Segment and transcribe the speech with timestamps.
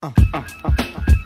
[0.00, 1.17] 啊啊啊！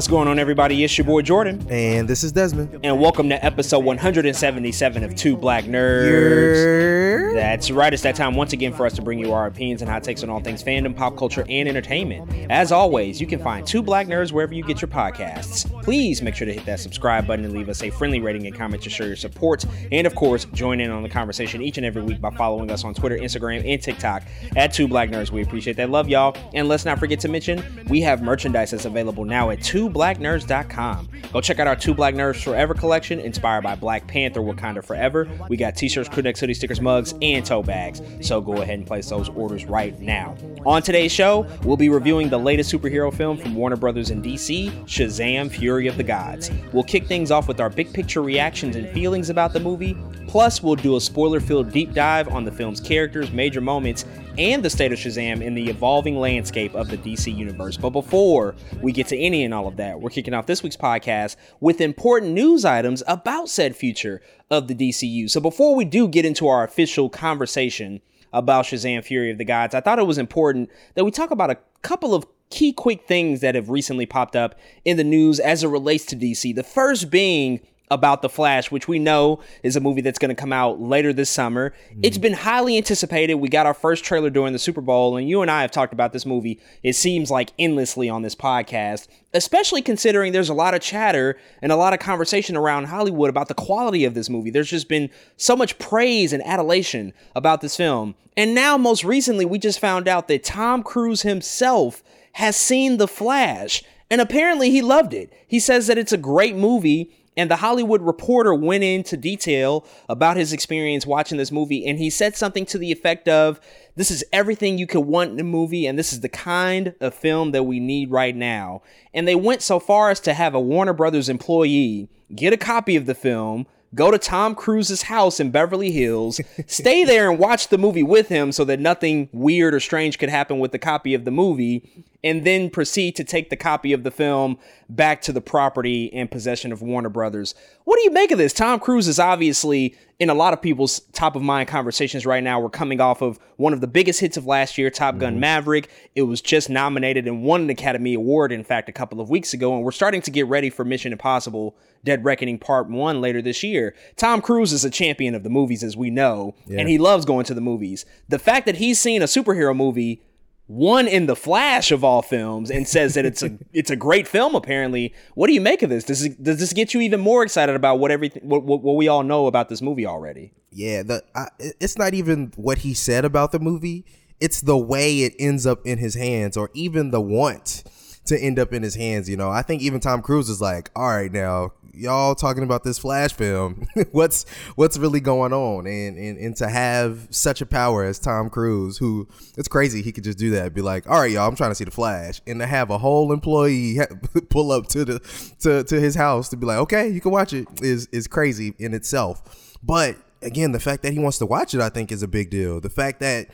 [0.00, 0.82] What's going on, everybody?
[0.82, 2.80] It's your boy Jordan, And this is Desmond.
[2.82, 6.89] and welcome to episode 177 of Two Black Nerds.
[7.32, 7.92] That's right.
[7.92, 10.22] It's that time once again for us to bring you our opinions and hot takes
[10.22, 12.30] on all things fandom, pop culture, and entertainment.
[12.50, 15.68] As always, you can find Two Black Nerds wherever you get your podcasts.
[15.82, 18.56] Please make sure to hit that subscribe button and leave us a friendly rating and
[18.56, 19.64] comment to show your support.
[19.92, 22.84] And of course, join in on the conversation each and every week by following us
[22.84, 24.22] on Twitter, Instagram, and TikTok
[24.56, 25.30] at Two Black Nerds.
[25.30, 25.90] We appreciate that.
[25.90, 26.36] Love y'all.
[26.54, 31.08] And let's not forget to mention we have merchandise that's available now at twoblacknerds.com.
[31.32, 35.28] Go check out our Two Black Nerds Forever collection inspired by Black Panther Wakanda Forever.
[35.48, 38.02] We got t-shirts, crew necks, hoodie stickers, mugs, and tote bags.
[38.20, 40.36] So go ahead and place those orders right now.
[40.66, 44.70] On today's show, we'll be reviewing the latest superhero film from Warner Brothers and DC,
[44.84, 46.50] Shazam Fury of the Gods.
[46.72, 49.96] We'll kick things off with our big picture reactions and feelings about the movie.
[50.30, 54.04] Plus, we'll do a spoiler filled deep dive on the film's characters, major moments,
[54.38, 57.76] and the state of Shazam in the evolving landscape of the DC universe.
[57.76, 60.76] But before we get to any and all of that, we're kicking off this week's
[60.76, 65.28] podcast with important news items about said future of the DCU.
[65.28, 68.00] So before we do get into our official conversation
[68.32, 71.50] about Shazam Fury of the Gods, I thought it was important that we talk about
[71.50, 75.64] a couple of key quick things that have recently popped up in the news as
[75.64, 76.54] it relates to DC.
[76.54, 80.34] The first being about The Flash, which we know is a movie that's going to
[80.34, 81.70] come out later this summer.
[81.70, 82.00] Mm-hmm.
[82.04, 83.34] It's been highly anticipated.
[83.34, 85.92] We got our first trailer during the Super Bowl, and you and I have talked
[85.92, 90.74] about this movie, it seems like endlessly on this podcast, especially considering there's a lot
[90.74, 94.50] of chatter and a lot of conversation around Hollywood about the quality of this movie.
[94.50, 98.14] There's just been so much praise and adulation about this film.
[98.36, 102.02] And now, most recently, we just found out that Tom Cruise himself
[102.34, 103.82] has seen The Flash.
[104.12, 105.32] And apparently he loved it.
[105.46, 110.36] He says that it's a great movie and the Hollywood Reporter went into detail about
[110.36, 113.60] his experience watching this movie, and he said something to the effect of,
[113.96, 117.14] This is everything you could want in a movie, and this is the kind of
[117.14, 118.82] film that we need right now.
[119.14, 122.96] And they went so far as to have a Warner Brothers employee get a copy
[122.96, 127.68] of the film, go to Tom Cruise's house in Beverly Hills, stay there and watch
[127.68, 131.14] the movie with him so that nothing weird or strange could happen with the copy
[131.14, 134.58] of the movie, and then proceed to take the copy of the film
[134.88, 137.54] back to the property in possession of Warner Brothers.
[137.84, 138.52] What do you make of this?
[138.52, 142.60] Tom Cruise is obviously in a lot of people's top of mind conversations right now.
[142.60, 145.40] We're coming off of one of the biggest hits of last year, Top Gun mm-hmm.
[145.40, 145.90] Maverick.
[146.14, 149.54] It was just nominated and won an Academy Award, in fact, a couple of weeks
[149.54, 153.40] ago, and we're starting to get ready for Mission Impossible Dead Reckoning Part 1 later
[153.40, 153.94] this year.
[154.16, 157.46] Tom Cruise is a champion of the movies, as we know, and he loves going
[157.46, 158.04] to the movies.
[158.28, 160.22] The fact that he's seen a superhero movie
[160.70, 164.28] one in the Flash of all films and says that it's a it's a great
[164.28, 164.54] film.
[164.54, 166.04] Apparently, what do you make of this?
[166.04, 168.94] Does it, does this get you even more excited about what everything what, what, what
[168.94, 170.52] we all know about this movie already?
[170.70, 174.04] Yeah, the I, it's not even what he said about the movie.
[174.38, 177.82] It's the way it ends up in his hands, or even the want
[178.26, 179.28] to end up in his hands.
[179.28, 182.84] You know, I think even Tom Cruise is like, "All right, now y'all talking about
[182.84, 183.86] this Flash film.
[184.12, 188.50] what's what's really going on?" And, and and to have such a power as Tom
[188.50, 190.74] Cruise, who it's crazy he could just do that.
[190.74, 192.98] Be like, "All right, y'all, I'm trying to see the Flash," and to have a
[192.98, 193.98] whole employee
[194.50, 197.52] pull up to the to to his house to be like, "Okay, you can watch
[197.52, 199.76] it," is is crazy in itself.
[199.82, 202.50] But again, the fact that he wants to watch it, I think, is a big
[202.50, 202.80] deal.
[202.80, 203.48] The fact that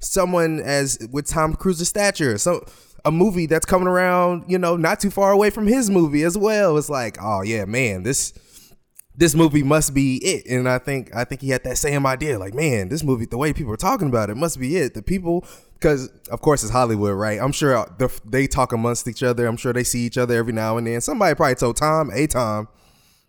[0.00, 2.64] someone as with Tom Cruise's stature, so
[3.08, 6.36] a movie that's coming around, you know, not too far away from his movie as
[6.36, 6.76] well.
[6.76, 8.32] It's like, oh yeah, man, this
[9.16, 10.46] this movie must be it.
[10.46, 12.38] And I think I think he had that same idea.
[12.38, 14.92] Like, man, this movie, the way people are talking about it, must be it.
[14.94, 17.40] The people, because of course it's Hollywood, right?
[17.40, 17.86] I'm sure
[18.26, 19.46] they talk amongst each other.
[19.46, 21.00] I'm sure they see each other every now and then.
[21.00, 22.68] Somebody probably told Tom, "Hey, Tom."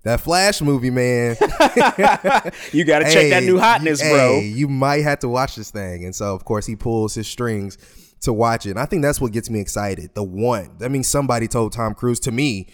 [0.03, 1.35] That Flash movie, man.
[2.71, 4.39] You got to check that new hotness, you- bro.
[4.39, 6.05] hey, you might have to watch this thing.
[6.05, 7.77] And so, of course, he pulls his strings
[8.21, 8.71] to watch it.
[8.71, 10.13] And I think that's what gets me excited.
[10.13, 10.77] The one.
[10.79, 12.67] That means somebody told Tom Cruise to me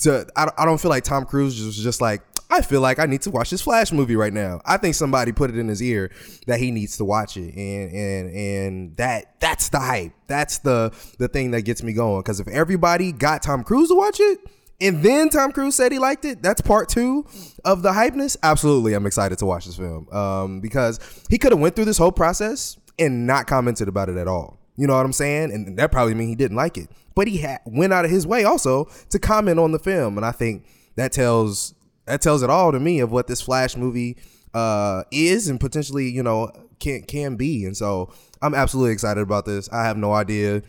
[0.00, 3.04] to I, I don't feel like Tom Cruise was just like I feel like I
[3.04, 4.60] need to watch this Flash movie right now.
[4.64, 6.10] I think somebody put it in his ear
[6.46, 10.12] that he needs to watch it, and and and that that's the hype.
[10.28, 12.20] That's the the thing that gets me going.
[12.20, 14.38] Because if everybody got Tom Cruise to watch it,
[14.80, 17.26] and then Tom Cruise said he liked it, that's part two
[17.66, 18.36] of the hypeness.
[18.42, 21.98] Absolutely, I'm excited to watch this film um, because he could have went through this
[21.98, 24.58] whole process and not commented about it at all.
[24.78, 25.52] You know what I'm saying?
[25.52, 26.88] And that probably mean he didn't like it.
[27.16, 30.24] But he ha- went out of his way also to comment on the film, and
[30.24, 30.64] I think
[30.94, 31.74] that tells
[32.06, 34.16] that tells it all to me of what this Flash movie
[34.54, 37.64] uh, is and potentially you know can can be.
[37.64, 39.68] And so I'm absolutely excited about this.
[39.70, 40.62] I have no idea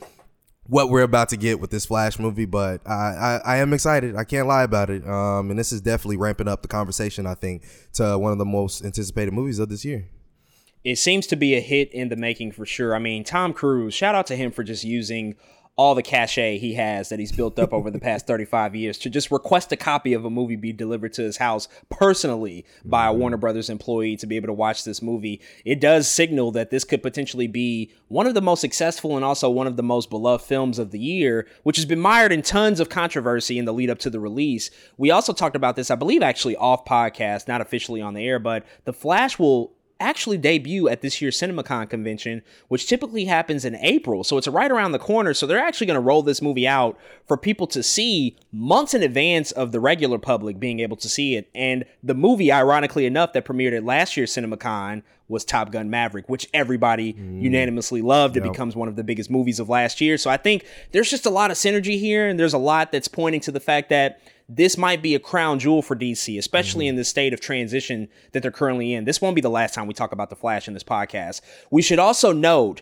[0.63, 4.15] what we're about to get with this Flash movie, but I, I, I am excited.
[4.15, 5.07] I can't lie about it.
[5.07, 7.27] Um, and this is definitely ramping up the conversation.
[7.27, 7.63] I think
[7.93, 10.07] to one of the most anticipated movies of this year
[10.83, 12.95] it seems to be a hit in the making for sure.
[12.95, 15.35] I mean, Tom Cruise, shout out to him for just using
[15.79, 19.09] all the cachet he has that he's built up over the past 35 years to
[19.09, 23.09] just request a copy of a movie be delivered to his house personally by a
[23.09, 23.19] mm-hmm.
[23.19, 25.39] Warner Brothers employee to be able to watch this movie.
[25.63, 29.49] It does signal that this could potentially be one of the most successful and also
[29.49, 32.81] one of the most beloved films of the year, which has been mired in tons
[32.81, 34.69] of controversy in the lead up to the release.
[34.97, 38.39] We also talked about this, I believe, actually off podcast, not officially on the air,
[38.39, 43.75] but The Flash will actually debut at this year's CinemaCon convention, which typically happens in
[43.75, 44.23] April.
[44.23, 45.33] So it's right around the corner.
[45.33, 46.97] So they're actually going to roll this movie out
[47.27, 51.35] for people to see months in advance of the regular public being able to see
[51.35, 51.49] it.
[51.53, 56.27] And the movie, ironically enough, that premiered at last year's CinemaCon was Top Gun Maverick,
[56.27, 57.41] which everybody mm.
[57.41, 58.35] unanimously loved.
[58.35, 58.51] It yep.
[58.51, 60.17] becomes one of the biggest movies of last year.
[60.17, 63.07] So I think there's just a lot of synergy here, and there's a lot that's
[63.07, 64.19] pointing to the fact that
[64.49, 66.89] this might be a crown jewel for DC, especially mm-hmm.
[66.89, 69.05] in the state of transition that they're currently in.
[69.05, 71.41] This won't be the last time we talk about The Flash in this podcast.
[71.69, 72.81] We should also note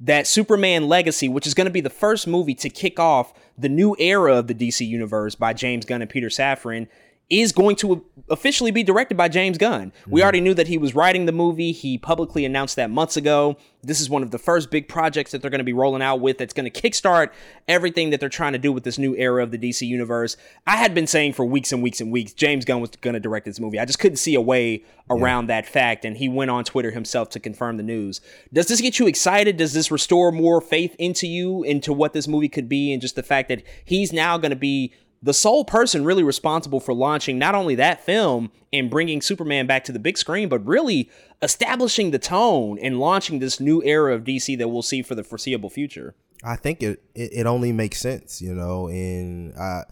[0.00, 3.68] that Superman Legacy, which is going to be the first movie to kick off the
[3.68, 6.88] new era of the DC universe by James Gunn and Peter Safran,
[7.30, 9.92] is going to officially be directed by James Gunn.
[10.06, 10.24] We mm-hmm.
[10.24, 11.72] already knew that he was writing the movie.
[11.72, 13.56] He publicly announced that months ago.
[13.82, 16.20] This is one of the first big projects that they're going to be rolling out
[16.20, 17.30] with that's going to kickstart
[17.68, 20.36] everything that they're trying to do with this new era of the DC universe.
[20.66, 23.20] I had been saying for weeks and weeks and weeks James Gunn was going to
[23.20, 23.78] direct this movie.
[23.78, 25.60] I just couldn't see a way around yeah.
[25.60, 28.20] that fact and he went on Twitter himself to confirm the news.
[28.52, 29.58] Does this get you excited?
[29.58, 33.16] Does this restore more faith into you into what this movie could be and just
[33.16, 34.94] the fact that he's now going to be
[35.24, 39.84] the sole person really responsible for launching not only that film and bringing Superman back
[39.84, 41.10] to the big screen, but really
[41.40, 45.24] establishing the tone and launching this new era of DC that we'll see for the
[45.24, 46.14] foreseeable future.
[46.44, 49.84] I think it it, it only makes sense, you know, and I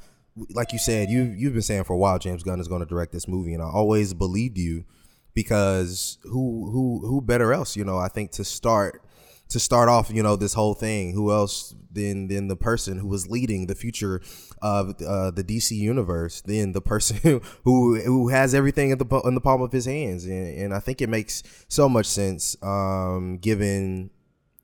[0.50, 2.87] like you said, you you've been saying for a while James Gunn is going to
[2.87, 4.84] direct this movie, and I always believed you
[5.32, 7.96] because who who who better else, you know?
[7.96, 9.02] I think to start
[9.49, 13.06] to start off, you know, this whole thing, who else than than the person who
[13.06, 14.20] was leading the future
[14.62, 19.35] of uh, the DC universe than the person who who has everything in the in
[19.35, 23.38] the palm of his hands, and, and I think it makes so much sense, um,
[23.38, 24.11] given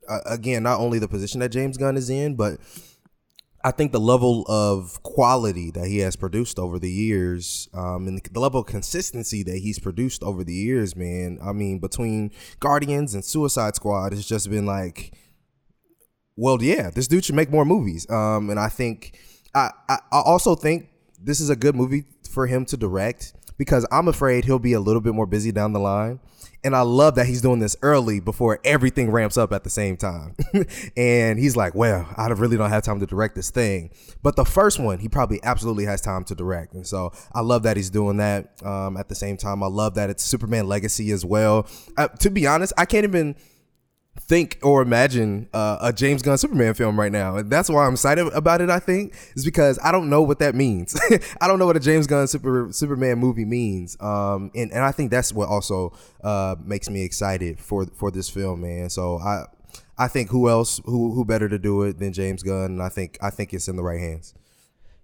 [0.09, 2.59] uh, again not only the position that James Gunn is in, but
[3.65, 8.21] I think the level of quality that he has produced over the years, um, and
[8.23, 11.39] the level of consistency that he's produced over the years, man.
[11.43, 12.31] I mean, between
[12.61, 15.13] Guardians and Suicide Squad, it's just been like,
[16.37, 18.09] well, yeah, this dude should make more movies.
[18.09, 19.19] Um, and I think,
[19.89, 20.89] I, I, also think
[21.23, 24.81] this is a good movie for him to direct because I'm afraid he'll be a
[24.81, 26.21] little bit more busy down the line.
[26.65, 29.97] And I love that he's doing this early before everything ramps up at the same
[29.97, 30.35] time.
[30.97, 33.91] and he's like, well, I really don't have time to direct this thing.
[34.25, 36.75] But the first one, he probably absolutely has time to direct.
[36.75, 38.61] And so I love that he's doing that.
[38.65, 41.69] Um, at the same time, I love that it's Superman Legacy as well.
[41.97, 43.37] Uh, to be honest, I can't even
[44.29, 47.37] think or imagine uh, a James Gunn Superman film right now.
[47.37, 50.39] And that's why I'm excited about it, I think, is because I don't know what
[50.41, 50.99] that means.
[51.41, 53.97] I don't know what a James Gunn Super, Superman movie means.
[54.01, 58.29] Um, and, and I think that's what also uh, makes me excited for for this
[58.29, 58.91] film, man.
[58.91, 59.45] So I
[59.97, 62.73] I think who else who who better to do it than James Gunn?
[62.73, 64.35] And I think I think it's in the right hands.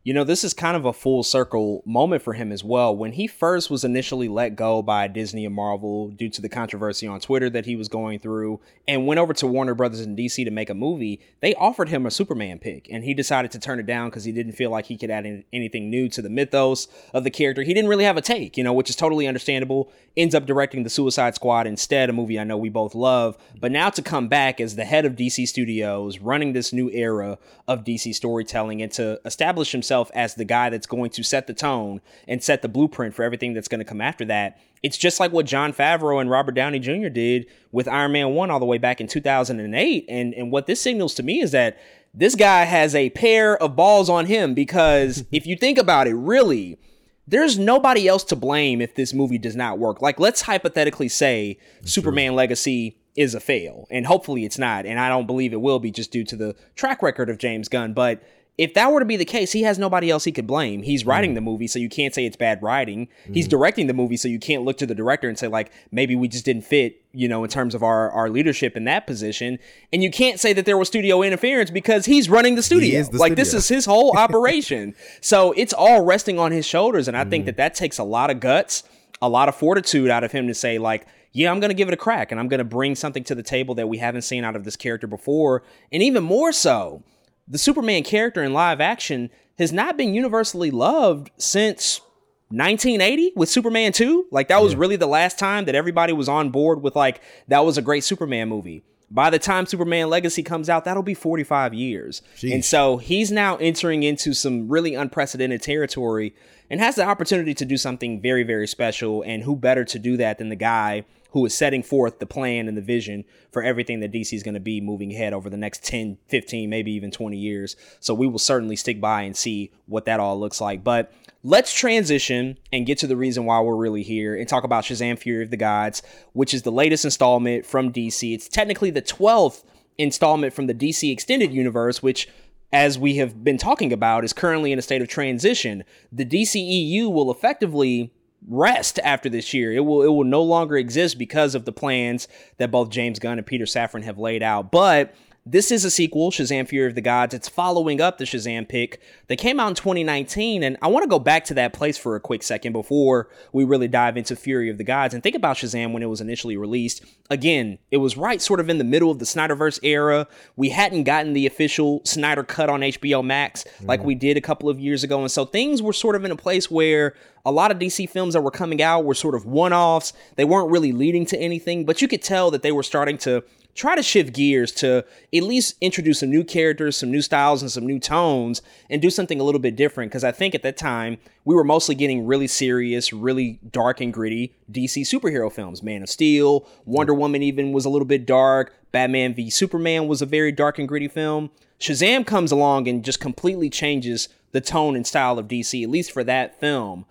[0.04, 2.94] You know, this is kind of a full circle moment for him as well.
[2.94, 7.06] When he first was initially let go by Disney and Marvel due to the controversy
[7.06, 10.44] on Twitter that he was going through and went over to Warner Brothers in DC
[10.44, 13.80] to make a movie, they offered him a Superman pick and he decided to turn
[13.80, 16.86] it down because he didn't feel like he could add anything new to the mythos
[17.14, 17.62] of the character.
[17.62, 19.90] He didn't really have a take, you know, which is totally understandable.
[20.18, 23.38] Ends up directing The Suicide Squad instead, a movie I know we both love.
[23.58, 27.38] But now to come back as the head of DC Studios, running this new era
[27.66, 31.46] of DC storytelling and to establish himself himself as the guy that's going to set
[31.46, 34.58] the tone and set the blueprint for everything that's going to come after that.
[34.82, 37.08] It's just like what Jon Favreau and Robert Downey Jr.
[37.08, 40.04] did with Iron Man 1 all the way back in 2008.
[40.08, 41.78] And, and what this signals to me is that
[42.12, 46.14] this guy has a pair of balls on him because if you think about it,
[46.14, 46.78] really,
[47.26, 50.02] there's nobody else to blame if this movie does not work.
[50.02, 52.36] Like, let's hypothetically say That's Superman true.
[52.36, 55.92] Legacy is a fail, and hopefully it's not, and I don't believe it will be
[55.92, 57.92] just due to the track record of James Gunn.
[57.92, 58.24] But
[58.56, 60.82] if that were to be the case, he has nobody else he could blame.
[60.82, 63.08] He's writing the movie, so you can't say it's bad writing.
[63.32, 66.14] He's directing the movie, so you can't look to the director and say like maybe
[66.14, 69.58] we just didn't fit, you know, in terms of our our leadership in that position.
[69.92, 73.02] And you can't say that there was studio interference because he's running the studio.
[73.02, 74.94] the like this is his whole operation.
[75.20, 78.30] so it's all resting on his shoulders, and I think that that takes a lot
[78.30, 78.84] of guts,
[79.20, 81.06] a lot of fortitude out of him to say like.
[81.36, 83.34] Yeah, I'm going to give it a crack and I'm going to bring something to
[83.34, 85.64] the table that we haven't seen out of this character before.
[85.90, 87.02] And even more so,
[87.46, 92.00] the Superman character in live action has not been universally loved since
[92.48, 94.26] 1980 with Superman 2.
[94.30, 97.64] Like that was really the last time that everybody was on board with like that
[97.64, 98.82] was a great Superman movie.
[99.10, 102.22] By the time Superman Legacy comes out, that'll be 45 years.
[102.54, 106.34] And so he's now entering into some really unprecedented territory
[106.70, 109.22] and has the opportunity to do something very, very special.
[109.22, 112.68] And who better to do that than the guy who is setting forth the plan
[112.68, 115.56] and the vision for everything that DC is going to be moving ahead over the
[115.56, 117.74] next 10, 15, maybe even 20 years.
[117.98, 120.84] So we will certainly stick by and see what that all looks like.
[120.84, 121.12] But
[121.42, 125.18] let's transition and get to the reason why we're really here and talk about Shazam
[125.18, 126.02] Fury of the Gods,
[126.34, 128.32] which is the latest installment from DC.
[128.32, 129.64] It's technically the 12th
[129.98, 132.28] installment from the DC Extended Universe, which
[132.72, 135.82] as we have been talking about, is currently in a state of transition.
[136.12, 138.12] The DCEU will effectively
[138.48, 139.72] rest after this year.
[139.72, 143.38] It will it will no longer exist because of the plans that both James Gunn
[143.38, 144.70] and Peter Safran have laid out.
[144.70, 145.14] But
[145.46, 147.34] this is a sequel, Shazam Fury of the Gods.
[147.34, 150.62] It's following up the Shazam pick that came out in 2019.
[150.62, 153.62] And I want to go back to that place for a quick second before we
[153.62, 156.56] really dive into Fury of the Gods and think about Shazam when it was initially
[156.56, 157.04] released.
[157.28, 160.26] Again, it was right sort of in the middle of the Snyderverse era.
[160.56, 164.06] We hadn't gotten the official Snyder cut on HBO Max like mm-hmm.
[164.06, 165.20] we did a couple of years ago.
[165.20, 168.32] And so things were sort of in a place where a lot of DC films
[168.32, 170.14] that were coming out were sort of one offs.
[170.36, 173.44] They weren't really leading to anything, but you could tell that they were starting to
[173.74, 175.04] try to shift gears to
[175.34, 179.10] at least introduce some new characters, some new styles, and some new tones, and do
[179.10, 180.10] something a little bit different.
[180.10, 184.12] Because I think at that time, we were mostly getting really serious, really dark and
[184.12, 185.82] gritty DC superhero films.
[185.82, 188.72] Man of Steel, Wonder Woman even was a little bit dark.
[188.92, 191.50] Batman v Superman was a very dark and gritty film.
[191.80, 196.12] Shazam comes along and just completely changes the tone and style of DC, at least
[196.12, 197.04] for that film.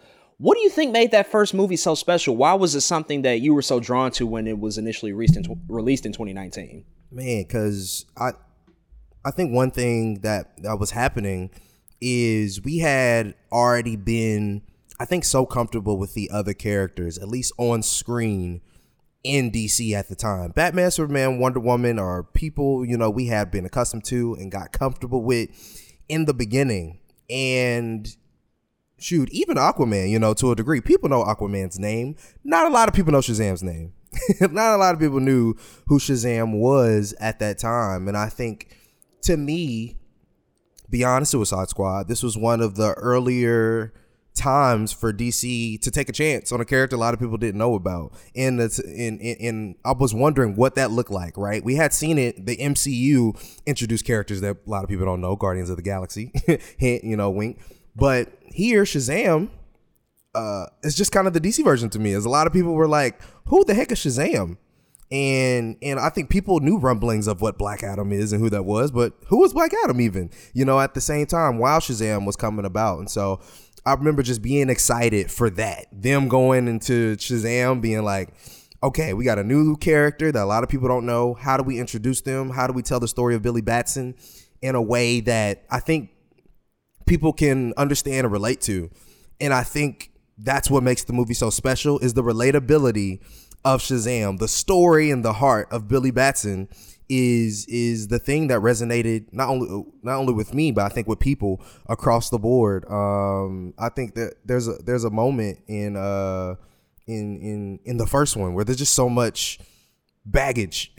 [0.43, 2.35] What do you think made that first movie so special?
[2.35, 5.37] Why was it something that you were so drawn to when it was initially released
[5.37, 6.83] in, released in 2019?
[7.13, 8.31] man because i
[9.23, 11.49] i think one thing that that was happening
[12.01, 14.61] is we had already been
[14.99, 18.61] i think so comfortable with the other characters at least on screen
[19.23, 23.51] in dc at the time batman superman wonder woman are people you know we had
[23.51, 25.49] been accustomed to and got comfortable with
[26.09, 28.17] in the beginning and
[29.03, 32.15] shoot, even Aquaman, you know, to a degree, people know Aquaman's name.
[32.43, 33.93] Not a lot of people know Shazam's name.
[34.41, 35.55] Not a lot of people knew
[35.87, 38.07] who Shazam was at that time.
[38.07, 38.77] And I think
[39.23, 39.97] to me,
[40.89, 43.93] beyond Suicide Squad, this was one of the earlier
[44.35, 47.57] times for DC to take a chance on a character a lot of people didn't
[47.57, 48.13] know about.
[48.35, 51.63] And it's in in I was wondering what that looked like, right?
[51.63, 55.35] We had seen it the MCU introduce characters that a lot of people don't know,
[55.35, 56.31] Guardians of the Galaxy.
[56.77, 57.59] Hint, you know, wink.
[57.95, 59.49] But here Shazam
[60.35, 62.13] uh is just kind of the DC version to me.
[62.13, 64.57] As a lot of people were like, "Who the heck is Shazam?"
[65.13, 68.63] and and I think people knew rumblings of what Black Adam is and who that
[68.63, 70.31] was, but who was Black Adam even?
[70.53, 73.39] You know, at the same time, while Shazam was coming about, and so
[73.85, 75.85] I remember just being excited for that.
[75.91, 78.29] Them going into Shazam, being like,
[78.81, 81.35] okay, we got a new character that a lot of people don't know.
[81.35, 82.49] How do we introduce them?
[82.49, 84.15] How do we tell the story of Billy Batson
[84.63, 86.09] in a way that I think
[87.13, 88.89] people can understand and relate to?
[89.39, 93.19] And I think that's what makes the movie so special is the relatability
[93.63, 94.39] of Shazam.
[94.39, 96.69] The story and the heart of Billy Batson
[97.09, 101.07] is is the thing that resonated not only not only with me but I think
[101.07, 102.83] with people across the board.
[102.89, 106.55] Um, I think that there's a there's a moment in uh
[107.05, 109.59] in in in the first one where there's just so much
[110.25, 110.93] baggage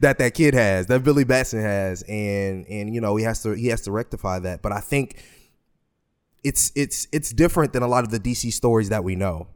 [0.00, 3.52] that that kid has that Billy Batson has and and you know he has to
[3.52, 4.62] he has to rectify that.
[4.62, 5.22] But I think
[6.44, 9.48] it's it's it's different than a lot of the DC stories that we know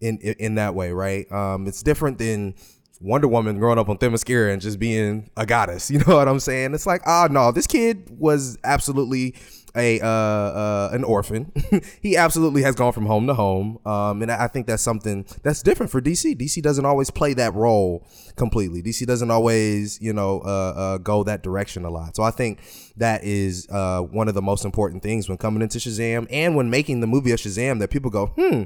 [0.00, 1.30] in in, in that way, right?
[1.30, 2.54] Um, it's different than
[3.00, 5.90] Wonder Woman growing up on Themyscira and just being a goddess.
[5.98, 6.74] You know what I'm saying?
[6.74, 9.34] It's like, ah, no, this kid was absolutely
[9.76, 11.52] a uh, uh, an orphan.
[12.02, 15.62] he absolutely has gone from home to home, um, and I think that's something that's
[15.62, 16.36] different for DC.
[16.36, 18.06] DC doesn't always play that role
[18.36, 18.82] completely.
[18.82, 22.16] DC doesn't always, you know, uh, uh, go that direction a lot.
[22.16, 22.60] So I think
[22.96, 26.70] that is uh, one of the most important things when coming into Shazam and when
[26.70, 28.64] making the movie of Shazam that people go, hmm.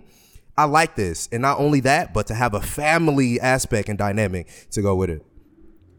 [0.56, 1.30] I like this.
[1.32, 5.08] And not only that, but to have a family aspect and dynamic to go with
[5.08, 5.24] it.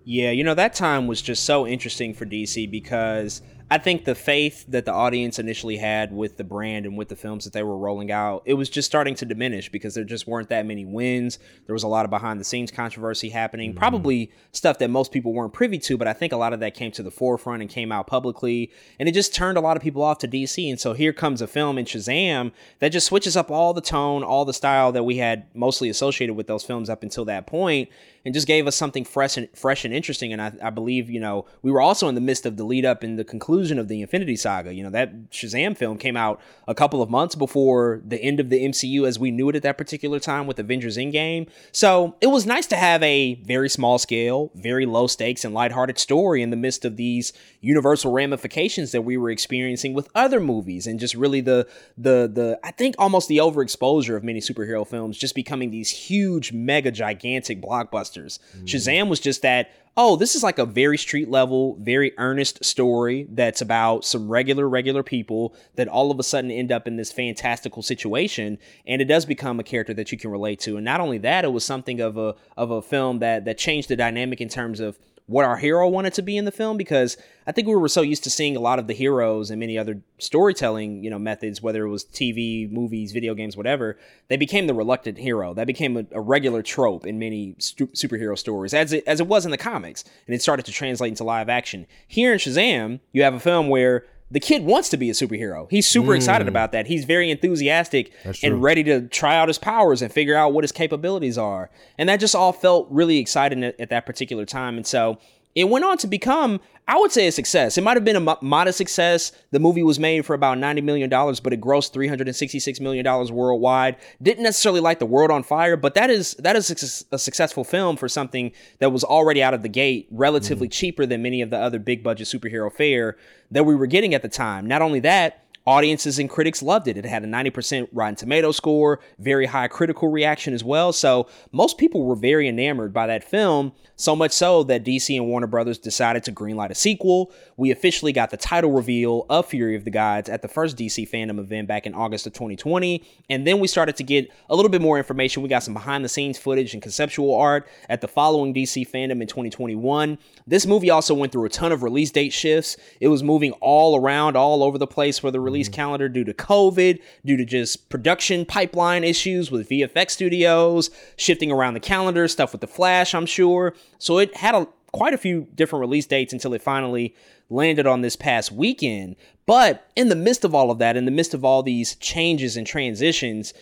[0.05, 3.41] Yeah, you know, that time was just so interesting for DC because
[3.71, 7.15] I think the faith that the audience initially had with the brand and with the
[7.15, 10.27] films that they were rolling out, it was just starting to diminish because there just
[10.27, 11.39] weren't that many wins.
[11.65, 13.79] There was a lot of behind the scenes controversy happening, mm-hmm.
[13.79, 16.73] probably stuff that most people weren't privy to, but I think a lot of that
[16.73, 18.71] came to the forefront and came out publicly.
[18.99, 20.69] And it just turned a lot of people off to DC.
[20.69, 24.23] And so here comes a film in Shazam that just switches up all the tone,
[24.23, 27.89] all the style that we had mostly associated with those films up until that point
[28.25, 30.31] and just gave us something fresh and fresh and interesting.
[30.31, 32.85] And I, I believe, you know, we were also in the midst of the lead
[32.85, 34.73] up and the conclusion of the Infinity Saga.
[34.73, 38.49] You know, that Shazam film came out a couple of months before the end of
[38.49, 41.47] the MCU as we knew it at that particular time with Avengers Endgame.
[41.71, 45.97] So it was nice to have a very small scale, very low stakes, and lighthearted
[45.97, 50.87] story in the midst of these universal ramifications that we were experiencing with other movies
[50.87, 51.67] and just really the
[51.97, 56.51] the the I think almost the overexposure of many superhero films just becoming these huge,
[56.51, 58.39] mega, gigantic blockbusters blockbusters.
[58.57, 58.65] Mm.
[58.65, 63.27] Shazam was just that, oh, this is like a very street level, very earnest story
[63.29, 67.11] that's about some regular, regular people that all of a sudden end up in this
[67.11, 68.57] fantastical situation.
[68.87, 70.77] And it does become a character that you can relate to.
[70.77, 73.89] And not only that, it was something of a of a film that that changed
[73.89, 77.17] the dynamic in terms of what our hero wanted to be in the film because
[77.47, 79.77] I think we were so used to seeing a lot of the heroes and many
[79.77, 83.97] other storytelling, you know, methods, whether it was TV, movies, video games, whatever.
[84.27, 85.53] They became the reluctant hero.
[85.53, 89.27] That became a, a regular trope in many stu- superhero stories, as it as it
[89.27, 91.85] was in the comics, and it started to translate into live action.
[92.07, 95.67] Here in Shazam, you have a film where the kid wants to be a superhero.
[95.69, 96.15] He's super mm.
[96.15, 96.87] excited about that.
[96.87, 98.11] He's very enthusiastic
[98.41, 101.69] and ready to try out his powers and figure out what his capabilities are.
[101.99, 104.75] And that just all felt really exciting at, at that particular time.
[104.75, 105.19] And so
[105.55, 107.77] it went on to become, I would say, a success.
[107.77, 109.31] It might have been a mo- modest success.
[109.51, 113.97] The movie was made for about $90 million, but it grossed $366 million worldwide.
[114.21, 117.63] Didn't necessarily light the world on fire, but that is that is a, a successful
[117.63, 120.71] film for something that was already out of the gate, relatively mm.
[120.71, 123.15] cheaper than many of the other big budget superhero fare
[123.51, 124.67] that we were getting at the time.
[124.67, 126.97] Not only that, Audiences and critics loved it.
[126.97, 130.91] It had a 90% Rotten Tomato score, very high critical reaction as well.
[130.91, 135.27] So most people were very enamored by that film, so much so that DC and
[135.27, 137.31] Warner Brothers decided to greenlight a sequel.
[137.55, 141.09] We officially got the title reveal of Fury of the Gods at the first DC
[141.09, 143.01] fandom event back in August of 2020.
[143.29, 145.43] And then we started to get a little bit more information.
[145.43, 149.21] We got some behind the scenes footage and conceptual art at the following DC fandom
[149.21, 150.17] in 2021.
[150.45, 152.75] This movie also went through a ton of release date shifts.
[152.99, 155.75] It was moving all around, all over the place for the release mm-hmm.
[155.75, 161.73] calendar due to COVID, due to just production pipeline issues with VFX studios, shifting around
[161.73, 163.73] the calendar, stuff with the Flash, I'm sure.
[163.99, 167.15] So it had a quite a few different release dates until it finally
[167.49, 169.15] landed on this past weekend.
[169.45, 172.55] But in the midst of all of that, in the midst of all these changes
[172.55, 173.53] and transitions,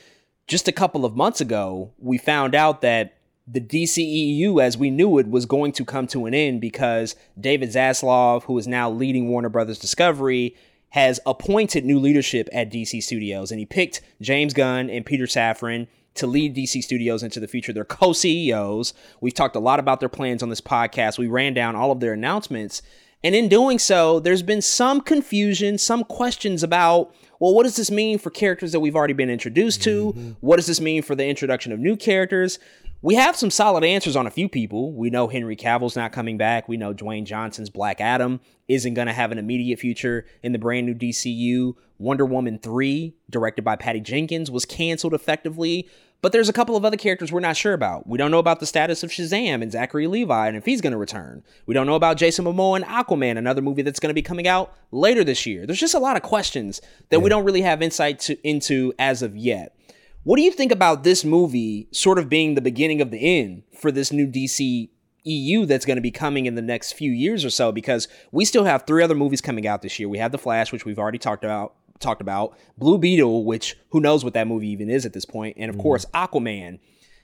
[0.47, 5.17] just a couple of months ago, we found out that the DCEU as we knew
[5.17, 9.30] it was going to come to an end because David Zaslav, who is now leading
[9.30, 10.56] Warner Brothers Discovery,
[10.91, 15.88] has appointed new leadership at DC Studios and he picked James Gunn and Peter Safran
[16.15, 17.73] to lead DC Studios into the future.
[17.73, 18.93] They're co CEOs.
[19.21, 21.17] We've talked a lot about their plans on this podcast.
[21.17, 22.82] We ran down all of their announcements.
[23.23, 27.91] And in doing so, there's been some confusion, some questions about, well, what does this
[27.91, 30.08] mean for characters that we've already been introduced to?
[30.08, 30.32] Mm-hmm.
[30.41, 32.58] What does this mean for the introduction of new characters?
[33.04, 34.94] We have some solid answers on a few people.
[34.94, 36.70] We know Henry Cavill's not coming back.
[36.70, 40.60] We know Dwayne Johnson's Black Adam isn't going to have an immediate future in the
[40.60, 41.74] brand new DCU.
[41.98, 45.90] Wonder Woman 3, directed by Patty Jenkins, was canceled effectively.
[46.22, 48.06] But there's a couple of other characters we're not sure about.
[48.06, 50.92] We don't know about the status of Shazam and Zachary Levi and if he's going
[50.92, 51.44] to return.
[51.66, 54.48] We don't know about Jason Momoa and Aquaman, another movie that's going to be coming
[54.48, 55.66] out later this year.
[55.66, 57.24] There's just a lot of questions that yeah.
[57.24, 59.76] we don't really have insight to, into as of yet.
[60.23, 63.63] What do you think about this movie sort of being the beginning of the end
[63.79, 64.89] for this new DC
[65.23, 67.71] EU that's going to be coming in the next few years or so?
[67.71, 70.07] Because we still have three other movies coming out this year.
[70.07, 73.99] We have The Flash, which we've already talked about, talked about, Blue Beetle, which who
[73.99, 75.84] knows what that movie even is at this point, and of mm-hmm.
[75.84, 76.77] course Aquaman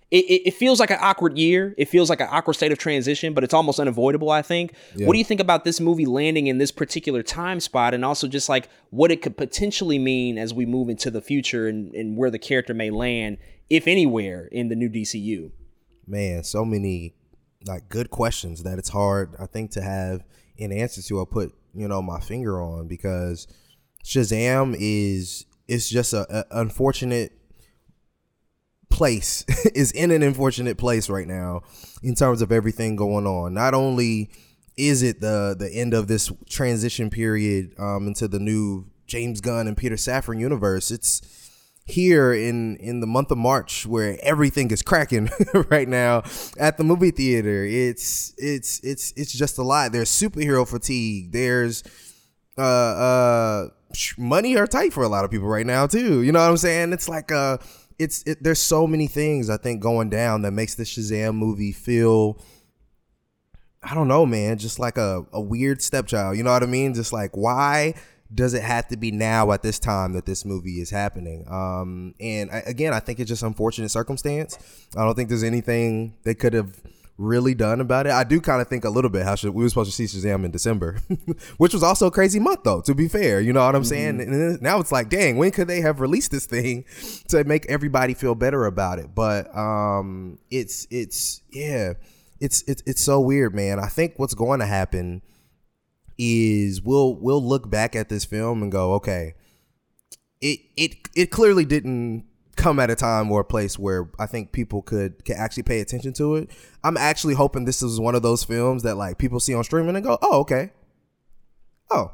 [0.09, 1.75] it, it, it, feels like an awkward year.
[1.77, 4.73] It feels like an awkward state of transition, but it's almost unavoidable, I think.
[4.95, 5.05] Yeah.
[5.05, 8.27] What do you think about this movie landing in this particular time spot and also
[8.27, 12.15] just like what it could potentially mean as we move into the future and, and
[12.15, 13.37] where the character may land,
[13.69, 15.51] if anywhere, in the new DCU?
[16.07, 17.13] Man, so many
[17.65, 20.23] like good questions that it's hard, I think, to have
[20.57, 23.45] an answer to or put, you know, my finger on because
[24.05, 27.36] Shazam is it's just a, a unfortunate
[28.89, 29.43] place
[29.75, 31.61] is in an unfortunate place right now
[32.01, 33.53] in terms of everything going on.
[33.53, 34.29] Not only
[34.77, 39.67] is it the the end of this transition period um, into the new James Gunn
[39.67, 41.21] and Peter Safran universe, it's
[41.87, 45.29] here in in the month of March where everything is cracking
[45.69, 46.21] right now
[46.59, 47.63] at the movie theater.
[47.63, 49.91] It's it's it's it's just a lot.
[49.91, 51.31] There's superhero fatigue.
[51.31, 51.83] There's
[52.57, 53.67] uh uh
[54.17, 56.21] money are tight for a lot of people right now too.
[56.21, 56.93] You know what I'm saying?
[56.93, 57.57] It's like uh
[57.99, 61.71] it's it, there's so many things I think going down that makes the Shazam movie
[61.71, 62.39] feel
[63.81, 66.35] I don't know, man, just like a, a weird stepchild.
[66.35, 66.93] You know what I mean?
[66.93, 67.95] Just like why
[68.33, 71.45] does it have to be now at this time that this movie is happening?
[71.49, 74.57] Um, and I, again, I think it's just unfortunate circumstance.
[74.95, 76.75] I don't think there's anything they could have
[77.17, 78.11] really done about it.
[78.11, 80.19] I do kind of think a little bit how should, we were supposed to see
[80.19, 80.99] Shazam in December,
[81.57, 82.81] which was also a crazy month though.
[82.81, 84.21] To be fair, you know what I'm saying.
[84.21, 86.85] And then now it's like, dang, when could they have released this thing
[87.29, 89.15] to make everybody feel better about it?
[89.15, 91.93] But um, it's it's yeah,
[92.39, 93.79] it's it's it's so weird, man.
[93.79, 95.21] I think what's going to happen
[96.17, 99.33] is we'll we'll look back at this film and go, okay,
[100.41, 102.25] it it it clearly didn't
[102.57, 105.79] come at a time or a place where I think people could can actually pay
[105.79, 106.49] attention to it.
[106.83, 109.95] I'm actually hoping this is one of those films that like people see on streaming
[109.95, 110.71] and go, "Oh, okay.
[111.89, 112.11] Oh,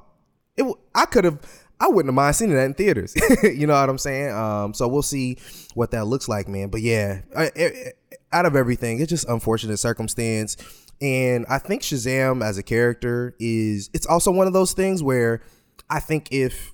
[0.55, 1.39] it I could have
[1.79, 4.35] I wouldn't have mind seeing that in theaters." you know what I'm saying?
[4.35, 5.37] Um so we'll see
[5.73, 6.69] what that looks like, man.
[6.69, 7.93] But yeah, I, I,
[8.31, 10.57] out of everything, it's just unfortunate circumstance.
[11.01, 15.41] And I think Shazam as a character is it's also one of those things where
[15.89, 16.72] I think if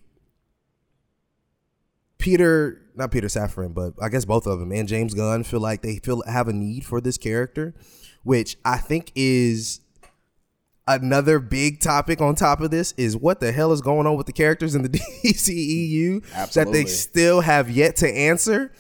[2.19, 5.81] Peter, not Peter Safran, but I guess both of them and James Gunn feel like
[5.81, 7.73] they feel have a need for this character,
[8.23, 9.79] which I think is
[10.85, 14.25] another big topic on top of this is what the hell is going on with
[14.25, 14.89] the characters in the
[15.23, 18.71] DCEU that they still have yet to answer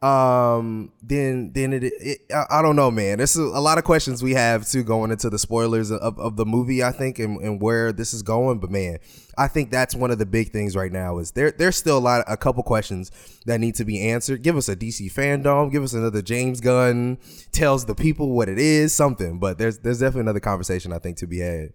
[0.00, 3.18] um then then it, it I, I don't know man.
[3.18, 6.36] There's a, a lot of questions we have too going into the spoilers of, of
[6.36, 8.60] the movie i think and, and where this is going.
[8.60, 8.98] But man
[9.36, 12.00] i think that's one of the big things right now is there there's still a
[12.00, 13.10] lot a couple questions
[13.46, 14.42] that need to be answered.
[14.42, 15.72] Give us a dc fandom.
[15.72, 17.18] Give us another james gunn.
[17.50, 19.40] Tells the people what it is something.
[19.40, 21.70] But there's there's definitely another conversation i think to be had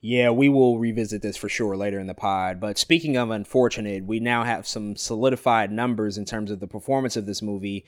[0.00, 2.60] Yeah, we will revisit this for sure later in the pod.
[2.60, 7.16] But speaking of unfortunate, we now have some solidified numbers in terms of the performance
[7.16, 7.84] of this movie.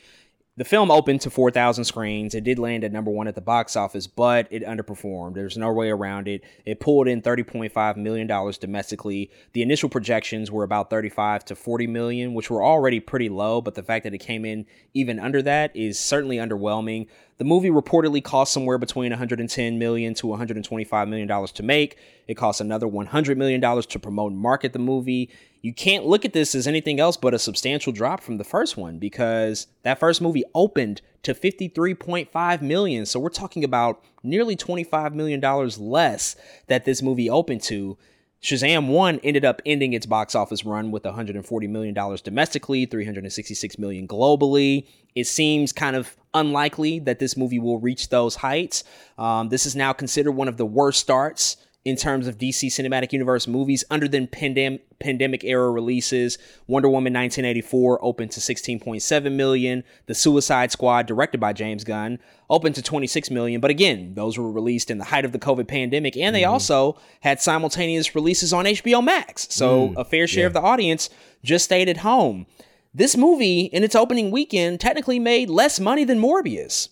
[0.57, 2.35] The film opened to 4,000 screens.
[2.35, 5.35] It did land at number one at the box office, but it underperformed.
[5.35, 6.43] There's no way around it.
[6.67, 9.31] It pulled in $30.5 million domestically.
[9.53, 13.77] The initial projections were about 35 to 40 million, which were already pretty low, but
[13.77, 17.07] the fact that it came in even under that is certainly underwhelming.
[17.41, 21.97] The movie reportedly cost somewhere between 110 million to 125 million dollars to make.
[22.29, 25.31] It cost another 100 million dollars to promote and market the movie.
[25.63, 28.77] You can't look at this as anything else but a substantial drop from the first
[28.77, 33.07] one because that first movie opened to 53.5 million.
[33.07, 37.97] So we're talking about nearly 25 million dollars less that this movie opened to.
[38.43, 44.09] Shazam 1 ended up ending its box office run with $140 million domestically, $366 million
[44.09, 44.87] globally.
[45.15, 48.85] It seems kind of unlikely that this movie will reach those heights.
[49.19, 53.13] Um, this is now considered one of the worst starts in terms of DC Cinematic
[53.13, 56.37] Universe movies under than pandem- pandemic era releases.
[56.67, 59.83] Wonder Woman 1984 opened to 16.7 million.
[60.07, 62.19] The Suicide Squad, directed by James Gunn,
[62.51, 63.61] opened to 26 million.
[63.61, 66.53] But again, those were released in the height of the COVID pandemic, and they mm-hmm.
[66.53, 69.47] also had simultaneous releases on HBO Max.
[69.51, 71.09] So mm, a fair share of the audience
[71.43, 72.47] just stayed at home.
[72.93, 76.89] This movie, in its opening weekend, technically made less money than Morbius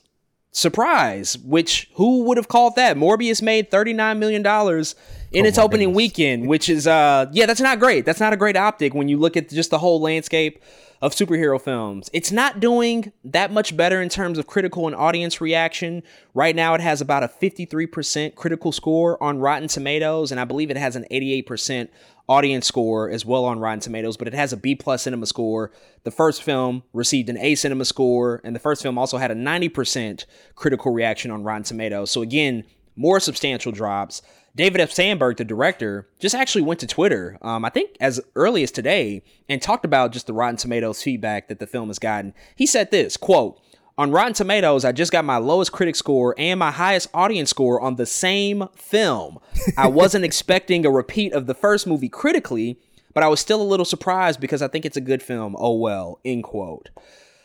[0.51, 2.97] surprise which who would have called that?
[2.97, 4.95] Morbius made 39 million dollars
[5.31, 5.97] in its opening goodness.
[5.97, 8.05] weekend which is uh yeah that's not great.
[8.05, 10.61] That's not a great optic when you look at just the whole landscape
[11.01, 15.41] of superhero films it's not doing that much better in terms of critical and audience
[15.41, 16.03] reaction
[16.35, 20.71] right now it has about a 53% critical score on rotten tomatoes and i believe
[20.71, 21.89] it has an 88%
[22.29, 25.73] audience score as well on Rotten Tomatoes, but it has a B plus cinema score.
[26.05, 29.35] The first film received an A cinema score, and the first film also had a
[29.35, 32.11] 90% critical reaction on Rotten Tomatoes.
[32.11, 32.65] So again,
[32.97, 34.23] more substantial drops.
[34.59, 34.91] David F.
[34.91, 39.23] Sandberg, the director, just actually went to Twitter, um, I think as early as today,
[39.49, 42.35] and talked about just the Rotten Tomatoes feedback that the film has gotten.
[42.57, 43.61] He said this quote,
[43.97, 47.81] on Rotten Tomatoes, I just got my lowest critic score and my highest audience score
[47.81, 49.39] on the same film.
[49.77, 52.81] I wasn't expecting a repeat of the first movie critically,
[53.15, 55.55] but I was still a little surprised because I think it's a good film.
[55.57, 56.91] Oh well, end quote.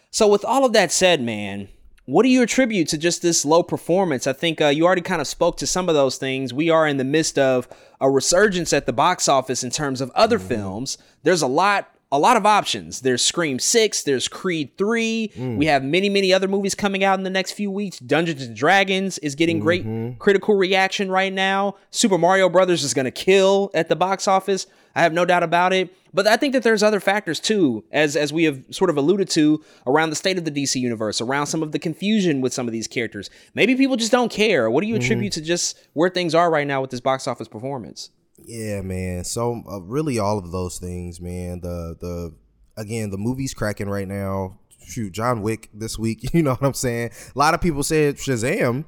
[0.09, 1.69] So, with all of that said, man,
[2.05, 4.27] what do you attribute to just this low performance?
[4.27, 6.53] I think uh, you already kind of spoke to some of those things.
[6.53, 7.67] We are in the midst of
[8.01, 10.97] a resurgence at the box office in terms of other films.
[11.23, 13.01] There's a lot a lot of options.
[13.01, 15.31] There's Scream 6, there's Creed 3.
[15.35, 15.57] Mm.
[15.57, 17.97] We have many, many other movies coming out in the next few weeks.
[17.97, 20.19] Dungeons and Dragons is getting great mm-hmm.
[20.19, 21.75] critical reaction right now.
[21.89, 24.67] Super Mario Brothers is going to kill at the box office.
[24.95, 25.91] I have no doubt about it.
[26.13, 29.27] But I think that there's other factors too, as as we have sort of alluded
[29.31, 32.67] to around the state of the DC universe, around some of the confusion with some
[32.67, 33.31] of these characters.
[33.55, 34.69] Maybe people just don't care.
[34.69, 35.03] What do you mm-hmm.
[35.03, 38.11] attribute to just where things are right now with this box office performance?
[38.45, 39.23] Yeah, man.
[39.23, 41.61] So uh, really, all of those things, man.
[41.61, 42.35] The the
[42.77, 44.59] again, the movie's cracking right now.
[44.85, 46.29] Shoot, John Wick this week.
[46.33, 47.11] You know what I'm saying?
[47.35, 48.85] A lot of people said Shazam.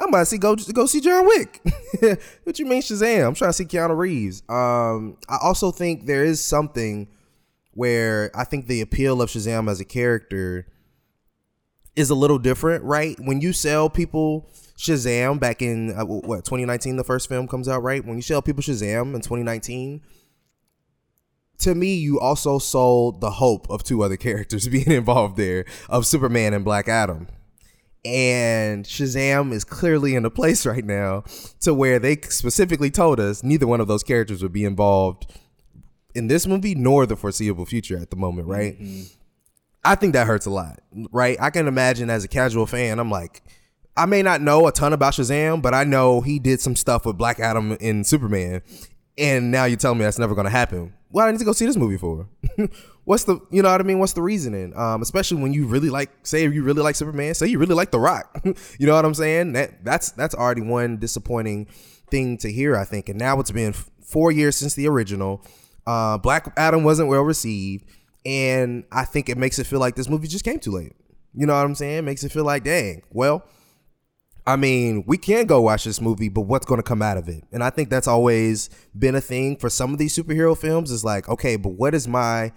[0.00, 1.60] I'm about to see go go see John Wick.
[2.44, 3.26] what you mean Shazam?
[3.26, 4.42] I'm trying to see Keanu Reeves.
[4.48, 7.08] Um, I also think there is something
[7.72, 10.66] where I think the appeal of Shazam as a character
[11.96, 13.18] is a little different, right?
[13.20, 17.82] When you sell people Shazam back in uh, what 2019, the first film comes out,
[17.82, 18.04] right?
[18.04, 20.00] When you sell people Shazam in 2019,
[21.58, 26.06] to me, you also sold the hope of two other characters being involved there of
[26.06, 27.26] Superman and Black Adam.
[28.04, 31.24] And Shazam is clearly in a place right now
[31.60, 35.26] to where they specifically told us neither one of those characters would be involved
[36.14, 38.80] in this movie nor the foreseeable future at the moment, right?
[38.80, 39.02] Mm-hmm.
[39.84, 41.36] I think that hurts a lot, right?
[41.40, 43.42] I can imagine as a casual fan, I'm like,
[43.98, 47.04] I may not know a ton about Shazam, but I know he did some stuff
[47.04, 48.62] with Black Adam and Superman.
[49.18, 50.94] And now you tell me that's never going to happen.
[51.10, 52.28] What I need to go see this movie for?
[53.04, 53.98] What's the, you know what I mean?
[53.98, 54.72] What's the reasoning?
[54.76, 57.90] Um, especially when you really like, say you really like Superman, say you really like
[57.90, 58.40] The Rock.
[58.78, 59.54] you know what I'm saying?
[59.54, 61.66] That that's that's already one disappointing
[62.08, 63.08] thing to hear, I think.
[63.08, 65.44] And now it's been four years since the original.
[65.86, 67.84] Uh, Black Adam wasn't well received,
[68.24, 70.92] and I think it makes it feel like this movie just came too late.
[71.34, 72.04] You know what I'm saying?
[72.04, 73.44] Makes it feel like, dang, well,
[74.48, 77.28] I mean, we can go watch this movie, but what's going to come out of
[77.28, 77.44] it?
[77.52, 81.04] And I think that's always been a thing for some of these superhero films is
[81.04, 82.52] like, okay, but what is my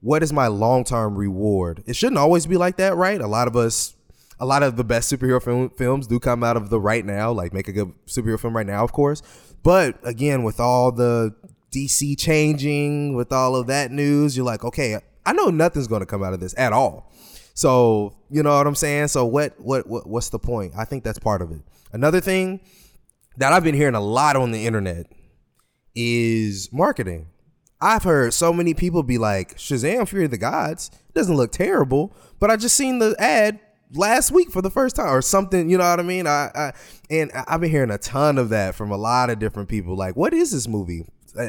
[0.00, 1.82] what is my long-term reward?
[1.86, 3.18] It shouldn't always be like that, right?
[3.18, 3.96] A lot of us
[4.38, 7.32] a lot of the best superhero film, films do come out of the right now,
[7.32, 9.22] like make a good superhero film right now, of course.
[9.62, 11.34] But again, with all the
[11.72, 16.06] DC changing, with all of that news, you're like, okay, I know nothing's going to
[16.06, 17.09] come out of this at all.
[17.60, 19.08] So you know what I'm saying.
[19.08, 20.72] So what what what what's the point?
[20.78, 21.60] I think that's part of it.
[21.92, 22.60] Another thing
[23.36, 25.12] that I've been hearing a lot on the internet
[25.94, 27.26] is marketing.
[27.78, 31.52] I've heard so many people be like, Shazam Fury of the Gods it doesn't look
[31.52, 33.60] terrible, but I just seen the ad
[33.92, 36.26] last week for the first time or something, you know what I mean?
[36.26, 36.72] I, I
[37.10, 39.94] and I've been hearing a ton of that from a lot of different people.
[39.96, 41.04] Like, what is this movie?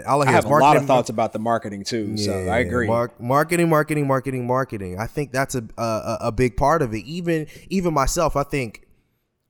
[0.07, 2.13] All I, I have a lot of thoughts about the marketing too.
[2.15, 2.87] Yeah, so I agree.
[2.87, 4.99] Mar- marketing, marketing, marketing, marketing.
[4.99, 7.05] I think that's a, a a big part of it.
[7.05, 8.87] Even even myself, I think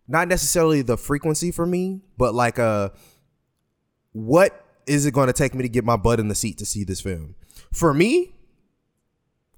[0.08, 2.90] not necessarily the frequency for me, but like a uh,
[4.14, 6.66] what is it going to take me to get my butt in the seat to
[6.66, 7.36] see this film?
[7.72, 8.34] For me,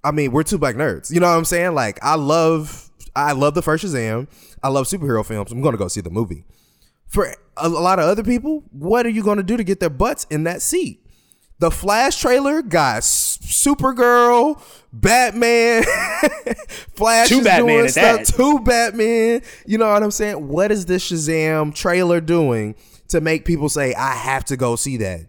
[0.04, 1.12] I mean, we're two black nerds.
[1.12, 1.74] You know what I'm saying?
[1.76, 4.28] Like I love I love the first Shazam.
[4.62, 5.52] I love superhero films.
[5.52, 6.46] I'm going to go see the movie
[7.14, 9.92] for a, lot of other people, what are you going to do to get their
[9.92, 11.00] butts in that seat?
[11.60, 14.60] The Flash trailer got Supergirl,
[14.92, 15.84] Batman,
[16.96, 18.26] Flash two Batman doing stuff, that.
[18.26, 19.44] two Batman.
[19.66, 20.48] You know what I'm saying?
[20.48, 22.76] What is this Shazam trailer doing
[23.10, 25.28] to make people say I have to go see that?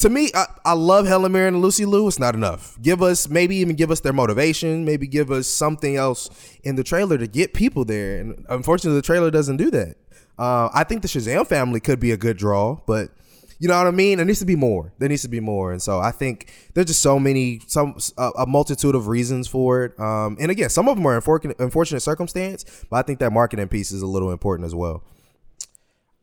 [0.00, 2.06] To me, I, I love Helen Mirren and Lucy Liu.
[2.06, 2.76] It's not enough.
[2.82, 4.84] Give us maybe even give us their motivation.
[4.84, 6.28] Maybe give us something else
[6.62, 8.20] in the trailer to get people there.
[8.20, 9.96] And unfortunately, the trailer doesn't do that.
[10.38, 13.10] Uh, I think the Shazam family could be a good draw, but
[13.58, 14.18] you know what I mean.
[14.18, 14.92] There needs to be more.
[14.98, 18.30] There needs to be more, and so I think there's just so many, some a,
[18.38, 19.98] a multitude of reasons for it.
[19.98, 23.68] Um, and again, some of them are unfortunate, unfortunate circumstance, but I think that marketing
[23.68, 25.02] piece is a little important as well.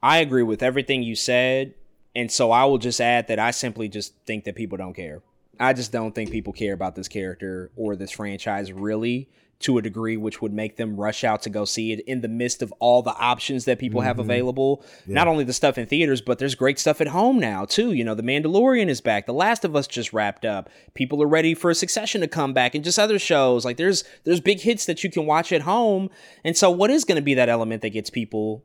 [0.01, 1.73] I agree with everything you said,
[2.15, 5.21] and so I will just add that I simply just think that people don't care.
[5.60, 9.82] I just don't think people care about this character or this franchise really to a
[9.82, 12.74] degree which would make them rush out to go see it in the midst of
[12.80, 14.08] all the options that people mm-hmm.
[14.08, 14.84] have available.
[15.06, 15.15] Yeah.
[15.15, 17.94] not only the stuff in theaters but there's great stuff at home now too.
[17.94, 19.26] You know the mandalorian is back.
[19.26, 20.70] The last of us just wrapped up.
[20.94, 23.65] People are ready for a succession to come back and just other shows.
[23.65, 26.10] Like there's there's big hits that you can watch at home.
[26.44, 28.63] And so what is going to be that element that gets people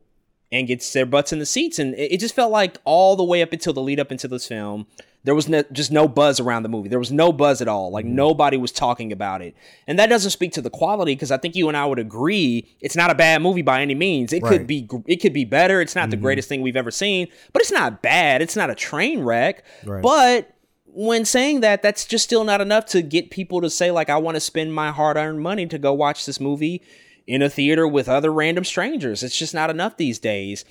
[0.52, 1.78] and gets their butts in the seats?
[1.78, 4.28] And it, it just felt like all the way up until the lead up into
[4.28, 4.86] this film
[5.24, 6.88] there was no, just no buzz around the movie.
[6.88, 7.90] There was no buzz at all.
[7.90, 8.14] Like mm-hmm.
[8.14, 9.54] nobody was talking about it.
[9.86, 12.66] And that doesn't speak to the quality because I think you and I would agree
[12.80, 14.32] it's not a bad movie by any means.
[14.32, 14.50] It right.
[14.50, 15.80] could be it could be better.
[15.80, 16.10] It's not mm-hmm.
[16.10, 18.40] the greatest thing we've ever seen, but it's not bad.
[18.40, 19.64] It's not a train wreck.
[19.84, 20.02] Right.
[20.02, 20.54] But
[20.86, 24.16] when saying that, that's just still not enough to get people to say like I
[24.16, 26.82] want to spend my hard-earned money to go watch this movie
[27.26, 29.22] in a theater with other random strangers.
[29.22, 30.64] It's just not enough these days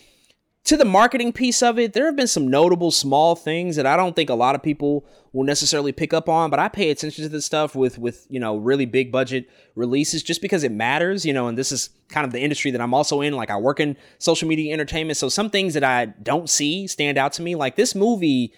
[0.65, 3.95] to the marketing piece of it, there have been some notable small things that I
[3.95, 7.23] don't think a lot of people will necessarily pick up on, but I pay attention
[7.23, 11.25] to this stuff with with, you know, really big budget releases just because it matters,
[11.25, 13.33] you know, and this is kind of the industry that I'm also in.
[13.33, 17.17] Like I work in social media entertainment, so some things that I don't see stand
[17.17, 17.55] out to me.
[17.55, 18.53] Like this movie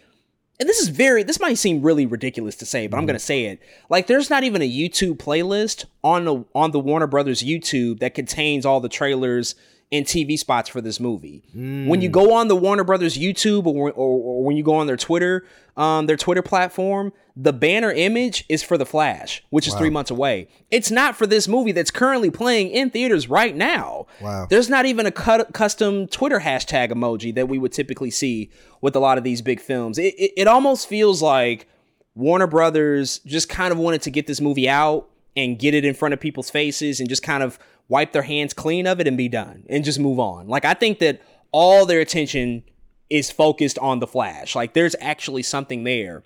[0.59, 3.07] and this is very this might seem really ridiculous to say but i'm mm-hmm.
[3.07, 3.59] going to say it
[3.89, 8.13] like there's not even a youtube playlist on the on the warner brothers youtube that
[8.13, 9.55] contains all the trailers
[9.91, 11.43] and TV spots for this movie.
[11.89, 14.87] When you go on the Warner Brothers YouTube or, or, or when you go on
[14.87, 19.73] their Twitter, um, their Twitter platform, the banner image is for The Flash, which is
[19.73, 20.47] three months away.
[20.69, 24.07] It's not for this movie that's currently playing in theaters right now.
[24.21, 24.47] Wow.
[24.49, 28.49] There's not even a cut, custom Twitter hashtag emoji that we would typically see
[28.79, 29.97] with a lot of these big films.
[29.97, 31.67] It, it, it almost feels like
[32.15, 35.93] Warner Brothers just kind of wanted to get this movie out and get it in
[35.93, 39.17] front of people's faces and just kind of wipe their hands clean of it and
[39.17, 40.47] be done and just move on.
[40.47, 42.63] Like I think that all their attention
[43.09, 44.55] is focused on the Flash.
[44.55, 46.23] Like there's actually something there.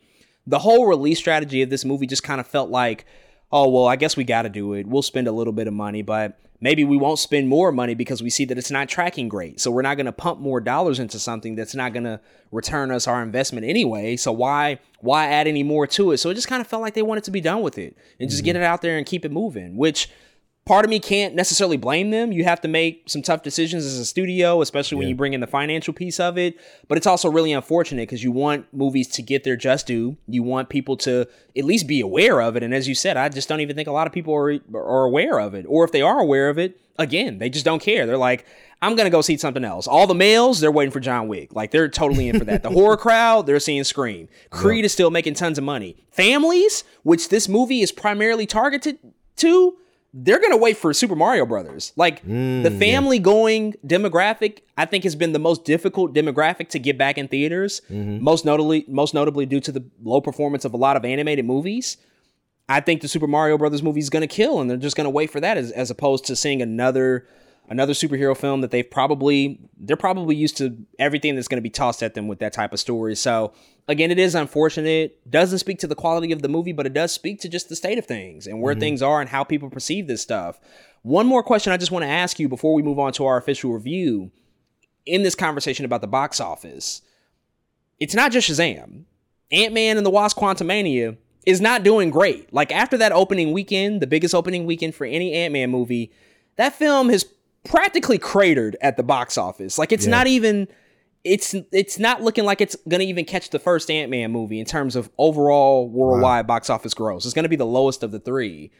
[0.47, 3.05] The whole release strategy of this movie just kind of felt like,
[3.51, 4.85] oh well, I guess we got to do it.
[4.85, 8.23] We'll spend a little bit of money, but maybe we won't spend more money because
[8.23, 9.59] we see that it's not tracking great.
[9.59, 12.19] So we're not going to pump more dollars into something that's not going to
[12.51, 14.15] return us our investment anyway.
[14.15, 16.17] So why why add any more to it?
[16.17, 18.29] So it just kind of felt like they wanted to be done with it and
[18.29, 18.63] just get mm-hmm.
[18.63, 20.09] it out there and keep it moving, which
[20.65, 22.31] part of me can't necessarily blame them.
[22.31, 25.39] You have to make some tough decisions as a studio, especially when you bring in
[25.39, 26.59] the financial piece of it.
[26.87, 30.17] But it's also really unfortunate because you want movies to get their just due.
[30.27, 32.63] You want people to at least be aware of it.
[32.63, 35.05] And as you said, I just don't even think a lot of people are, are
[35.05, 35.65] aware of it.
[35.69, 38.07] Or if they are aware of it, again, they just don't care.
[38.07, 38.45] They're like,
[38.81, 39.87] I'm gonna go see something else.
[39.87, 41.53] All the males, they're waiting for John Wick.
[41.53, 42.63] Like they're totally in for that.
[42.63, 44.27] The horror crowd, they're seeing Scream.
[44.49, 45.95] Creed is still making tons of money.
[46.11, 48.97] Families, which this movie is primarily targeted
[49.37, 49.77] to,
[50.17, 51.91] they're gonna wait for Super Mario Brothers.
[51.97, 56.79] Like mm, the family going demographic, I think has been the most difficult demographic to
[56.79, 57.81] get back in theaters.
[57.89, 58.23] Mm-hmm.
[58.23, 61.97] Most notably, most notably due to the low performance of a lot of animated movies.
[62.69, 65.31] I think the Super Mario Brothers movie is gonna kill, and they're just gonna wait
[65.31, 67.27] for that as, as opposed to seeing another
[67.67, 71.69] another superhero film that they've probably they're probably used to everything that's going to be
[71.69, 73.15] tossed at them with that type of story.
[73.15, 73.53] So
[73.87, 75.19] again, it is unfortunate.
[75.29, 77.75] Doesn't speak to the quality of the movie, but it does speak to just the
[77.75, 78.81] state of things and where mm-hmm.
[78.81, 80.59] things are and how people perceive this stuff.
[81.01, 83.37] One more question I just want to ask you before we move on to our
[83.37, 84.31] official review
[85.05, 87.01] in this conversation about the box office.
[87.99, 89.03] It's not just Shazam.
[89.51, 92.51] Ant-Man and the Wasp Quantumania is not doing great.
[92.51, 96.11] Like after that opening weekend, the biggest opening weekend for any Ant-Man movie,
[96.55, 97.25] that film has
[97.63, 99.77] practically cratered at the box office.
[99.77, 100.67] Like it's not even
[101.25, 104.65] it's it's not looking like it's gonna even catch the first Ant Man movie in
[104.65, 107.25] terms of overall worldwide box office gross.
[107.25, 108.71] It's gonna be the lowest of the three.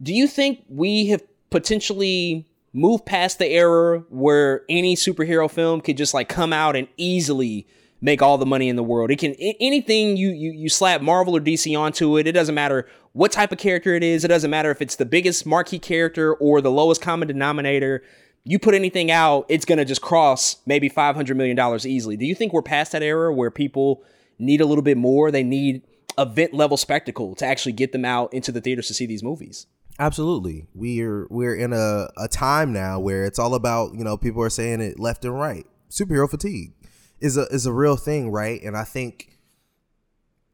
[0.00, 5.96] Do you think we have potentially moved past the era where any superhero film could
[5.96, 7.66] just like come out and easily
[8.00, 9.10] make all the money in the world?
[9.10, 12.26] It can anything you you you slap Marvel or DC onto it.
[12.26, 14.22] It doesn't matter what type of character it is.
[14.22, 18.02] It doesn't matter if it's the biggest marquee character or the lowest common denominator
[18.44, 22.16] you put anything out, it's going to just cross maybe $500 million easily.
[22.16, 24.02] Do you think we're past that era where people
[24.38, 25.30] need a little bit more?
[25.30, 25.82] They need
[26.18, 29.66] event level spectacle to actually get them out into the theaters to see these movies?
[29.98, 30.66] Absolutely.
[30.74, 34.50] We're we're in a, a time now where it's all about, you know, people are
[34.50, 35.66] saying it left and right.
[35.88, 36.72] Superhero fatigue
[37.20, 38.60] is a is a real thing, right?
[38.62, 39.38] And I think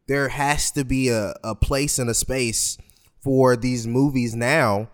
[0.07, 2.77] there has to be a, a place and a space
[3.21, 4.89] for these movies now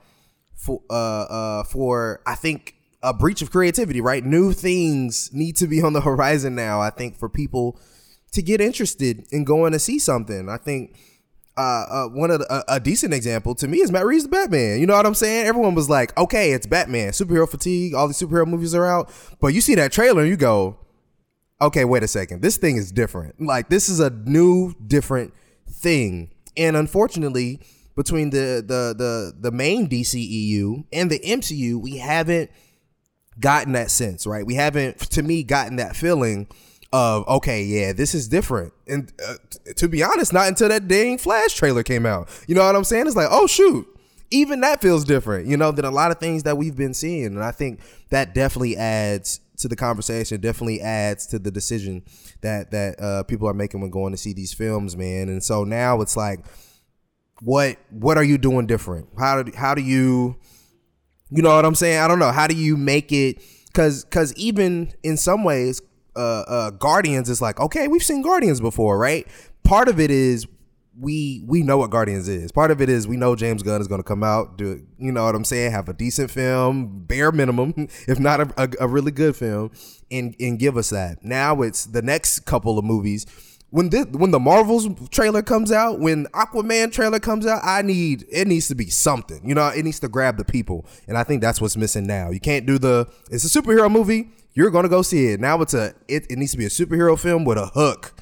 [0.55, 2.76] for uh uh for I think
[3.07, 4.25] a breach of creativity, right?
[4.25, 7.79] New things need to be on the horizon now, I think, for people
[8.33, 10.49] to get interested in going to see something.
[10.49, 10.97] I think
[11.57, 14.81] uh, uh, one of the, a, a decent example to me is Matt Reeves' Batman.
[14.81, 15.47] You know what I'm saying?
[15.47, 19.11] Everyone was like, okay, it's Batman, superhero fatigue, all these superhero movies are out.
[19.40, 20.77] But you see that trailer and you go,
[21.62, 22.42] okay, wait a second.
[22.42, 23.40] This thing is different.
[23.40, 25.33] Like, this is a new, different
[25.71, 26.33] thing.
[26.57, 27.61] And unfortunately,
[27.95, 32.51] between the the the the main DCEU and the MCU, we haven't
[33.40, 34.46] gotten that sense, right?
[34.46, 36.46] We haven't, to me, gotten that feeling
[36.92, 38.72] of okay, yeah, this is different.
[38.87, 39.35] And uh,
[39.77, 42.29] to be honest, not until that dang Flash trailer came out.
[42.46, 43.07] You know what I'm saying?
[43.07, 43.87] It's like, oh shoot,
[44.31, 45.46] even that feels different.
[45.46, 48.35] You know, than a lot of things that we've been seeing, and I think that
[48.35, 50.40] definitely adds to the conversation.
[50.40, 52.03] Definitely adds to the decision
[52.42, 55.29] that that uh, people are making when going to see these films, man.
[55.29, 56.40] And so now it's like,
[57.42, 59.09] what what are you doing different?
[59.18, 60.37] How do how do you
[61.31, 61.99] you know what I'm saying?
[62.01, 62.33] I don't know.
[62.33, 63.43] How do you make it?
[63.67, 65.83] Because because even in some ways,
[66.15, 69.27] uh, uh, Guardians is like okay, we've seen Guardians before, right?
[69.65, 70.47] Part of it is
[70.99, 72.53] we we know what Guardians is.
[72.53, 75.12] Part of it is we know James Gunn is going to come out, do you
[75.12, 75.73] know what I'm saying?
[75.73, 77.75] Have a decent film, bare minimum,
[78.09, 79.71] if not a, a, a really good film,
[80.11, 81.23] and and give us that.
[81.23, 83.27] Now it's the next couple of movies
[83.71, 88.25] when this when the Marvels trailer comes out, when Aquaman trailer comes out, I need
[88.31, 89.46] it needs to be something.
[89.46, 92.31] You know, it needs to grab the people, and I think that's what's missing now.
[92.31, 94.31] You can't do the it's a superhero movie.
[94.54, 95.40] You're gonna go see it.
[95.40, 98.14] Now it's a it, it needs to be a superhero film with a hook.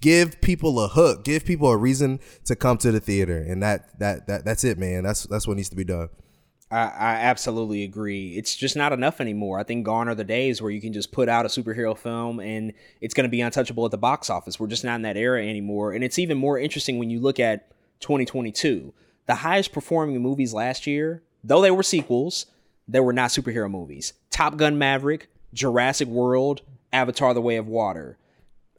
[0.00, 1.24] Give people a hook.
[1.24, 4.78] Give people a reason to come to the theater, and that that that that's it,
[4.78, 5.02] man.
[5.02, 6.08] That's that's what needs to be done.
[6.72, 8.36] I, I absolutely agree.
[8.36, 9.60] It's just not enough anymore.
[9.60, 12.40] I think gone are the days where you can just put out a superhero film
[12.40, 14.58] and it's going to be untouchable at the box office.
[14.58, 15.92] We're just not in that era anymore.
[15.92, 17.70] And it's even more interesting when you look at
[18.00, 18.94] 2022.
[19.26, 22.46] The highest performing movies last year, though they were sequels,
[22.88, 24.14] they were not superhero movies.
[24.30, 28.16] Top Gun Maverick, Jurassic World, Avatar The Way of Water.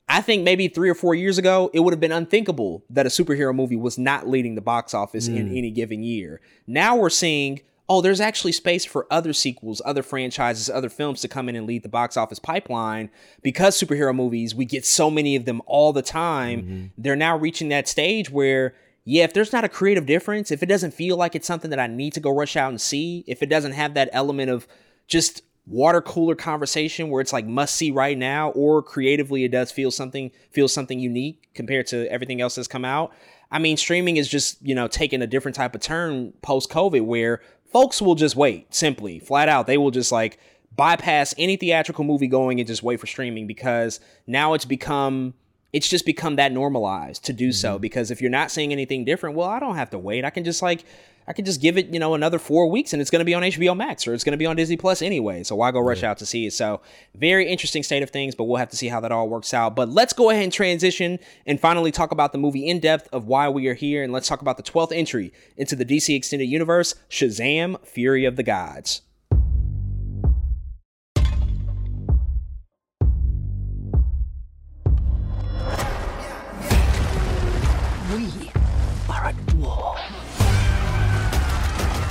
[0.09, 3.09] I think maybe three or four years ago, it would have been unthinkable that a
[3.09, 5.57] superhero movie was not leading the box office in mm.
[5.57, 6.41] any given year.
[6.67, 7.61] Now we're seeing,
[7.93, 11.67] oh, there's actually space for other sequels, other franchises, other films to come in and
[11.67, 13.07] lead the box office pipeline
[13.43, 16.61] because superhero movies, we get so many of them all the time.
[16.63, 16.85] Mm-hmm.
[16.97, 18.73] They're now reaching that stage where,
[19.05, 21.79] yeah, if there's not a creative difference, if it doesn't feel like it's something that
[21.79, 24.67] I need to go rush out and see, if it doesn't have that element of
[25.05, 29.71] just water cooler conversation where it's like must see right now or creatively it does
[29.71, 33.13] feel something feel something unique compared to everything else that's come out
[33.49, 37.05] i mean streaming is just you know taking a different type of turn post covid
[37.05, 37.39] where
[37.73, 39.67] folks will just wait simply flat out.
[39.67, 40.39] They will just like
[40.75, 45.33] bypass any theatrical movie going and just wait for streaming because now it's become
[45.73, 47.73] it's just become that normalized to do so.
[47.73, 47.81] Mm-hmm.
[47.81, 50.23] Because if you're not seeing anything different well i don't have to wait.
[50.23, 50.85] I can just like
[51.27, 53.33] i can just give it you know another four weeks and it's going to be
[53.33, 55.43] on hbo max or it's going to be on disney plus anyway.
[55.43, 56.53] So why go rush out to see it?
[56.53, 56.81] So
[57.15, 59.75] very interesting state of things but we'll have to see how that all works out.
[59.75, 63.27] But let's go ahead and transition and finally talk about the movie in depth of
[63.27, 64.03] why we are here.
[64.03, 68.35] And let's talk about the 12th entry into the dc extended universe shazam fury of
[68.35, 69.01] the gods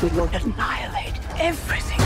[0.03, 2.01] We will annihilate everything.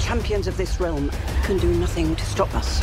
[0.00, 1.10] Champions of this realm
[1.42, 2.82] can do nothing to stop us.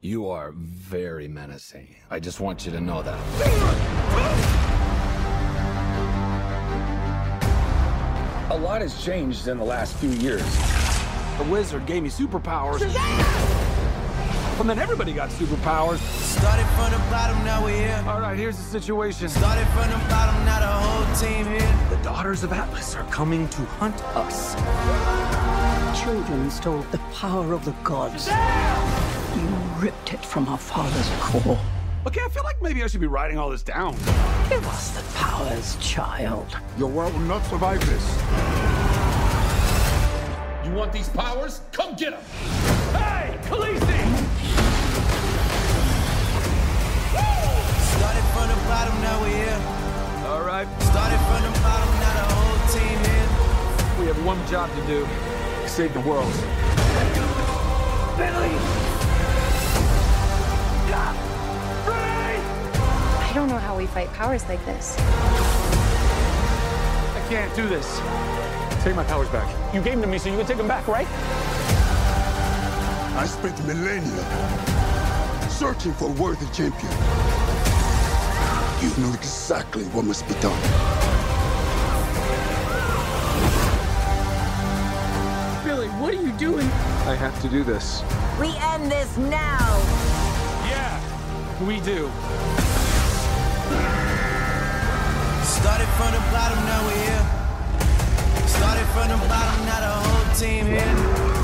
[0.00, 1.94] You are very menacing.
[2.10, 3.20] I just want you to know that.
[8.50, 10.42] A lot has changed in the last few years.
[11.38, 12.80] The wizard gave me superpowers.
[14.60, 15.98] And then everybody got superpowers.
[15.98, 18.04] Started from the bottom, now we're here.
[18.06, 19.28] All right, here's the situation.
[19.28, 21.86] Started from the bottom, now the whole team here.
[21.90, 24.54] The daughters of Atlas are coming to hunt us.
[26.02, 28.28] Children stole the power of the gods.
[29.36, 29.48] You
[29.84, 31.58] ripped it from our father's core.
[32.06, 33.94] Okay, I feel like maybe I should be writing all this down.
[34.48, 36.56] Give us the powers, child.
[36.78, 38.16] Your world will not survive this.
[40.64, 41.60] You want these powers?
[41.72, 42.22] Come get them!
[42.92, 44.03] Hey, Khaleesi!
[48.74, 49.60] Bottom, now we're here.
[50.26, 53.28] All right, Started from the bottom, now the whole team here.
[54.00, 55.06] we have one job to do.
[55.68, 56.32] Save the world.
[58.18, 58.54] Billy!
[61.84, 62.38] Free!
[63.26, 64.98] I don't know how we fight powers like this.
[67.18, 68.00] I can't do this.
[68.82, 69.48] Take my powers back.
[69.72, 71.06] You gave them to me, so you can take them back, right?
[73.22, 74.24] I spent millennia
[75.48, 77.43] searching for a worthy champion.
[78.84, 80.60] You know exactly what must be done.
[85.64, 86.66] Billy, what are you doing?
[87.08, 88.02] I have to do this.
[88.38, 89.80] We end this now.
[90.68, 91.00] Yeah,
[91.66, 92.10] we do.
[95.48, 97.26] Started from the bottom, now we're here.
[98.46, 101.43] Started from the bottom, now the whole team here.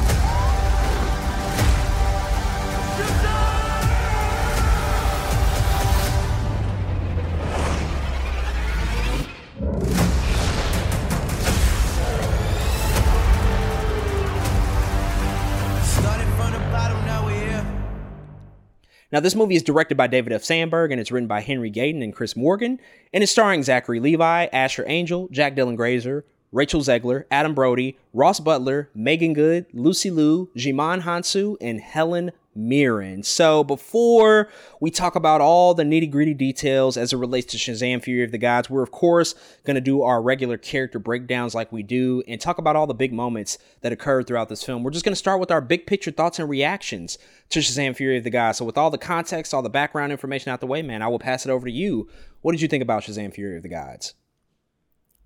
[19.12, 20.44] Now, this movie is directed by David F.
[20.44, 22.78] Sandberg and it's written by Henry Gayden and Chris Morgan,
[23.12, 28.38] and it's starring Zachary Levi, Asher Angel, Jack Dylan Grazer, Rachel Zegler, Adam Brody, Ross
[28.38, 33.22] Butler, Meagan Good, Lucy Liu, Djimon Hounsou, and Helen Mirren.
[33.22, 34.48] So, before
[34.80, 38.32] we talk about all the nitty gritty details as it relates to Shazam Fury of
[38.32, 39.34] the Gods, we're of course
[39.64, 42.94] going to do our regular character breakdowns like we do and talk about all the
[42.94, 44.82] big moments that occurred throughout this film.
[44.82, 47.18] We're just going to start with our big picture thoughts and reactions
[47.50, 48.58] to Shazam Fury of the Gods.
[48.58, 51.20] So, with all the context, all the background information out the way, man, I will
[51.20, 52.08] pass it over to you.
[52.40, 54.14] What did you think about Shazam Fury of the Gods?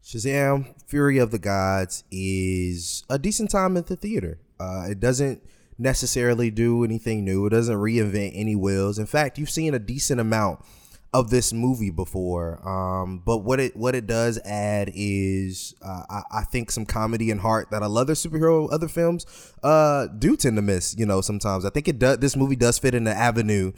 [0.05, 4.39] Shazam: Fury of the Gods is a decent time at the theater.
[4.61, 5.43] Uh, it doesn't
[5.79, 7.47] necessarily do anything new.
[7.47, 8.99] It doesn't reinvent any wheels.
[8.99, 10.61] In fact, you've seen a decent amount
[11.15, 12.61] of this movie before.
[12.69, 17.31] Um, but what it what it does add is uh, I, I think some comedy
[17.31, 19.25] and heart that a lot of superhero other films
[19.63, 20.97] uh, do tend to miss.
[20.99, 22.19] You know, sometimes I think it does.
[22.19, 23.73] This movie does fit in the avenue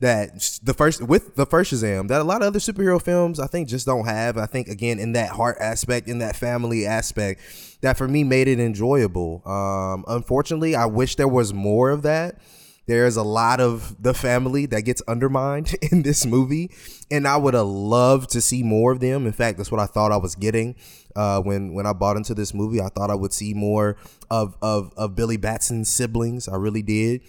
[0.00, 3.46] that the first with the first Shazam that a lot of other superhero films I
[3.46, 4.36] think just don't have.
[4.36, 7.40] I think again in that heart aspect, in that family aspect,
[7.82, 9.42] that for me made it enjoyable.
[9.46, 12.40] Um, unfortunately, I wish there was more of that.
[12.86, 16.70] There's a lot of the family that gets undermined in this movie,
[17.10, 19.26] and I would have loved to see more of them.
[19.26, 20.76] In fact, that's what I thought I was getting
[21.14, 22.80] uh, when when I bought into this movie.
[22.80, 23.96] I thought I would see more
[24.30, 26.48] of of of Billy Batson's siblings.
[26.48, 27.20] I really did.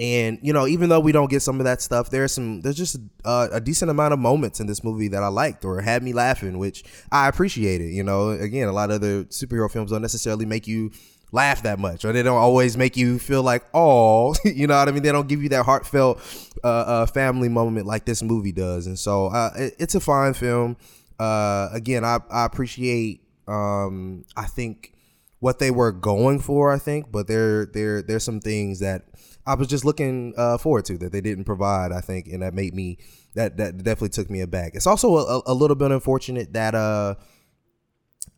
[0.00, 2.76] And you know, even though we don't get some of that stuff, there's some there's
[2.76, 6.02] just uh, a decent amount of moments in this movie that I liked or had
[6.02, 7.92] me laughing, which I appreciated.
[7.92, 10.90] You know, again, a lot of other superhero films don't necessarily make you
[11.32, 14.88] laugh that much, or they don't always make you feel like, oh, you know what
[14.88, 15.02] I mean?
[15.02, 16.18] They don't give you that heartfelt
[16.64, 20.32] uh, uh, family moment like this movie does, and so uh, it, it's a fine
[20.32, 20.78] film.
[21.18, 23.20] Uh, again, I I appreciate.
[23.46, 24.94] Um, I think
[25.40, 26.72] what they were going for.
[26.72, 29.09] I think, but there there there's some things that
[29.50, 31.90] I was just looking uh, forward to that they didn't provide.
[31.90, 32.98] I think, and that made me
[33.34, 34.74] that that definitely took me aback.
[34.74, 37.16] It's also a, a little bit unfortunate that uh,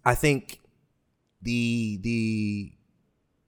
[0.05, 0.61] I think
[1.43, 2.73] the the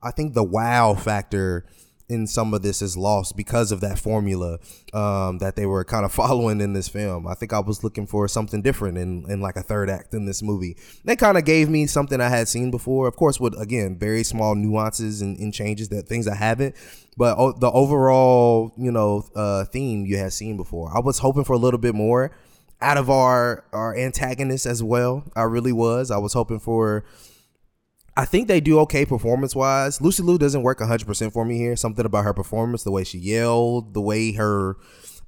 [0.03, 1.65] I think the wow factor
[2.07, 4.59] in some of this is lost because of that formula
[4.93, 7.27] um, that they were kind of following in this film.
[7.27, 10.25] I think I was looking for something different in, in like a third act in
[10.25, 10.77] this movie.
[11.03, 14.23] They kind of gave me something I had seen before, of course, with again very
[14.23, 16.75] small nuances and, and changes that things I haven't.
[17.17, 20.95] But oh, the overall, you know, uh, theme you had seen before.
[20.95, 22.31] I was hoping for a little bit more
[22.81, 25.23] out of our our antagonist as well.
[25.35, 26.11] I really was.
[26.11, 27.05] I was hoping for
[28.17, 29.99] I think they do okay performance wise.
[29.99, 31.75] Lucy Liu doesn't work 100% for me here.
[31.75, 34.77] Something about her performance, the way she yelled, the way her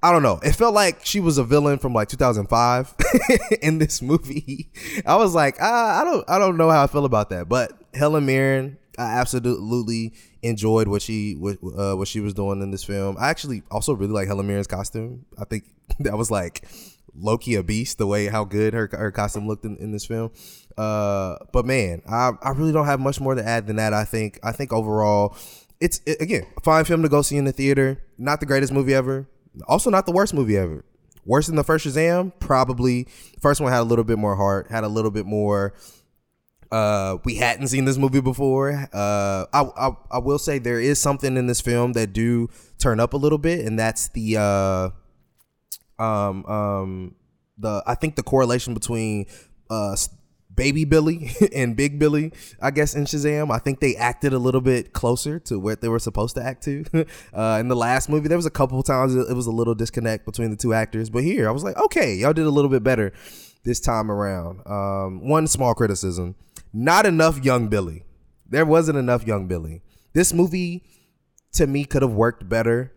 [0.01, 0.39] I don't know.
[0.43, 2.95] It felt like she was a villain from like 2005
[3.61, 4.69] in this movie.
[5.05, 7.49] I was like, ah, I don't I don't know how I feel about that.
[7.49, 10.13] But Helen Mirren, I absolutely
[10.43, 13.17] enjoyed what she what, uh, what she was doing in this film.
[13.19, 15.25] I actually also really like Helen Mirren's costume.
[15.37, 15.63] I think
[15.99, 16.67] that was like
[17.15, 20.31] Loki a beast the way how good her her costume looked in, in this film.
[20.77, 23.93] Uh, but man, I I really don't have much more to add than that.
[23.93, 25.35] I think I think overall,
[25.79, 28.03] it's it, again fine film to go see in the theater.
[28.17, 29.27] Not the greatest movie ever.
[29.67, 30.85] Also, not the worst movie ever.
[31.25, 33.07] Worse than the first Shazam, probably.
[33.41, 35.73] First one had a little bit more heart, had a little bit more.
[36.71, 38.87] Uh, we hadn't seen this movie before.
[38.93, 42.99] Uh, I, I I will say there is something in this film that do turn
[42.99, 44.89] up a little bit, and that's the uh,
[46.01, 47.15] um um
[47.57, 49.25] the I think the correlation between
[49.69, 49.95] uh
[50.57, 54.59] baby Billy and big Billy, I guess in Shazam, I think they acted a little
[54.59, 56.83] bit closer to what they were supposed to act to.
[57.33, 60.25] uh, in the last movie, there was a couple times it was a little disconnect
[60.25, 62.83] between the two actors, but here I was like, okay, y'all did a little bit
[62.83, 63.13] better
[63.63, 64.67] this time around.
[64.67, 66.35] Um, one small criticism:
[66.73, 68.03] not enough young Billy.
[68.49, 69.81] There wasn't enough young Billy.
[70.13, 70.83] This movie,
[71.53, 72.93] to me, could have worked better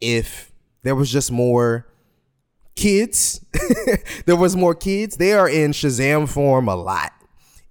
[0.00, 0.52] if
[0.82, 1.86] there was just more
[2.76, 3.44] kids.
[4.26, 5.16] there was more kids.
[5.16, 7.12] They are in Shazam form a lot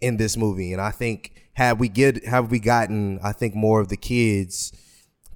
[0.01, 3.81] in this movie, and I think had we get have we gotten I think more
[3.81, 4.71] of the kids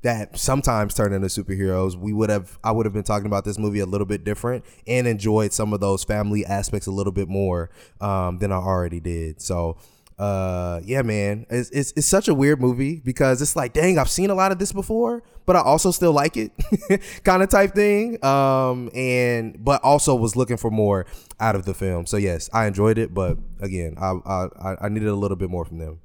[0.04, 3.58] that sometimes turn into superheroes, we would have I would have been talking about this
[3.58, 7.30] movie a little bit different and enjoyed some of those family aspects a little bit
[7.30, 9.42] more um, than I already did.
[9.42, 9.78] So
[10.20, 11.46] uh yeah man.
[11.50, 14.52] It's, it's it's such a weird movie because it's like dang i've seen a lot
[14.52, 16.52] of this before but i also still like it
[17.24, 18.24] kind of type thing.
[18.24, 21.06] Um and but also was looking for more
[21.40, 22.06] out of the film.
[22.06, 25.66] So yes i enjoyed it but again i i i needed a little bit more
[25.66, 26.00] from them.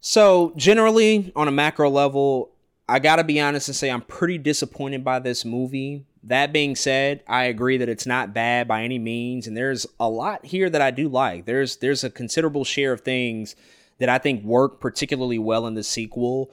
[0.00, 2.52] So generally on a macro level
[2.88, 7.22] i gotta be honest and say i'm pretty disappointed by this movie that being said,
[7.26, 10.82] I agree that it's not bad by any means, and there's a lot here that
[10.82, 11.46] I do like.
[11.46, 13.56] There's there's a considerable share of things
[13.98, 16.50] that I think work particularly well in the sequel.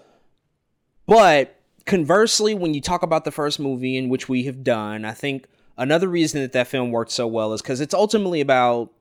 [1.05, 5.11] But conversely, when you talk about the first movie, in which we have done, I
[5.11, 5.47] think
[5.77, 8.91] another reason that that film worked so well is because it's ultimately about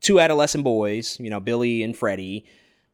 [0.00, 2.44] two adolescent boys, you know, Billy and Freddie,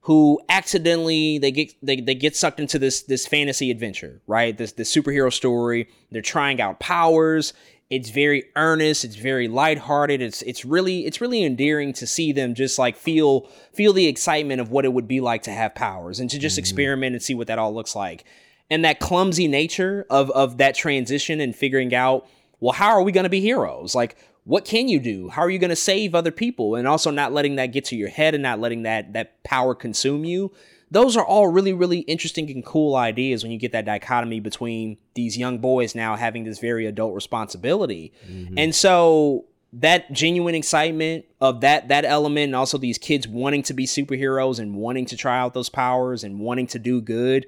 [0.06, 4.56] who accidentally they get they, they get sucked into this this fantasy adventure, right?
[4.56, 5.88] This this superhero story.
[6.12, 7.52] They're trying out powers.
[7.90, 10.22] It's very earnest, it's very lighthearted.
[10.22, 14.60] It's it's really it's really endearing to see them just like feel feel the excitement
[14.60, 16.60] of what it would be like to have powers and to just mm-hmm.
[16.60, 18.24] experiment and see what that all looks like.
[18.70, 22.28] And that clumsy nature of of that transition and figuring out,
[22.60, 23.92] well, how are we going to be heroes?
[23.92, 25.28] Like what can you do?
[25.28, 26.76] How are you going to save other people?
[26.76, 29.74] And also not letting that get to your head and not letting that that power
[29.74, 30.52] consume you.
[30.88, 34.98] Those are all really really interesting and cool ideas when you get that dichotomy between
[35.14, 38.12] these young boys now having this very adult responsibility.
[38.30, 38.54] Mm-hmm.
[38.56, 43.74] And so that genuine excitement of that that element and also these kids wanting to
[43.74, 47.46] be superheroes and wanting to try out those powers and wanting to do good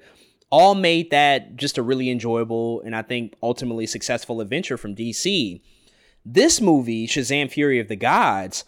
[0.50, 5.60] all made that just a really enjoyable and I think ultimately successful adventure from DC.
[6.32, 8.64] This movie, Shazam Fury of the Gods,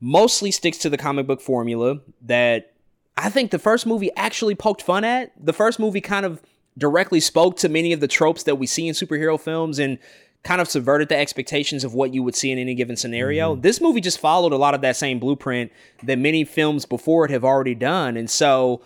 [0.00, 2.72] mostly sticks to the comic book formula that
[3.16, 5.32] I think the first movie actually poked fun at.
[5.38, 6.42] The first movie kind of
[6.76, 9.98] directly spoke to many of the tropes that we see in superhero films and
[10.42, 13.52] kind of subverted the expectations of what you would see in any given scenario.
[13.52, 13.62] Mm-hmm.
[13.62, 17.30] This movie just followed a lot of that same blueprint that many films before it
[17.30, 18.16] have already done.
[18.16, 18.82] And so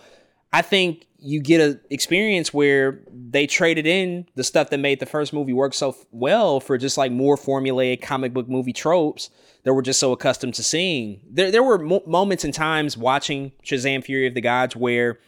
[0.53, 5.05] I think you get an experience where they traded in the stuff that made the
[5.05, 9.29] first movie work so well for just like more formulaic comic book movie tropes
[9.63, 11.19] that we're just so accustomed to seeing.
[11.29, 15.19] There, there were mo- moments and times watching Shazam Fury of the Gods where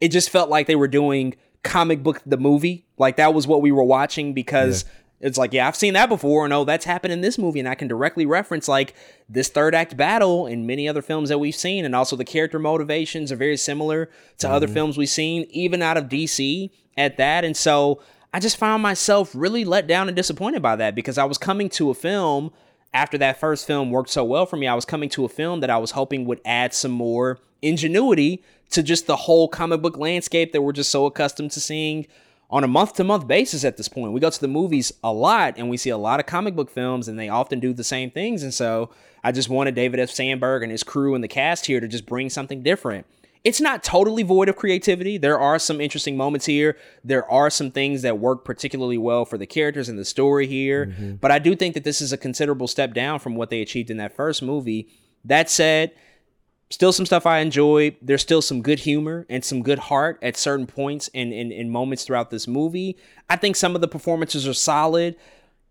[0.00, 2.86] it just felt like they were doing comic book the movie.
[2.98, 6.08] Like that was what we were watching because yeah it's like, yeah, I've seen that
[6.08, 8.94] before, and oh, that's happened in this movie, and I can directly reference like
[9.28, 12.58] this third act battle in many other films that we've seen, and also the character
[12.58, 14.06] motivations are very similar
[14.38, 14.54] to mm-hmm.
[14.54, 17.44] other films we've seen, even out of DC at that.
[17.44, 18.00] And so
[18.32, 21.68] I just found myself really let down and disappointed by that because I was coming
[21.70, 22.52] to a film
[22.94, 24.66] after that first film worked so well for me.
[24.66, 28.42] I was coming to a film that I was hoping would add some more ingenuity
[28.70, 32.06] to just the whole comic book landscape that we're just so accustomed to seeing
[32.50, 34.12] on a month to month basis at this point.
[34.12, 36.70] We go to the movies a lot and we see a lot of comic book
[36.70, 38.42] films and they often do the same things.
[38.42, 38.90] And so
[39.22, 40.10] I just wanted David F.
[40.10, 43.06] Sandberg and his crew and the cast here to just bring something different.
[43.44, 45.16] It's not totally void of creativity.
[45.16, 46.76] There are some interesting moments here.
[47.04, 50.86] There are some things that work particularly well for the characters and the story here.
[50.86, 51.14] Mm-hmm.
[51.16, 53.90] But I do think that this is a considerable step down from what they achieved
[53.90, 54.88] in that first movie.
[55.24, 55.92] That said,
[56.70, 57.96] still some stuff I enjoy.
[58.02, 62.04] There's still some good humor and some good heart at certain points and in, moments
[62.04, 62.96] throughout this movie.
[63.28, 65.16] I think some of the performances are solid.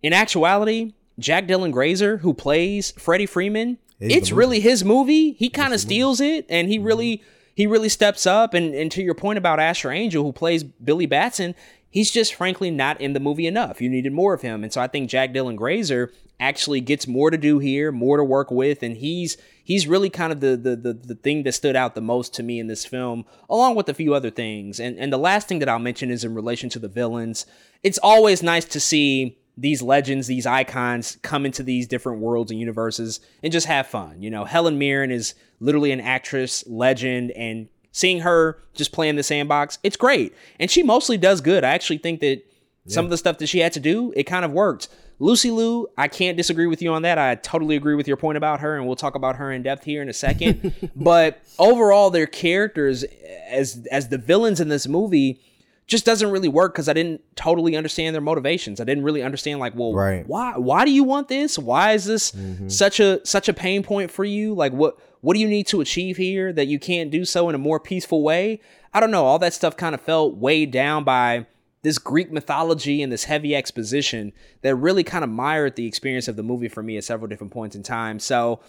[0.02, 5.32] In actuality, Jack Dylan Grazer, who plays Freddie Freeman, it's really his movie.
[5.34, 6.86] He kind of steals it and he mm-hmm.
[6.86, 7.24] really
[7.56, 11.08] he really steps up and, and to your point about Asher Angel, who plays Billy
[11.08, 11.56] Batson,
[11.90, 13.82] he's just frankly not in the movie enough.
[13.82, 14.64] You needed more of him.
[14.64, 18.24] And so I think Jack Dylan Grazer actually gets more to do here, more to
[18.24, 21.76] work with, and he's he's really kind of the the the, the thing that stood
[21.76, 24.80] out the most to me in this film, along with a few other things.
[24.80, 27.46] And and the last thing that I'll mention is in relation to the villains.
[27.84, 32.60] It's always nice to see these legends, these icons come into these different worlds and
[32.60, 34.22] universes and just have fun.
[34.22, 39.16] You know, Helen Mirren is literally an actress, legend, and seeing her just play in
[39.16, 40.36] the sandbox, it's great.
[40.60, 41.64] And she mostly does good.
[41.64, 42.94] I actually think that yeah.
[42.94, 44.88] some of the stuff that she had to do, it kind of worked.
[45.20, 47.18] Lucy Liu, I can't disagree with you on that.
[47.18, 49.84] I totally agree with your point about her, and we'll talk about her in depth
[49.84, 50.92] here in a second.
[50.96, 53.04] but overall, their characters
[53.50, 55.42] as as the villains in this movie
[55.88, 58.80] just doesn't really work because I didn't totally understand their motivations.
[58.80, 60.28] I didn't really understand like, well, right.
[60.28, 61.58] why why do you want this?
[61.58, 62.68] Why is this mm-hmm.
[62.68, 64.54] such a such a pain point for you?
[64.54, 67.56] Like what what do you need to achieve here that you can't do so in
[67.56, 68.62] a more peaceful way?
[68.94, 69.26] I don't know.
[69.26, 71.48] All that stuff kind of felt weighed down by
[71.84, 76.36] this Greek mythology and this heavy exposition that really kind of mired the experience of
[76.36, 78.20] the movie for me at several different points in time.
[78.20, 78.60] So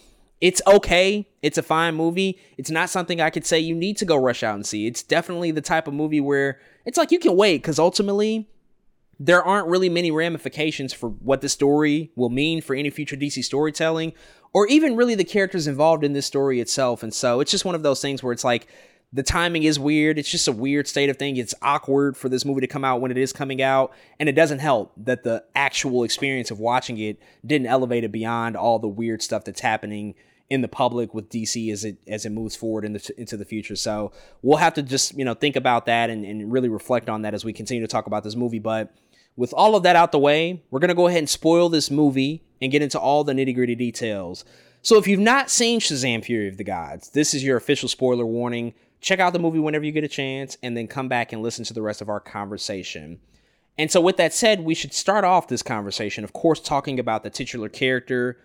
[0.41, 1.27] it's okay.
[1.41, 2.39] It's a fine movie.
[2.57, 4.87] It's not something I could say you need to go rush out and see.
[4.87, 8.47] It's definitely the type of movie where it's like you can wait because ultimately
[9.19, 13.43] there aren't really many ramifications for what the story will mean for any future DC
[13.43, 14.13] storytelling
[14.53, 17.03] or even really the characters involved in this story itself.
[17.03, 18.67] And so it's just one of those things where it's like
[19.11, 20.19] the timing is weird.
[20.19, 21.37] It's just a weird state of thing.
[21.37, 24.33] It's awkward for this movie to come out when it is coming out, and it
[24.33, 28.87] doesn't help that the actual experience of watching it didn't elevate it beyond all the
[28.87, 30.13] weird stuff that's happening
[30.49, 33.45] in the public with DC as it as it moves forward in the, into the
[33.45, 33.75] future.
[33.75, 37.23] So we'll have to just you know think about that and, and really reflect on
[37.23, 38.59] that as we continue to talk about this movie.
[38.59, 38.93] But
[39.35, 42.43] with all of that out the way, we're gonna go ahead and spoil this movie
[42.61, 44.45] and get into all the nitty gritty details.
[44.81, 48.25] So if you've not seen Shazam: Fury of the Gods, this is your official spoiler
[48.25, 51.41] warning check out the movie whenever you get a chance, and then come back and
[51.41, 53.19] listen to the rest of our conversation.
[53.77, 57.23] And so, with that said, we should start off this conversation, of course, talking about
[57.23, 58.37] the titular character,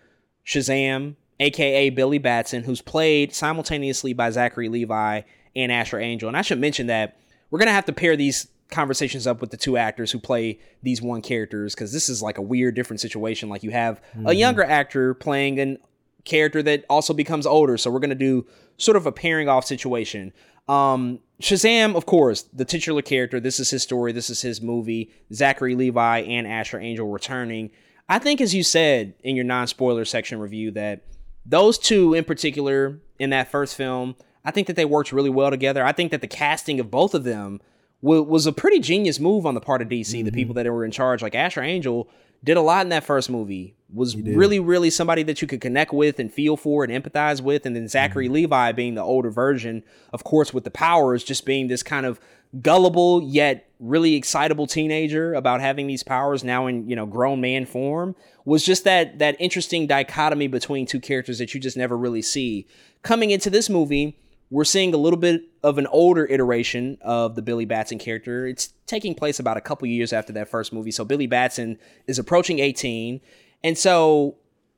[0.45, 5.21] Shazam, aka Billy Batson, who's played simultaneously by Zachary Levi
[5.55, 6.27] and Asher Angel.
[6.27, 7.17] And I should mention that
[7.49, 10.59] we're going to have to pair these conversations up with the two actors who play
[10.81, 13.49] these one characters because this is like a weird, different situation.
[13.49, 14.27] Like, you have mm-hmm.
[14.27, 15.77] a younger actor playing an
[16.25, 17.77] character that also becomes older.
[17.77, 18.45] So we're gonna do
[18.77, 20.33] sort of a pairing off situation.
[20.67, 23.39] Um, Shazam, of course, the titular character.
[23.39, 24.11] This is his story.
[24.11, 25.11] This is his movie.
[25.33, 27.71] Zachary Levi and Asher Angel returning.
[28.07, 31.01] I think, as you said in your non-spoiler section review, that
[31.45, 35.49] those two in particular in that first film, I think that they worked really well
[35.49, 35.83] together.
[35.83, 37.59] I think that the casting of both of them
[38.01, 40.07] w- was a pretty genius move on the part of DC.
[40.07, 40.25] Mm-hmm.
[40.25, 42.07] The people that were in charge, like Asher Angel,
[42.43, 43.75] did a lot in that first movie.
[43.95, 47.65] Was really, really somebody that you could connect with and feel for and empathize with.
[47.65, 48.33] And then Zachary mm-hmm.
[48.35, 52.19] Levi being the older version, of course, with the powers, just being this kind of
[52.61, 57.65] gullible yet really excitable teenager about having these powers now in you know grown man
[57.65, 58.15] form
[58.45, 62.65] was just that that interesting dichotomy between two characters that you just never really see
[63.01, 64.17] coming into this movie
[64.49, 68.45] we're seeing a little bit of an older iteration of the Billy Batson character.
[68.45, 70.91] It's taking place about a couple years after that first movie.
[70.91, 73.21] So Billy Batson is approaching 18.
[73.63, 74.35] And so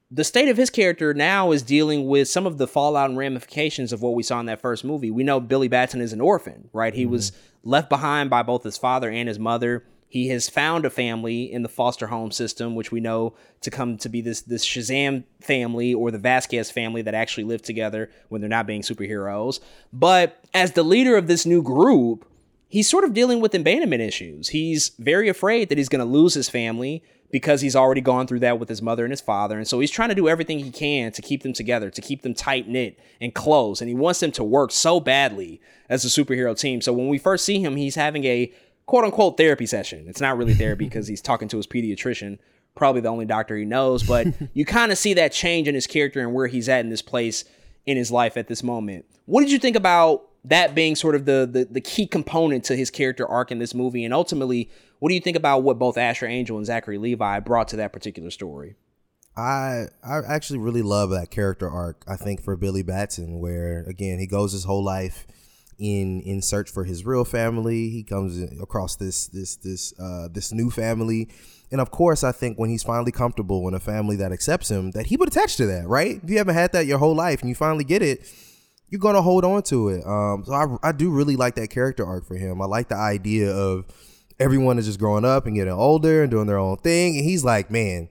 [0.09, 3.91] the state of his character now is dealing with some of the fallout and ramifications
[3.91, 5.11] of what we saw in that first movie.
[5.11, 6.93] We know Billy Batson is an orphan, right?
[6.93, 7.11] He mm-hmm.
[7.11, 7.31] was
[7.63, 9.83] left behind by both his father and his mother.
[10.09, 13.97] He has found a family in the foster home system, which we know to come
[13.97, 18.39] to be this this Shazam family or the Vasquez family that actually live together when
[18.39, 19.59] they're not being superheroes.
[19.91, 22.25] But as the leader of this new group,
[22.69, 24.47] he's sort of dealing with abandonment issues.
[24.47, 28.39] He's very afraid that he's going to lose his family because he's already gone through
[28.39, 29.57] that with his mother and his father.
[29.57, 32.21] And so he's trying to do everything he can to keep them together, to keep
[32.21, 33.81] them tight knit and close.
[33.81, 35.59] And he wants them to work so badly
[35.89, 36.81] as a superhero team.
[36.81, 38.51] So when we first see him, he's having a
[38.85, 40.05] quote unquote therapy session.
[40.07, 42.39] It's not really therapy because he's talking to his pediatrician,
[42.75, 45.87] probably the only doctor he knows, but you kind of see that change in his
[45.87, 47.43] character and where he's at in this place
[47.85, 49.05] in his life at this moment.
[49.25, 52.75] What did you think about that being sort of the, the the key component to
[52.75, 54.69] his character arc in this movie and ultimately
[54.99, 57.93] what do you think about what both Asher Angel and Zachary Levi brought to that
[57.93, 58.75] particular story?
[59.35, 62.03] I I actually really love that character arc.
[62.07, 65.27] I think for Billy Batson, where again he goes his whole life
[65.77, 67.89] in in search for his real family.
[67.89, 71.29] He comes across this this this uh, this new family,
[71.71, 74.91] and of course, I think when he's finally comfortable in a family that accepts him,
[74.91, 76.19] that he would attach to that, right?
[76.23, 78.27] If you haven't had that your whole life and you finally get it,
[78.89, 80.05] you're gonna hold on to it.
[80.05, 82.61] Um, so I I do really like that character arc for him.
[82.61, 83.85] I like the idea of
[84.39, 87.43] everyone is just growing up and getting older and doing their own thing, and he's
[87.43, 88.09] like, man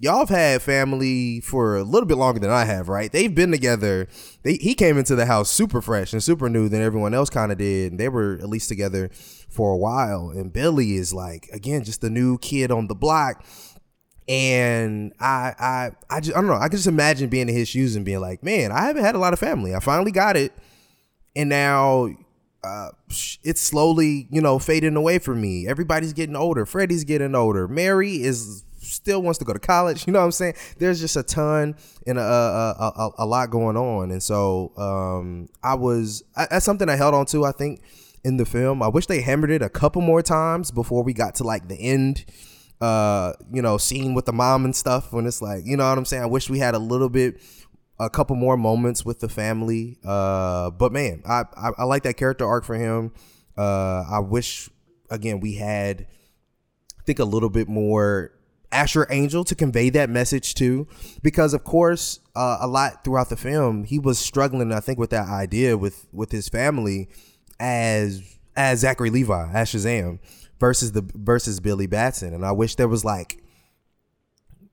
[0.00, 3.10] y'all have had family for a little bit longer than I have, right?
[3.10, 4.06] They've been together.
[4.44, 7.50] They, he came into the house super fresh and super new than everyone else kind
[7.50, 7.92] of did.
[7.92, 9.10] And they were at least together
[9.48, 10.30] for a while.
[10.30, 13.44] And Billy is like, again, just the new kid on the block.
[14.28, 16.56] And I, I, I just, I don't know.
[16.56, 19.14] I can just imagine being in his shoes and being like, man, I haven't had
[19.14, 19.74] a lot of family.
[19.74, 20.52] I finally got it.
[21.34, 22.10] And now
[22.62, 22.90] uh,
[23.42, 25.66] it's slowly, you know, fading away from me.
[25.66, 26.66] Everybody's getting older.
[26.66, 27.68] Freddie's getting older.
[27.68, 30.06] Mary is still wants to go to college.
[30.08, 30.54] You know what I'm saying?
[30.78, 31.76] There's just a ton
[32.06, 34.10] and a, a, a, a lot going on.
[34.10, 37.82] And so um, I was, I, that's something I held on to, I think,
[38.24, 38.82] in the film.
[38.82, 41.76] I wish they hammered it a couple more times before we got to like the
[41.76, 42.24] end,
[42.80, 45.98] uh, you know, scene with the mom and stuff when it's like, you know what
[45.98, 46.22] I'm saying?
[46.22, 47.40] I wish we had a little bit
[47.98, 49.98] a couple more moments with the family.
[50.04, 53.12] Uh, but man, I, I, I like that character arc for him.
[53.56, 54.70] Uh, I wish
[55.10, 56.06] again we had
[56.98, 58.32] I think a little bit more
[58.70, 60.86] Asher Angel to convey that message too,
[61.22, 64.72] because of course, uh, a lot throughout the film, he was struggling.
[64.72, 67.08] I think with that idea with with his family
[67.58, 68.22] as
[68.54, 70.20] as Zachary Levi as Shazam
[70.60, 73.42] versus the versus Billy Batson, and I wish there was like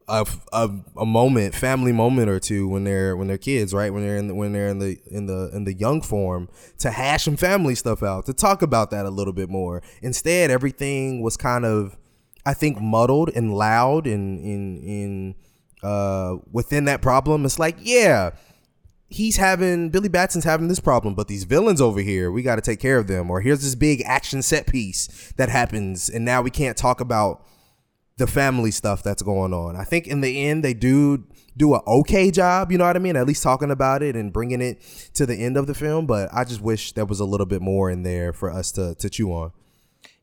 [0.08, 3.92] a, a, a moment, family moment or two when they're when they're kids, right?
[3.92, 6.92] When they're in the, when they're in the in the in the young form to
[6.92, 9.82] hash some family stuff out, to talk about that a little bit more.
[10.02, 11.98] Instead, everything was kind of
[12.46, 15.36] I think muddled and loud and in in
[15.82, 17.46] uh within that problem.
[17.46, 18.32] It's like, yeah,
[19.16, 22.62] he's having Billy Batson's having this problem, but these villains over here, we got to
[22.62, 23.32] take care of them.
[23.32, 27.46] Or here's this big action set piece that happens, and now we can't talk about
[28.18, 29.76] the family stuff that's going on.
[29.76, 31.26] I think in the end they do
[31.58, 33.16] do a okay job, you know what I mean?
[33.16, 34.82] At least talking about it and bringing it
[35.14, 37.62] to the end of the film, but I just wish there was a little bit
[37.62, 39.52] more in there for us to to chew on.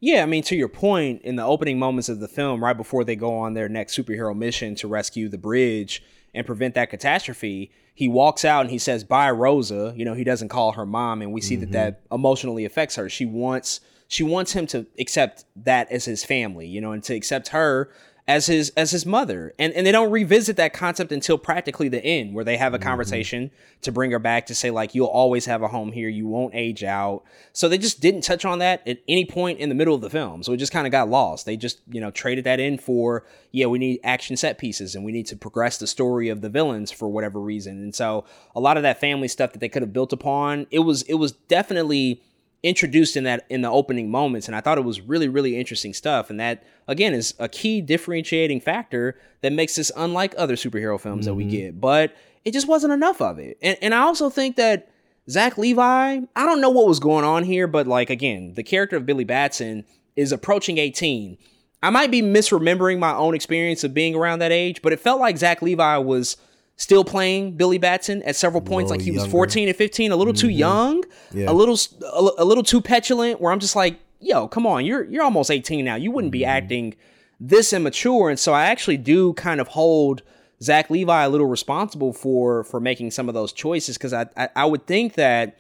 [0.01, 3.05] Yeah, I mean, to your point, in the opening moments of the film, right before
[3.05, 6.03] they go on their next superhero mission to rescue the bridge
[6.35, 9.93] and prevent that catastrophe, he walks out and he says, Bye, Rosa.
[9.97, 11.73] You know, he doesn't call her mom, and we see mm-hmm.
[11.73, 13.09] that that emotionally affects her.
[13.09, 17.15] She wants she wants him to accept that as his family, you know, and to
[17.15, 17.91] accept her
[18.29, 19.53] as his as his mother.
[19.59, 22.79] And and they don't revisit that concept until practically the end where they have a
[22.79, 22.89] mm-hmm.
[22.89, 23.51] conversation
[23.83, 26.09] to bring her back to say like you'll always have a home here.
[26.09, 27.25] You won't age out.
[27.53, 30.11] So they just didn't touch on that at any point in the middle of the
[30.11, 30.43] film.
[30.43, 31.47] So it just kind of got lost.
[31.47, 35.05] They just you know traded that in for yeah we need action set pieces and
[35.05, 37.83] we need to progress the story of the villains for whatever reason.
[37.83, 40.81] And so a lot of that family stuff that they could have built upon it
[40.81, 42.23] was it was definitely
[42.63, 45.93] introduced in that in the opening moments and i thought it was really really interesting
[45.93, 51.01] stuff and that again is a key differentiating factor that makes this unlike other superhero
[51.01, 51.31] films mm-hmm.
[51.31, 51.51] that we mm-hmm.
[51.51, 54.89] get but it just wasn't enough of it and, and i also think that
[55.29, 58.97] zach levi i don't know what was going on here but like again the character
[58.97, 59.85] of billy batson
[60.15, 61.37] is approaching 18
[61.83, 65.21] i might be misremembering my own experience of being around that age but it felt
[65.21, 66.37] like zach levi was
[66.83, 70.35] still playing Billy Batson at several points, like he was 14 and 15, a little
[70.35, 70.59] too mm-hmm.
[70.59, 71.49] young, Yeah.
[71.49, 73.41] a little a, a little too petulant.
[73.41, 75.95] Where I'm just like, yo, come on, you're you're almost 18 now.
[75.95, 76.51] You wouldn't be mm-hmm.
[76.51, 76.95] acting
[77.39, 80.23] this immature, and so I actually do kind of hold
[80.61, 84.49] Zach Levi a little responsible for for making some of those choices because I, I
[84.57, 85.57] I would think that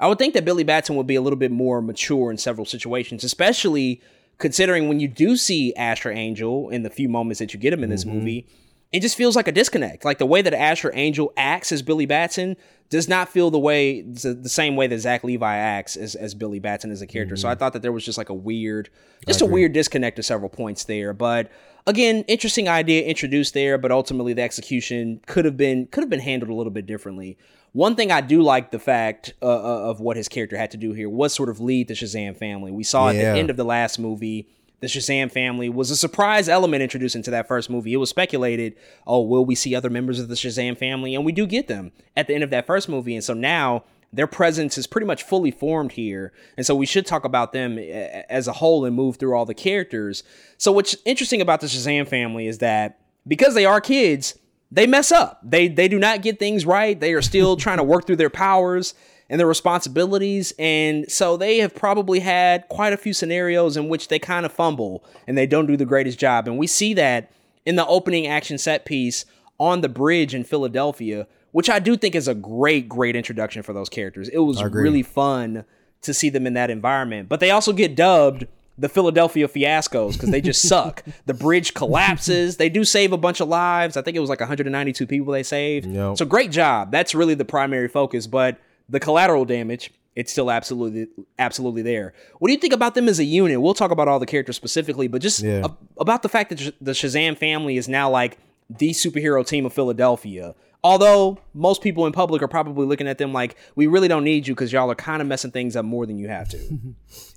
[0.00, 2.64] I would think that Billy Batson would be a little bit more mature in several
[2.64, 4.00] situations, especially
[4.38, 7.84] considering when you do see Asher Angel in the few moments that you get him
[7.84, 8.18] in this mm-hmm.
[8.18, 8.46] movie,
[8.92, 10.04] it just feels like a disconnect.
[10.04, 12.56] Like the way that Asher Angel acts as Billy Batson
[12.90, 16.58] does not feel the way the, same way that Zach Levi acts as, as Billy
[16.58, 17.36] Batson as a character.
[17.36, 18.90] So I thought that there was just like a weird,
[19.26, 21.14] just a weird disconnect at several points there.
[21.14, 21.50] But
[21.86, 26.20] again, interesting idea introduced there, but ultimately the execution could have been could have been
[26.20, 27.38] handled a little bit differently.
[27.72, 30.76] One thing I do like the fact uh, uh, of what his character had to
[30.76, 32.70] do here was sort of lead the Shazam family.
[32.70, 34.48] We saw at the end of the last movie,
[34.82, 37.92] the Shazam family was a surprise element introduced into that first movie.
[37.92, 38.74] It was speculated,
[39.06, 41.14] oh, will we see other members of the Shazam family?
[41.14, 43.14] And we do get them at the end of that first movie.
[43.14, 46.32] And so now their presence is pretty much fully formed here.
[46.56, 49.36] And so we should talk about them eh, eh, as a whole and move through
[49.36, 50.24] all the characters.
[50.58, 54.36] So what's interesting about the Shazam family is that because they are kids,
[54.72, 55.38] they mess up.
[55.44, 56.98] They they do not get things right.
[56.98, 58.94] They are still trying to work through their powers
[59.28, 60.52] and their responsibilities.
[60.58, 64.52] And so they have probably had quite a few scenarios in which they kind of
[64.52, 66.46] fumble and they don't do the greatest job.
[66.46, 67.30] And we see that
[67.64, 69.24] in the opening action set piece
[69.58, 73.72] on the bridge in Philadelphia, which I do think is a great, great introduction for
[73.72, 74.28] those characters.
[74.28, 75.64] It was really fun
[76.02, 77.28] to see them in that environment.
[77.28, 78.46] But they also get dubbed
[78.78, 81.04] the Philadelphia fiascos because they just suck.
[81.26, 82.56] The bridge collapses.
[82.56, 83.96] They do save a bunch of lives.
[83.96, 85.86] I think it was like 192 people they saved.
[85.86, 86.18] Yep.
[86.18, 86.90] So great job.
[86.90, 88.26] That's really the primary focus.
[88.26, 88.58] But
[88.88, 91.06] the collateral damage, it's still absolutely,
[91.38, 92.12] absolutely there.
[92.38, 93.60] What do you think about them as a unit?
[93.62, 95.64] We'll talk about all the characters specifically, but just Yeah.
[95.64, 99.64] a- about the fact that Sh- the Shazam family is now like the superhero team
[99.66, 100.54] of Philadelphia.
[100.84, 104.48] Although most people in public are probably looking at them like, we really don't need
[104.48, 106.58] you because y'all are kind of messing things up more than you have to.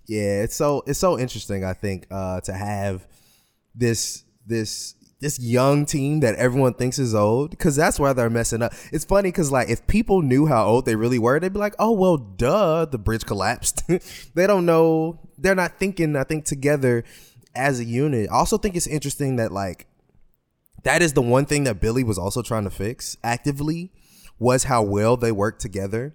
[0.08, 1.64] Yeah, it's so it's so interesting.
[1.64, 3.08] I think uh, to have
[3.74, 4.93] this this
[5.26, 8.71] this young team that everyone thinks is old because that's why they're messing up.
[8.91, 11.73] It's funny because like if people knew how old they really were, they'd be like,
[11.80, 13.82] "Oh well, duh, the bridge collapsed."
[14.36, 15.19] they don't know.
[15.39, 16.15] They're not thinking.
[16.15, 17.03] I think together
[17.55, 18.30] as a unit.
[18.30, 19.88] I also think it's interesting that like
[20.84, 23.91] that is the one thing that Billy was also trying to fix actively
[24.38, 26.13] was how well they work together.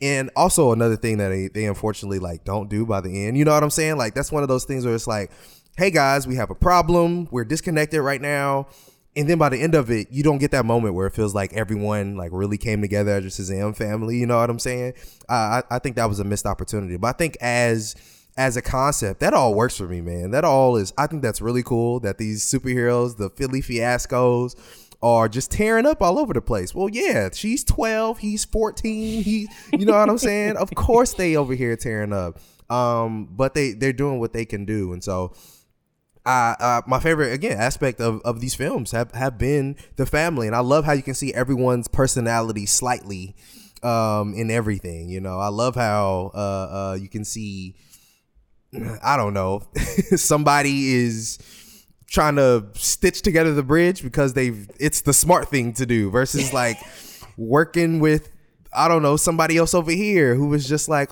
[0.00, 3.36] And also another thing that they, they unfortunately like don't do by the end.
[3.36, 3.96] You know what I'm saying?
[3.96, 5.32] Like that's one of those things where it's like,
[5.76, 7.28] hey guys, we have a problem.
[7.30, 8.66] We're disconnected right now.
[9.16, 11.34] And then by the end of it, you don't get that moment where it feels
[11.34, 14.16] like everyone like really came together as a Shazam family.
[14.16, 14.94] You know what I'm saying?
[15.28, 16.96] Uh, I, I think that was a missed opportunity.
[16.96, 17.94] But I think as
[18.36, 20.30] as a concept, that all works for me, man.
[20.30, 24.56] That all is I think that's really cool that these superheroes, the Philly fiascos,
[25.02, 26.74] are just tearing up all over the place.
[26.74, 30.56] Well, yeah, she's 12, he's 14, he you know what I'm saying?
[30.62, 32.40] Of course they over here tearing up.
[32.70, 34.94] Um, but they they're doing what they can do.
[34.94, 35.34] And so
[36.24, 40.46] uh, uh, my favorite again aspect of, of these films have, have been the family,
[40.46, 43.34] and I love how you can see everyone's personality slightly
[43.82, 45.08] um, in everything.
[45.08, 47.76] You know, I love how uh, uh, you can see.
[49.02, 49.62] I don't know,
[50.16, 51.38] somebody is
[52.12, 56.52] trying to stitch together the bridge because they've it's the smart thing to do versus
[56.54, 56.76] like
[57.36, 58.28] working with
[58.72, 61.10] I don't know somebody else over here who was just like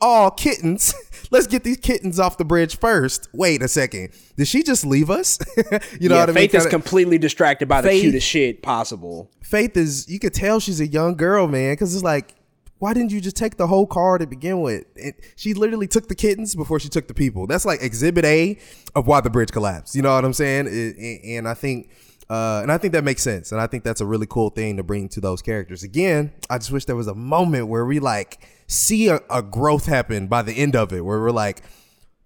[0.00, 0.94] oh kittens
[1.30, 5.10] let's get these kittens off the bridge first wait a second did she just leave
[5.10, 5.38] us
[6.00, 8.62] you know yeah, what I mean Faith is Kinda- completely distracted by the cutest shit
[8.62, 9.30] possible.
[9.42, 12.34] Faith is you could tell she's a young girl, man, because it's like,
[12.78, 14.84] why didn't you just take the whole car to begin with?
[15.02, 17.46] And she literally took the kittens before she took the people.
[17.48, 18.56] That's like exhibit A
[18.94, 19.96] of why the bridge collapsed.
[19.96, 20.66] You know what I'm saying?
[20.70, 21.90] It- and I think,
[22.30, 23.50] uh, and I think that makes sense.
[23.50, 25.82] And I think that's a really cool thing to bring to those characters.
[25.82, 28.38] Again, I just wish there was a moment where we like
[28.68, 31.62] see a, a growth happen by the end of it, where we're like,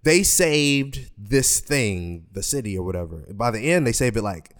[0.03, 3.25] they saved this thing, the city or whatever.
[3.33, 4.55] By the end, they save it like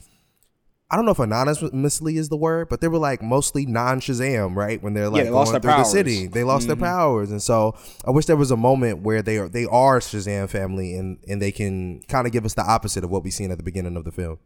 [0.91, 4.55] I don't know if anonymously is the word, but they were like mostly non Shazam,
[4.55, 4.81] right?
[4.83, 6.81] When they're like they going their through the city, they lost their Mhm.
[6.81, 7.75] powers, and so
[8.07, 11.41] I wish there was a moment where they are they are Shazam family, and and
[11.41, 13.97] they can kind of give us the opposite of what we've seen at the beginning
[13.97, 14.39] of the film.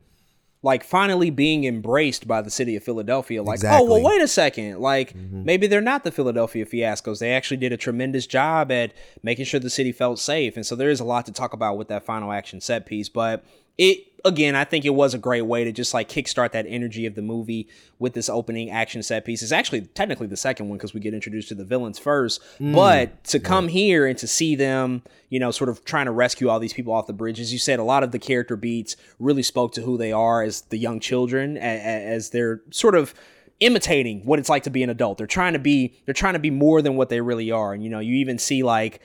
[0.67, 3.41] Like finally being embraced by the city of Philadelphia.
[3.41, 4.81] Like, oh well, wait a second.
[4.81, 5.45] Like mm-hmm.
[5.45, 7.21] maybe they're not the Philadelphia fiascos.
[7.21, 8.93] They actually did a tremendous job at
[9.23, 10.57] making sure the city felt safe.
[10.57, 13.09] And so there is a lot to talk about with that final action set piece.
[13.09, 13.45] But
[13.79, 17.07] it again, I think it was a great way to just like kickstart that energy
[17.07, 17.69] of the movie
[17.99, 19.43] with this opening action set piece.
[19.43, 22.43] It's actually technically the second one because we get introduced to the villains first.
[22.59, 22.75] Mm.
[22.75, 26.49] But to come here and to see them, you know, sort of trying to rescue
[26.49, 28.97] all these people off the bridge, as you said, a lot of the character beats
[29.19, 33.15] really spoke to who they are as the young children, as they're sort of
[33.61, 35.19] imitating what it's like to be an adult.
[35.19, 37.73] They're trying to be they're trying to be more than what they really are.
[37.73, 39.01] And you know, you even see like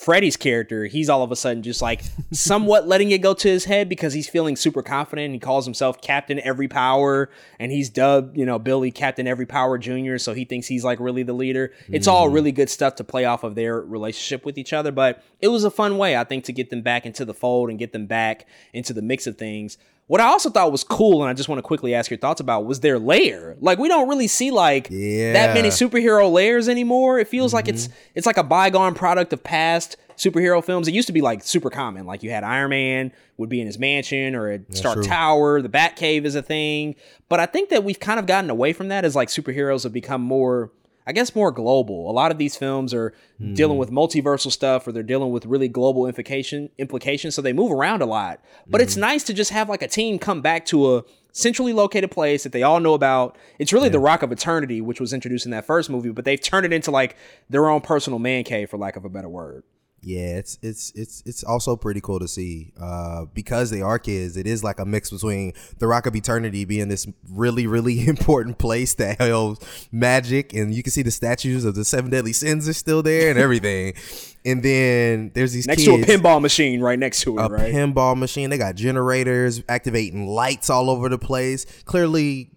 [0.00, 2.00] Freddie's character, he's all of a sudden just like
[2.32, 5.34] somewhat letting it go to his head because he's feeling super confident.
[5.34, 7.28] He calls himself Captain Every Power,
[7.58, 10.16] and he's dubbed, you know, Billy Captain Every Power Jr.
[10.16, 11.74] So he thinks he's like really the leader.
[11.90, 12.34] It's all mm-hmm.
[12.34, 14.90] really good stuff to play off of their relationship with each other.
[14.90, 17.68] But it was a fun way, I think, to get them back into the fold
[17.68, 19.76] and get them back into the mix of things.
[20.10, 22.40] What I also thought was cool, and I just want to quickly ask your thoughts
[22.40, 23.54] about, was their lair.
[23.60, 27.20] Like we don't really see like that many superhero layers anymore.
[27.20, 27.96] It feels like it's mm-hmm.
[28.16, 30.88] it's like a bygone product of past superhero films.
[30.88, 32.06] It used to be like super common.
[32.06, 35.04] Like you had Iron Man would be in his mansion or a Stark true.
[35.04, 35.62] Tower.
[35.62, 36.96] The Batcave is a thing.
[37.28, 39.92] But I think that we've kind of gotten away from that as like superheroes have
[39.92, 40.72] become more.
[41.10, 42.08] I guess more global.
[42.08, 43.12] A lot of these films are
[43.54, 43.80] dealing hmm.
[43.80, 47.34] with multiversal stuff or they're dealing with really global implication implications.
[47.34, 48.40] So they move around a lot.
[48.68, 49.00] But it's hmm.
[49.00, 52.52] nice to just have like a team come back to a centrally located place that
[52.52, 53.36] they all know about.
[53.58, 56.40] It's really the Rock of Eternity, which was introduced in that first movie, but they've
[56.40, 57.16] turned it into like
[57.48, 59.64] their own personal man cave, for lack of a better word.
[60.02, 64.36] Yeah, it's it's it's it's also pretty cool to see uh, because they are kids.
[64.36, 68.58] It is like a mix between the Rock of Eternity being this really really important
[68.58, 72.68] place that holds magic, and you can see the statues of the seven deadly sins
[72.68, 73.94] are still there and everything.
[74.44, 77.48] and then there's these Next kids, to a pinball machine right next to it, a
[77.48, 77.72] right?
[77.72, 78.50] pinball machine.
[78.50, 81.66] They got generators activating lights all over the place.
[81.84, 82.50] Clearly,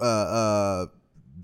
[0.00, 0.86] uh, uh,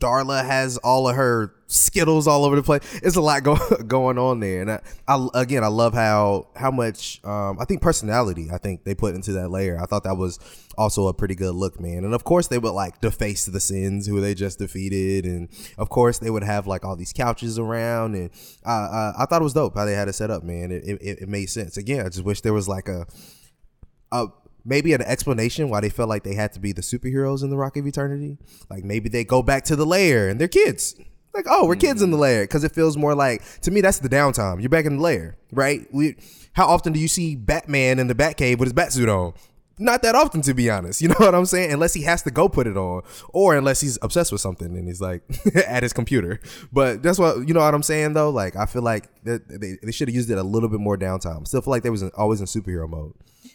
[0.03, 2.83] Darla has all of her skittles all over the place.
[3.03, 6.71] It's a lot go- going on there, and I, I again I love how how
[6.71, 9.81] much um, I think personality I think they put into that layer.
[9.81, 10.39] I thought that was
[10.77, 12.05] also a pretty good look, man.
[12.05, 15.49] And of course they would like deface the sins who they just defeated, and
[15.79, 18.31] of course they would have like all these couches around, and
[18.65, 20.73] uh, I thought it was dope how they had it set up, man.
[20.73, 21.77] It, it, it made sense.
[21.77, 23.07] Again, I just wish there was like a
[24.11, 24.27] uh,
[24.65, 27.57] maybe an explanation why they felt like they had to be the superheroes in the
[27.57, 28.39] Rock of Eternity.
[28.71, 30.95] Like maybe they go back to the lair and they're kids.
[31.35, 32.23] Like, oh, we're kids in the mm-hmm.
[32.23, 34.61] lair because it feels more like to me that's the downtime.
[34.61, 35.87] You're back in the lair, right?
[35.93, 36.17] We,
[36.53, 39.33] how often do you see Batman in the Batcave with his Batsuit on?
[39.79, 41.01] Not that often, to be honest.
[41.03, 41.73] You know what I'm saying?
[41.73, 44.87] Unless he has to go put it on, or unless he's obsessed with something and
[44.87, 45.23] he's like
[45.67, 46.41] at his computer.
[46.73, 48.31] But that's what you know what I'm saying, though.
[48.31, 50.97] Like I feel like that they, they should have used it a little bit more
[50.97, 51.47] downtime.
[51.47, 53.15] Still feel like they was in, always in superhero mode.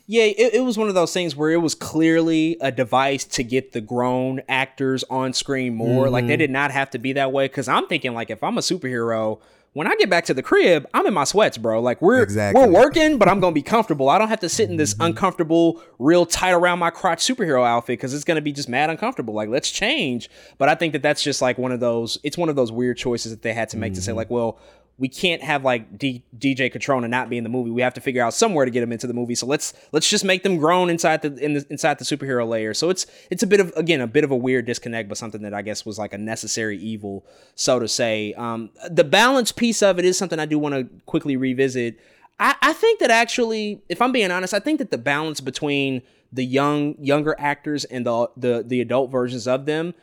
[0.10, 3.44] Yeah, it, it was one of those things where it was clearly a device to
[3.44, 6.10] get the grown actors on screen more.
[6.10, 6.40] Like they Mm-hmm.
[6.40, 7.46] did not have to be that way.
[7.46, 9.40] Because I'm thinking, like, if I'm a superhero,
[9.74, 11.82] when I get back to the crib, I'm in my sweats, bro.
[11.82, 12.64] Like we're Exactly.
[12.64, 12.72] Mm-hmm.
[12.74, 14.08] we're working, but I'm gonna be comfortable.
[14.10, 18.00] I don't have to sit in this uncomfortable, real tight around my crotch superhero outfit
[18.00, 19.34] because it's gonna be just mad uncomfortable.
[19.34, 20.30] Like let's change.
[20.58, 22.18] But I think that that's just like one of those.
[22.24, 24.18] It's one of those weird choices that they had to make to say Mm-hmm.
[24.18, 24.58] like, well.
[25.00, 27.70] We can't have like D- DJ Cotrona not be in the movie.
[27.70, 29.36] We have to figure out somewhere to get him into the movie.
[29.36, 32.74] So let's let's just make them grown inside the, in the inside the superhero layer.
[32.74, 35.44] So it's it's a bit of again a bit of a weird disconnect, but something
[35.44, 37.26] that I guess was like a necessary evil,
[37.56, 38.34] so to say.
[38.34, 42.00] Um, the balance piece of it is something I do want to quickly revisit.
[42.40, 46.02] I, I think that actually, if I'm being honest, I think that the balance between
[46.32, 49.94] the young younger actors and the the the adult versions of them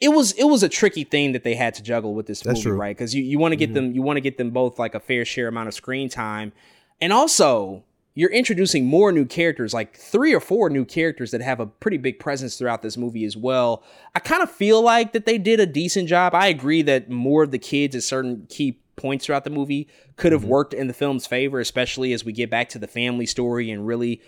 [0.00, 2.58] it was it was a tricky thing that they had to juggle with this That's
[2.58, 2.72] movie, true.
[2.72, 2.80] Mm-hmm.
[2.80, 2.96] right?
[2.96, 5.00] Because you, you want to get them you want to get them both like a
[5.00, 6.52] fair share amount of screen time,
[7.00, 7.84] and also
[8.16, 11.96] you're introducing more new characters, like three or four new characters that have a pretty
[11.96, 13.82] big presence throughout this movie as well.
[14.14, 16.32] I kind of feel like that they did a decent job.
[16.32, 20.30] I agree that more of the kids at certain key points throughout the movie could
[20.30, 23.68] have worked in the film's favor, especially as we get back to the family story
[23.70, 24.22] and really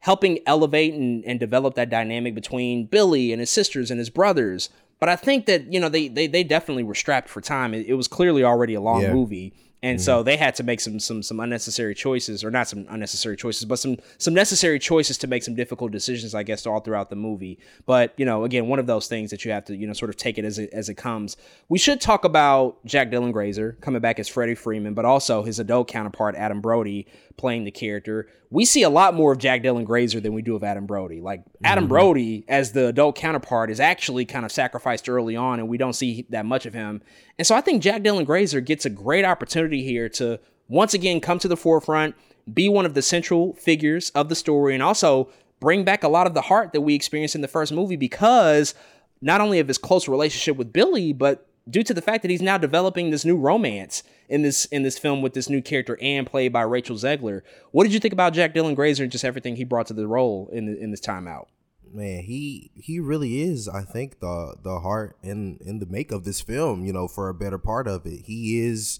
[0.00, 4.68] helping elevate and, and develop that dynamic between Billy and his sisters and his brothers.
[4.98, 7.74] But I think that, you know, they they, they definitely were strapped for time.
[7.74, 9.12] It, it was clearly already a long Yeah.
[9.12, 9.54] movie.
[9.82, 10.24] And so mm-hmm.
[10.24, 13.78] they had to make some some some unnecessary choices, or not some unnecessary choices, but
[13.78, 17.58] some some necessary choices to make some difficult decisions, I guess, all throughout the movie.
[17.84, 20.08] But you know, again, one of those things that you have to you know sort
[20.08, 21.36] of take it as it as it comes.
[21.68, 25.58] We should talk about Jack Dylan Grazer coming back as Freddie Freeman, but also his
[25.58, 27.06] adult counterpart Adam Brody
[27.36, 28.28] playing the character.
[28.50, 31.20] We see a lot more of Jack Dylan Grazer than we do of Adam Brody.
[31.20, 31.88] Like Adam mm-hmm.
[31.88, 35.92] Brody as the adult counterpart is actually kind of sacrificed early on, and we don't
[35.92, 37.02] see that much of him.
[37.38, 41.20] And so I think Jack Dylan Grazer gets a great opportunity here to once again
[41.20, 42.14] come to the forefront,
[42.52, 45.28] be one of the central figures of the story, and also
[45.60, 48.74] bring back a lot of the heart that we experienced in the first movie because
[49.20, 52.42] not only of his close relationship with Billy, but due to the fact that he's
[52.42, 56.24] now developing this new romance in this in this film with this new character Anne
[56.24, 57.42] played by Rachel Zegler.
[57.72, 60.06] What did you think about Jack Dylan Grazer and just everything he brought to the
[60.06, 61.46] role in in this timeout?
[61.92, 66.24] man he he really is i think the the heart and in the make of
[66.24, 68.98] this film you know for a better part of it he is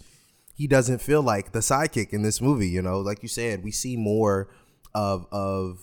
[0.55, 3.71] he doesn't feel like the sidekick in this movie you know like you said we
[3.71, 4.49] see more
[4.95, 5.81] of of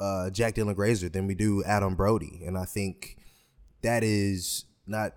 [0.00, 3.16] uh jack dylan grazer than we do adam brody and i think
[3.82, 5.12] that is not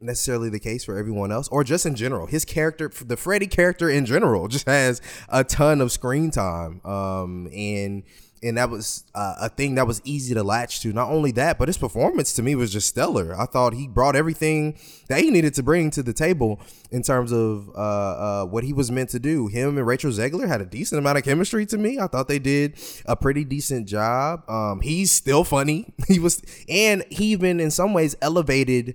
[0.00, 2.26] necessarily the case for everyone else or just in general.
[2.26, 7.48] His character the freddie character in general just has a ton of screen time um
[7.54, 8.02] and
[8.42, 10.92] and that was uh, a thing that was easy to latch to.
[10.92, 13.34] Not only that but his performance to me was just stellar.
[13.34, 14.78] I thought he brought everything
[15.08, 18.74] that he needed to bring to the table in terms of uh, uh, what he
[18.74, 19.46] was meant to do.
[19.48, 21.98] Him and rachel zegler had a decent amount of chemistry to me.
[21.98, 22.74] I thought they did
[23.06, 24.48] a pretty decent job.
[24.48, 25.94] Um he's still funny.
[26.06, 28.94] He was and he even in some ways elevated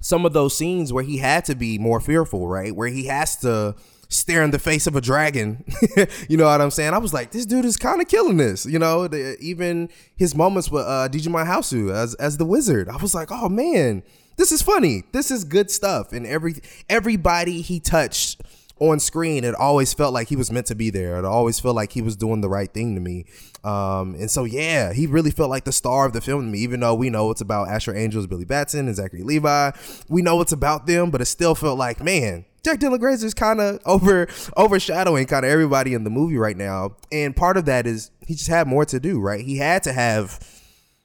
[0.00, 2.74] some of those scenes where he had to be more fearful, right?
[2.74, 3.74] Where he has to
[4.08, 5.64] stare in the face of a dragon.
[6.28, 6.92] you know what I'm saying?
[6.92, 8.66] I was like, this dude is kind of killing this.
[8.66, 12.88] You know, the, even his moments with uh, Djimon Hounsou as as the wizard.
[12.88, 14.02] I was like, oh man,
[14.36, 15.04] this is funny.
[15.12, 16.12] This is good stuff.
[16.12, 16.56] And every
[16.88, 18.42] everybody he touched
[18.78, 21.18] on screen, it always felt like he was meant to be there.
[21.18, 23.24] It always felt like he was doing the right thing to me.
[23.64, 26.58] Um, and so, yeah, he really felt like the star of the film to me,
[26.58, 29.70] even though we know it's about Asher Angel's, Billy Batson, and Zachary Levi.
[30.08, 33.34] We know it's about them, but it still felt like, man, Jack Dylan Grazer is
[33.34, 36.96] kind of over overshadowing kind of everybody in the movie right now.
[37.10, 39.40] And part of that is he just had more to do, right?
[39.40, 40.38] He had to have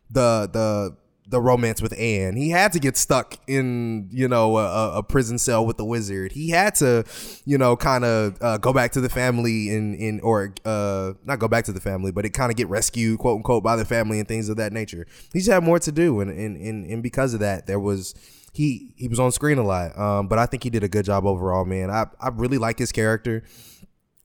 [0.10, 0.98] the the
[1.32, 2.36] the romance with Anne.
[2.36, 6.34] He had to get stuck in, you know, a, a prison cell with the wizard.
[6.34, 7.06] He had to,
[7.46, 11.40] you know, kind of uh, go back to the family in in or uh, not
[11.40, 13.86] go back to the family, but it kind of get rescued, quote unquote, by the
[13.86, 15.08] family and things of that nature.
[15.34, 18.14] He just had more to do, and and and, and because of that, there was.
[18.54, 21.06] He, he was on screen a lot, um, but I think he did a good
[21.06, 21.90] job overall, man.
[21.90, 23.44] I, I really like his character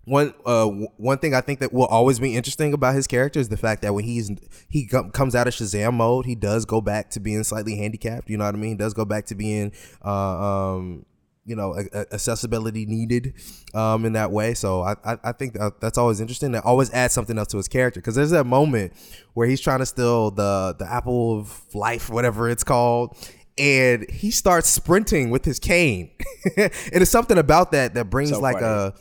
[0.06, 3.48] one uh one thing I think that will always be interesting about his character is
[3.48, 4.30] the fact that when he's
[4.68, 8.30] he comes out of Shazam mode, he does go back to being slightly handicapped.
[8.30, 8.70] You know what I mean?
[8.70, 9.72] He does go back to being
[10.04, 11.04] uh, um
[11.44, 13.34] you know a, a accessibility needed
[13.74, 14.54] um in that way.
[14.54, 16.52] So I I, I think that that's always interesting.
[16.52, 18.92] That always adds something else to his character because there's that moment
[19.34, 23.16] where he's trying to steal the the apple of life, whatever it's called,
[23.58, 26.10] and he starts sprinting with his cane.
[26.56, 28.66] and it's something about that that brings so like funny.
[28.66, 28.94] a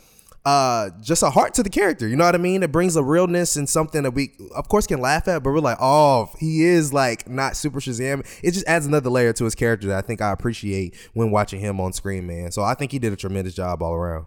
[0.46, 2.06] uh, just a heart to the character.
[2.06, 2.62] You know what I mean?
[2.62, 5.58] It brings a realness and something that we, of course, can laugh at, but we're
[5.58, 8.24] like, oh, he is like not super Shazam.
[8.44, 11.58] It just adds another layer to his character that I think I appreciate when watching
[11.58, 12.52] him on screen, man.
[12.52, 14.26] So I think he did a tremendous job all around.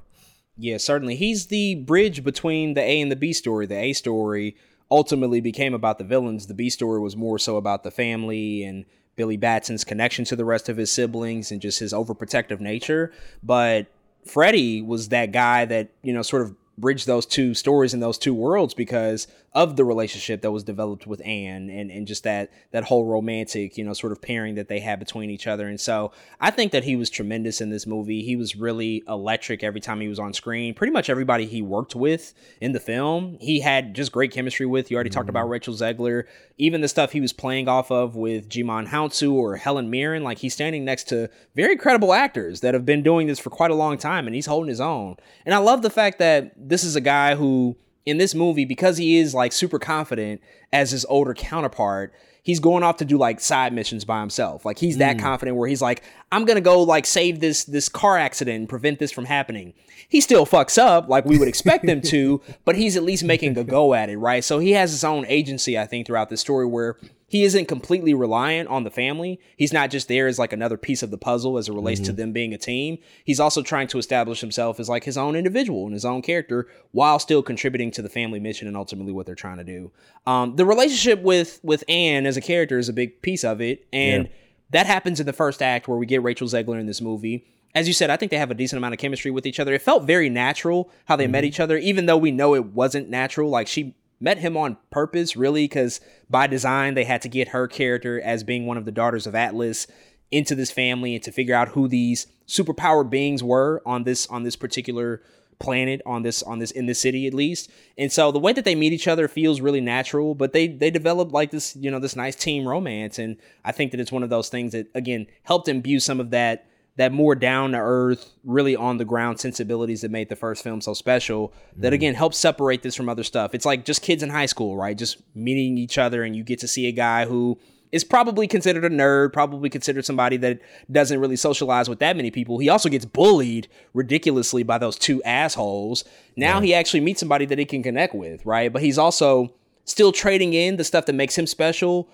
[0.57, 1.15] Yeah, certainly.
[1.15, 3.65] He's the bridge between the A and the B story.
[3.65, 4.57] The A story
[4.91, 6.47] ultimately became about the villains.
[6.47, 8.83] The B story was more so about the family and
[9.15, 13.13] Billy Batson's connection to the rest of his siblings and just his overprotective nature.
[13.41, 13.87] But
[14.29, 18.17] Freddie was that guy that, you know, sort of bridged those two stories in those
[18.17, 22.51] two worlds because of the relationship that was developed with Anne and, and just that
[22.71, 25.67] that whole romantic, you know, sort of pairing that they had between each other.
[25.67, 28.21] And so I think that he was tremendous in this movie.
[28.21, 30.73] He was really electric every time he was on screen.
[30.73, 34.91] Pretty much everybody he worked with in the film, he had just great chemistry with.
[34.91, 35.15] You already mm-hmm.
[35.15, 35.49] talked about.
[35.49, 36.25] Rachel Zegler.
[36.57, 40.39] Even the stuff he was playing off of with Djimon Hounsou or Helen Mirren, like
[40.39, 43.75] he's standing next to very credible actors that have been doing this for quite a
[43.75, 45.15] long time and he's holding his own.
[45.45, 48.97] And I love the fact that this is a guy who in this movie, because
[48.97, 50.41] he is like super confident
[50.71, 54.65] as his older counterpart, he's going off to do like side missions by himself.
[54.65, 55.21] Like he's that mm.
[55.21, 58.99] confident where he's like, I'm gonna go like save this this car accident and prevent
[58.99, 59.73] this from happening.
[60.07, 63.57] He still fucks up like we would expect him to, but he's at least making
[63.57, 64.43] a go at it, right?
[64.43, 66.97] So he has his own agency, I think, throughout the story where
[67.29, 69.39] he isn't completely reliant on the family.
[69.55, 72.07] He's not just there as like another piece of the puzzle as it relates mm-hmm.
[72.07, 72.97] to them being a team.
[73.23, 76.67] He's also trying to establish himself as like his own individual and his own character
[76.91, 79.91] while still contributing to the family mission and ultimately what they're trying to do.
[80.25, 83.87] Um, the relationship with with Anne as a character is a big piece of it,
[83.93, 84.31] and yeah.
[84.71, 87.87] that happens in the first act where we get Rachel Zegler in this movie as
[87.87, 89.73] you said, I think they have a decent amount of chemistry with each other.
[89.73, 91.33] It felt very natural how they mm-hmm.
[91.33, 93.49] met each other, even though we know it wasn't natural.
[93.49, 97.67] Like she met him on purpose, really, because by design they had to get her
[97.67, 99.87] character as being one of the daughters of Atlas
[100.31, 104.43] into this family and to figure out who these superpower beings were on this on
[104.43, 105.21] this particular
[105.59, 107.69] planet on this on this in this city at least.
[107.97, 110.89] And so the way that they meet each other feels really natural but they they
[110.89, 113.19] develop like this you know this nice team romance.
[113.19, 116.29] And i think that it's one of those things that again helped imbue some of
[116.31, 116.68] that
[116.99, 120.81] that more down to earth, really on the ground sensibilities that made the first film
[120.81, 121.47] so special.
[121.47, 121.81] Mm-hmm.
[121.81, 123.55] That again helps separate this from other stuff.
[123.55, 124.97] It's like just kids in high school, right?
[124.97, 127.57] Just meeting each other, and you get to see a guy who
[127.93, 130.59] is probably considered a nerd, probably considered somebody that
[130.91, 132.59] doesn't really socialize with that many people.
[132.59, 136.03] He also gets bullied ridiculously by those two assholes.
[136.35, 136.65] Now yeah.
[136.65, 138.71] he actually meets somebody that he can connect with, right?
[138.71, 139.53] But he's also
[139.85, 142.09] still trading in the stuff that makes him special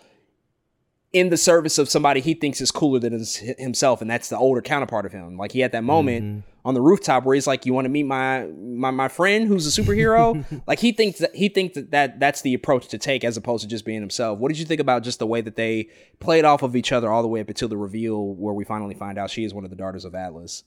[1.15, 4.37] in the service of somebody he thinks is cooler than his, himself, and that's the
[4.37, 5.37] older counterpart of him.
[5.37, 6.39] Like he had that moment Mm-hmm.
[6.67, 9.65] on the rooftop where he's like, "You want to meet my my my friend who's
[9.65, 13.23] a superhero?" like he thinks that he thinks that, that that's the approach to take
[13.23, 14.37] as opposed to just being himself.
[14.39, 15.87] What did you think about just the way that they
[16.19, 18.95] played off of each other all the way up until the reveal where we finally
[18.95, 20.63] find out she is one of the daughters of Atlas?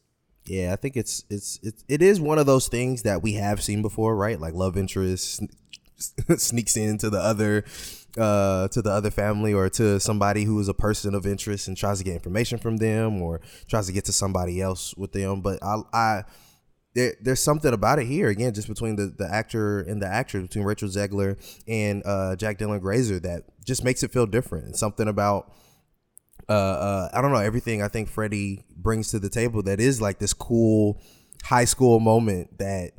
[0.47, 3.62] Yeah, I think it's it's it's it is one of those things that we have
[3.62, 4.41] seen before, right?
[4.41, 5.49] Like love interest sn-
[6.39, 7.65] sneaks into the other
[8.19, 11.77] uh to the other family or to somebody who is a person of interest and
[11.77, 15.40] tries to get information from them or tries to get to somebody else with them.
[15.40, 16.24] But I I
[16.95, 20.43] there, there's something about it here again, just between the, the actor and the actress,
[20.43, 21.39] between Rachel Zegler
[21.69, 24.77] and uh, Jack Dylan Grazer, that just makes it feel different.
[24.77, 25.53] Something about
[26.49, 30.01] uh, uh, I don't know everything I think Freddie brings to the table that is
[30.01, 31.01] like this cool
[31.45, 32.93] high school moment that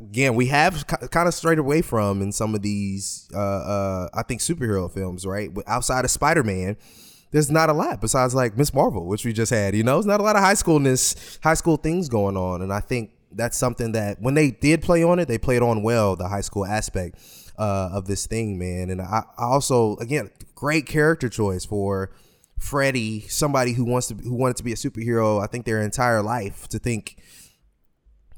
[0.00, 4.22] again we have kind of strayed away from in some of these uh, uh, I
[4.22, 5.52] think superhero films right?
[5.52, 6.76] But outside of Spider-Man
[7.30, 9.96] there's not a lot besides like Miss Marvel which we just had you know?
[9.96, 13.10] There's not a lot of high schoolness high school things going on and I think
[13.32, 16.40] that's something that when they did play on it they played on well the high
[16.40, 17.16] school aspect
[17.58, 18.90] uh, of this thing man.
[18.90, 22.10] And I, I also again great character choice for
[22.58, 26.22] Freddie, somebody who wants to who wanted to be a superhero, I think their entire
[26.22, 27.16] life to think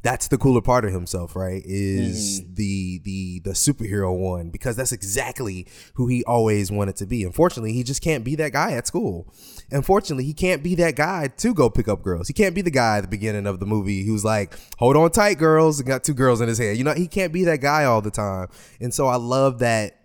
[0.02, 1.62] that's the cooler part of himself, right?
[1.64, 2.54] Is mm-hmm.
[2.54, 7.24] the the the superhero one because that's exactly who he always wanted to be.
[7.24, 9.32] Unfortunately, he just can't be that guy at school.
[9.70, 12.28] Unfortunately, he can't be that guy to go pick up girls.
[12.28, 15.10] He can't be the guy at the beginning of the movie who's like, "Hold on
[15.10, 16.76] tight, girls," and got two girls in his head.
[16.76, 18.48] You know, he can't be that guy all the time.
[18.80, 19.96] And so I love that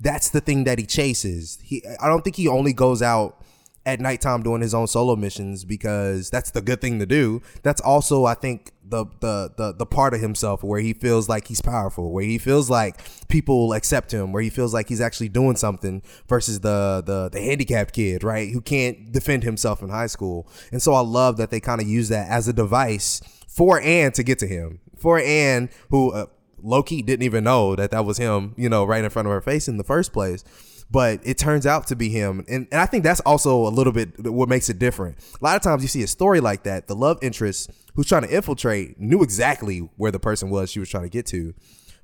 [0.00, 1.58] that's the thing that he chases.
[1.62, 3.44] He I don't think he only goes out
[3.86, 7.42] at nighttime doing his own solo missions because that's the good thing to do.
[7.62, 11.48] That's also, I think, the the the the part of himself where he feels like
[11.48, 15.28] he's powerful, where he feels like people accept him, where he feels like he's actually
[15.28, 20.06] doing something versus the the the handicapped kid, right, who can't defend himself in high
[20.06, 20.48] school.
[20.70, 24.12] And so I love that they kind of use that as a device for Anne
[24.12, 26.12] to get to him, for Anne who.
[26.12, 26.26] Uh,
[26.66, 29.42] Loki didn't even know that that was him, you know, right in front of her
[29.42, 30.44] face in the first place
[30.90, 32.44] but it turns out to be him.
[32.48, 35.18] And, and I think that's also a little bit what makes it different.
[35.40, 38.22] A lot of times you see a story like that, the love interest who's trying
[38.22, 41.54] to infiltrate knew exactly where the person was she was trying to get to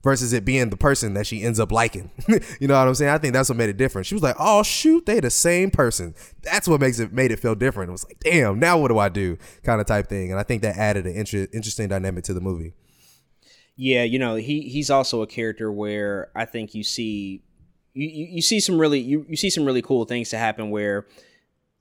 [0.03, 2.11] versus it being the person that she ends up liking.
[2.61, 3.11] you know what I'm saying?
[3.11, 4.07] I think that's what made it different.
[4.07, 7.39] She was like, "Oh shoot, they the same person." That's what makes it made it
[7.39, 7.91] feel different.
[7.91, 10.31] It was like, "Damn, now what do I do?" kind of type thing.
[10.31, 12.75] And I think that added an inter- interesting dynamic to the movie.
[13.77, 17.43] Yeah, you know, he he's also a character where I think you see
[17.95, 20.71] you, you, you see some really you, you see some really cool things to happen
[20.71, 21.07] where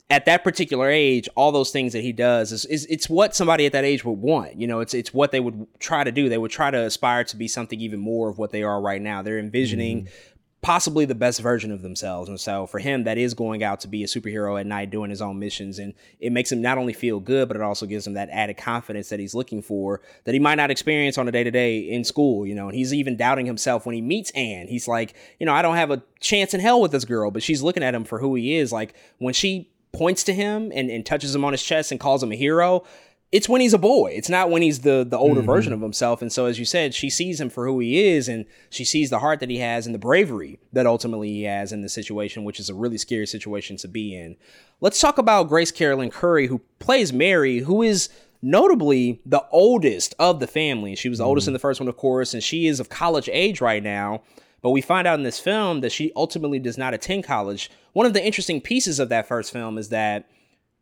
[0.09, 3.65] at that particular age, all those things that he does is, is it's what somebody
[3.65, 4.59] at that age would want.
[4.59, 6.29] You know, it's it's what they would try to do.
[6.29, 9.01] They would try to aspire to be something even more of what they are right
[9.01, 9.21] now.
[9.21, 10.39] They're envisioning mm-hmm.
[10.63, 12.27] possibly the best version of themselves.
[12.27, 15.11] And so for him, that is going out to be a superhero at night doing
[15.11, 15.77] his own missions.
[15.77, 18.57] And it makes him not only feel good, but it also gives him that added
[18.57, 21.77] confidence that he's looking for that he might not experience on a day to day
[21.81, 22.67] in school, you know.
[22.67, 24.69] And he's even doubting himself when he meets Anne.
[24.69, 27.43] He's like, you know, I don't have a chance in hell with this girl, but
[27.43, 28.71] she's looking at him for who he is.
[28.71, 32.21] Like when she points to him and, and touches him on his chest and calls
[32.23, 32.83] him a hero,
[33.31, 34.11] it's when he's a boy.
[34.15, 35.45] It's not when he's the the older Mm-hmm.
[35.51, 36.21] version of himself.
[36.21, 39.11] And so, as you said, she sees him for who he is, and she sees
[39.11, 42.43] the heart that he has and the bravery that ultimately he has in the situation,
[42.43, 44.35] which is a really scary situation to be in.
[44.81, 48.09] Let's talk about Grace Caroline Currey, who plays Mary, who is
[48.41, 50.95] notably the oldest of the family.
[50.95, 53.29] She was the oldest in the first one, of course, and she is of college
[53.31, 54.21] age right now.
[54.61, 57.71] But we find out in this film that she ultimately does not attend college.
[57.93, 60.29] One of the interesting pieces of that first film is that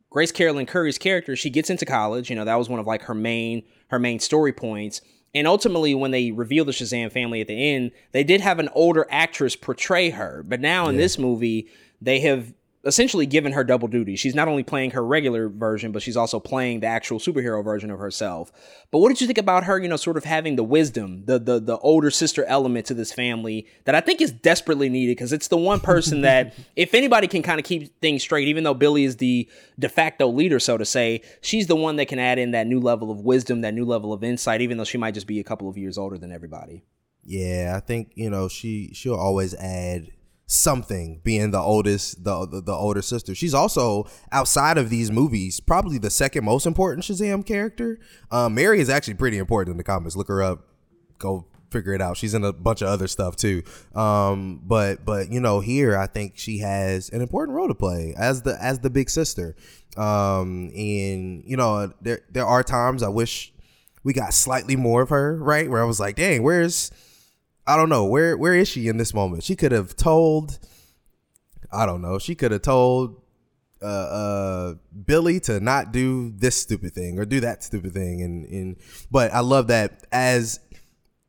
[0.10, 2.30] Grace Caroline Currey's character, she gets into college.
[2.30, 5.02] You know, that was one of like her main her main story points.
[5.36, 8.70] And ultimately, when they reveal the Shazam family at the end, they did have an
[8.74, 10.44] older actress portray her.
[10.44, 11.68] But now in this movie,
[12.02, 12.54] they have
[12.88, 14.15] essentially given her double duty.
[14.15, 17.91] She's not only playing her regular version, but she's also playing the actual superhero version
[17.91, 18.51] of herself.
[18.91, 21.38] But what did you think about her, you know, sort of having the wisdom, the
[21.38, 25.34] the the older sister element to this family that I think is desperately needed because
[25.34, 28.73] it's the one person that if anybody can kind of keep things straight, even though
[28.73, 32.39] Billy is the de facto leader, so to say, she's the one that can add
[32.39, 35.14] in that new level of wisdom, that new level of insight, even though she might
[35.14, 36.84] just be a couple of years older than everybody.
[37.23, 40.11] Yeah, I think you know she she'll always add
[40.48, 43.36] something being the oldest the, the the older sister.
[43.36, 47.99] She's also outside of these movies probably the second most important Shazam character.
[48.32, 50.15] Um, Mary is actually pretty important in the comics.
[50.15, 50.65] Look her up.
[51.19, 52.15] Go figure it out.
[52.15, 53.61] She's in a bunch of other stuff too.
[53.94, 58.15] Um, but but you know here I think she has an important role to play
[58.18, 59.56] as the as the big sister.
[59.98, 63.53] Um, and you know there there are times I wish
[64.06, 65.69] we got slightly more of her, right?
[65.69, 66.90] Where I was like, dang, where's
[67.68, 69.44] I don't know where where is she in this moment?
[69.44, 70.60] She could have told
[71.72, 72.18] I don't know.
[72.18, 73.22] She could have told
[73.81, 74.73] uh, uh,
[75.06, 78.77] Billy to not do this stupid thing or do that stupid thing, and and
[79.11, 80.60] but I love that as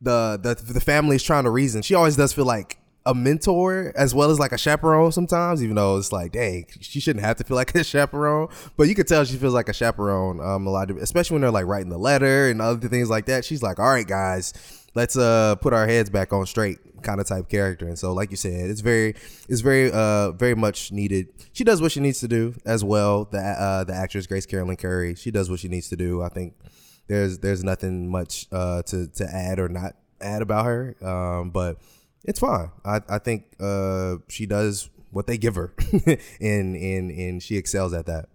[0.01, 1.83] the the the family is trying to reason.
[1.83, 5.77] She always does feel like a mentor as well as like a chaperone sometimes, even
[5.77, 8.49] though it's like, dang, she shouldn't have to feel like a chaperone.
[8.77, 11.43] But you could tell she feels like a chaperone um, a lot, of, especially when
[11.43, 13.45] they're like writing the letter and other things like that.
[13.45, 14.53] She's like, all right, guys,
[14.99, 17.87] let's uh put our heads back on straight kind of type character.
[17.87, 19.15] And so, like you said, it's very,
[19.49, 21.29] it's very, uh, very much needed.
[21.53, 23.25] She does what she needs to do as well.
[23.25, 26.21] The uh, the actress Grace Caroline Currey, she does what she needs to do.
[26.23, 26.55] I think
[27.07, 30.97] there's there's nothing much uh to to add or not add about her.
[31.01, 31.79] Um, but
[32.25, 32.73] it's fine.
[32.85, 35.73] I I think uh she does what they give her,
[36.41, 38.29] and and and she excels at that.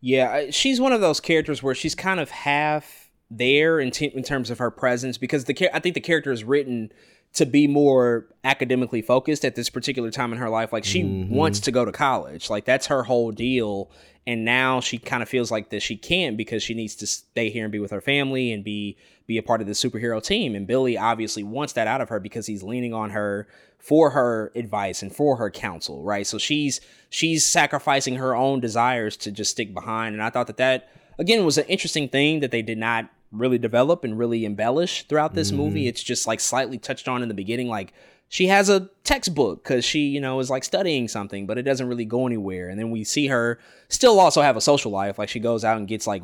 [0.00, 4.22] Yeah, she's one of those characters where she's kind of half there in, t- in
[4.22, 6.92] terms of her presence because the I think the character is written
[7.34, 10.72] to be more academically focused at this particular time in her life.
[10.72, 11.34] Like she mm-hmm.
[11.34, 12.48] wants to go to college.
[12.48, 13.90] Like that's her whole deal.
[14.26, 17.50] And now she kind of feels like that she can't because she needs to stay
[17.50, 18.96] here and be with her family and be
[19.26, 20.54] be a part of the superhero team.
[20.54, 23.48] And Billy obviously wants that out of her because he's leaning on her
[23.78, 26.26] for her advice and for her counsel, right?
[26.26, 26.80] So she's
[27.10, 30.14] she's sacrificing her own desires to just stick behind.
[30.14, 30.88] And I thought that that
[31.18, 35.34] again was an interesting thing that they did not really develop and really embellish throughout
[35.34, 35.58] this mm-hmm.
[35.58, 35.88] movie.
[35.88, 37.92] It's just like slightly touched on in the beginning, like
[38.28, 41.88] she has a textbook because she, you know, is like studying something, but it doesn't
[41.88, 42.68] really go anywhere.
[42.68, 43.58] And then we see her
[43.88, 45.18] still also have a social life.
[45.18, 46.22] Like she goes out and gets like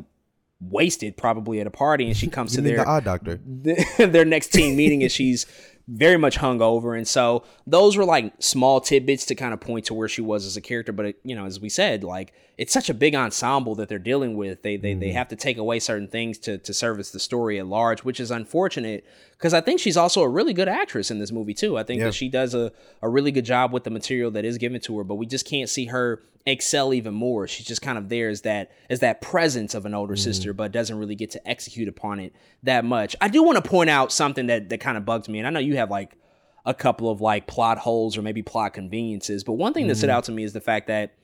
[0.59, 3.39] wasted probably at a party and she comes to their the eye doctor
[3.97, 5.47] their next team meeting and she's
[5.87, 6.97] very much hungover.
[6.97, 10.45] And so those were like small tidbits to kind of point to where she was
[10.45, 10.91] as a character.
[10.91, 13.99] But, it, you know, as we said, like it's such a big ensemble that they're
[13.99, 14.61] dealing with.
[14.61, 14.99] They, they, mm-hmm.
[14.99, 18.19] they have to take away certain things to, to service the story at large, which
[18.19, 19.05] is unfortunate
[19.41, 21.75] because I think she's also a really good actress in this movie too.
[21.75, 22.05] I think yeah.
[22.05, 24.99] that she does a, a really good job with the material that is given to
[24.99, 27.47] her, but we just can't see her excel even more.
[27.47, 30.21] She's just kind of there as that as that presence of an older mm-hmm.
[30.21, 33.15] sister, but doesn't really get to execute upon it that much.
[33.19, 35.49] I do want to point out something that that kind of bugs me, and I
[35.49, 36.15] know you have like
[36.63, 39.89] a couple of like plot holes or maybe plot conveniences, but one thing mm-hmm.
[39.89, 40.17] that stood mm-hmm.
[40.17, 41.15] out to me is the fact that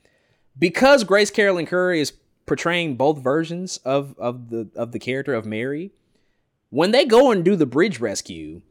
[0.58, 2.12] because Grace Caroline Currey is
[2.46, 5.92] portraying both versions of of the of the character of Mary
[6.70, 8.62] when they go and do the bridge rescue,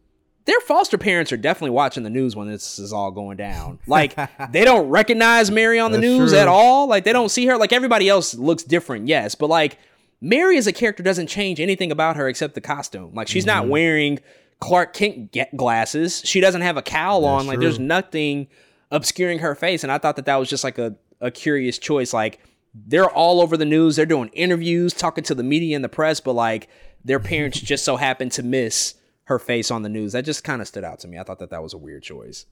[0.45, 3.79] their foster parents are definitely watching the news when this is all going down.
[3.87, 4.15] Like
[4.51, 6.39] they don't recognize Mary on the That's news true.
[6.39, 6.87] at all.
[6.87, 7.57] Like they don't see her.
[7.57, 9.77] Like everybody else looks different, yes, but like
[10.21, 13.13] Mary as a character doesn't change anything about her except the costume.
[13.13, 13.59] Like she's mm-hmm.
[13.59, 14.19] not wearing
[14.59, 16.21] Clark Kent glasses.
[16.23, 17.47] She doesn't have a cowl That's on.
[17.47, 17.63] Like true.
[17.63, 18.47] there's nothing
[18.91, 19.83] obscuring her face.
[19.83, 22.13] And I thought that that was just like a a curious choice.
[22.13, 22.39] Like
[22.73, 23.95] they're all over the news.
[23.95, 26.67] They're doing interviews, talking to the media and the press, but like
[27.07, 28.93] their parents just so happened to miss
[29.23, 30.11] her face on the news.
[30.11, 31.17] That just kind of stood out to me.
[31.17, 32.45] I thought that that was a weird choice.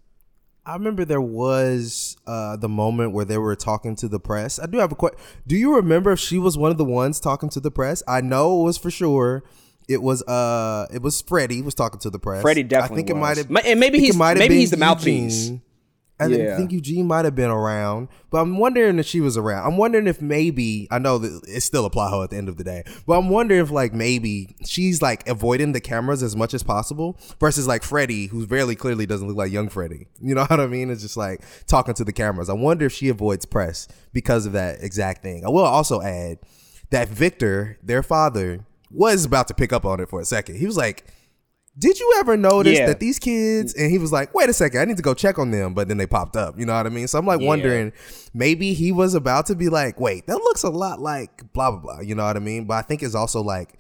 [0.66, 4.58] I remember there was uh, the moment where they were talking to the press.
[4.58, 5.20] I do have a question.
[5.46, 8.02] Do you remember if she was one of the ones talking to the press?
[8.08, 9.44] I know it was for sure.
[9.88, 12.42] It was uh, it was Freddie was talking to the press.
[12.42, 12.94] Freddie definitely.
[12.94, 13.38] I think was.
[13.38, 15.44] it might have, and maybe he's maybe he's the mouthpiece.
[15.44, 15.62] Eugene.
[16.18, 16.56] I yeah.
[16.56, 19.68] think Eugene might have been around, but I'm wondering if she was around.
[19.68, 22.48] I'm wondering if maybe I know that it's still a plot hole at the end
[22.48, 26.34] of the day, but I'm wondering if like maybe she's like avoiding the cameras as
[26.34, 30.08] much as possible versus like Freddie, who very clearly doesn't look like young Freddie.
[30.22, 30.90] You know what I mean?
[30.90, 32.50] It's just like talking to the cameras.
[32.50, 35.46] I wonder if she avoids press because of that exact thing.
[35.46, 36.40] I will also add
[36.92, 40.58] that Victor, their father, was about to pick up on it for a second.
[40.58, 41.06] He was like
[41.78, 42.86] did you ever notice yeah.
[42.86, 45.38] that these kids and he was like wait a second i need to go check
[45.38, 47.08] on them but then they popped up you know what i mean?
[47.08, 47.48] So i'm like yeah.
[47.48, 47.94] wondering
[48.34, 51.80] maybe he was about to be like wait that looks a lot like blah blah
[51.80, 52.66] blah you know what i mean?
[52.66, 53.78] But i think it's also like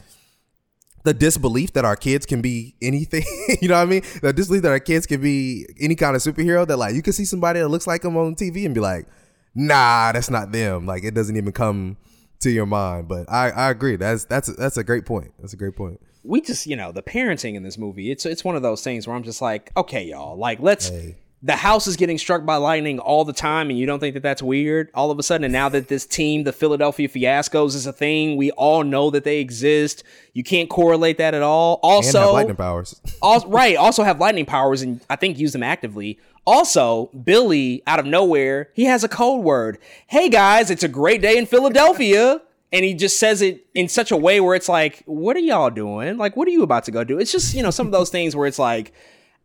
[1.03, 3.23] the disbelief that our kids can be anything
[3.61, 4.01] you know what i mean?
[4.21, 7.13] The disbelief that our kids can be any kind of superhero that like you can
[7.13, 9.07] see somebody that looks like them on tv and be like
[9.53, 10.85] nah that's not them.
[10.85, 11.97] Like it doesn't even come
[12.41, 13.95] to your mind but i i agree.
[13.95, 15.31] That's that's that's a great point.
[15.39, 18.43] That's a great point we just you know the parenting in this movie it's it's
[18.43, 21.15] one of those things where i'm just like okay y'all like let's hey.
[21.43, 24.23] the house is getting struck by lightning all the time and you don't think that
[24.23, 24.89] that's weird?
[24.95, 28.35] All of a sudden and now that this team the philadelphia fiascos is a thing
[28.35, 30.03] we all know that they exist.
[30.33, 31.79] You can't correlate that at all.
[31.83, 32.99] Also lightning powers.
[33.21, 36.19] also, right also have lightning powers and i think use them actively.
[36.47, 39.79] Also, Billy, out of nowhere, he has a code word.
[40.05, 42.39] Hey guys, it's a great day in Philadelphia
[42.75, 45.69] and he just says it in such a way where it's like, what are y'all
[45.69, 46.17] doing?
[46.17, 47.17] Like, what are you about to go do?
[47.17, 48.91] It's just, you know, some of those things where it's like,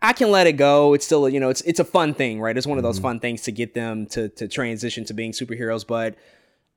[0.02, 0.94] I can let it go.
[0.94, 2.56] It's still, you know, it's it's a fun thing, right?
[2.56, 3.04] It's one of those mm-hmm.
[3.04, 5.86] fun things to get them to to transition to being superheroes.
[5.86, 6.16] But,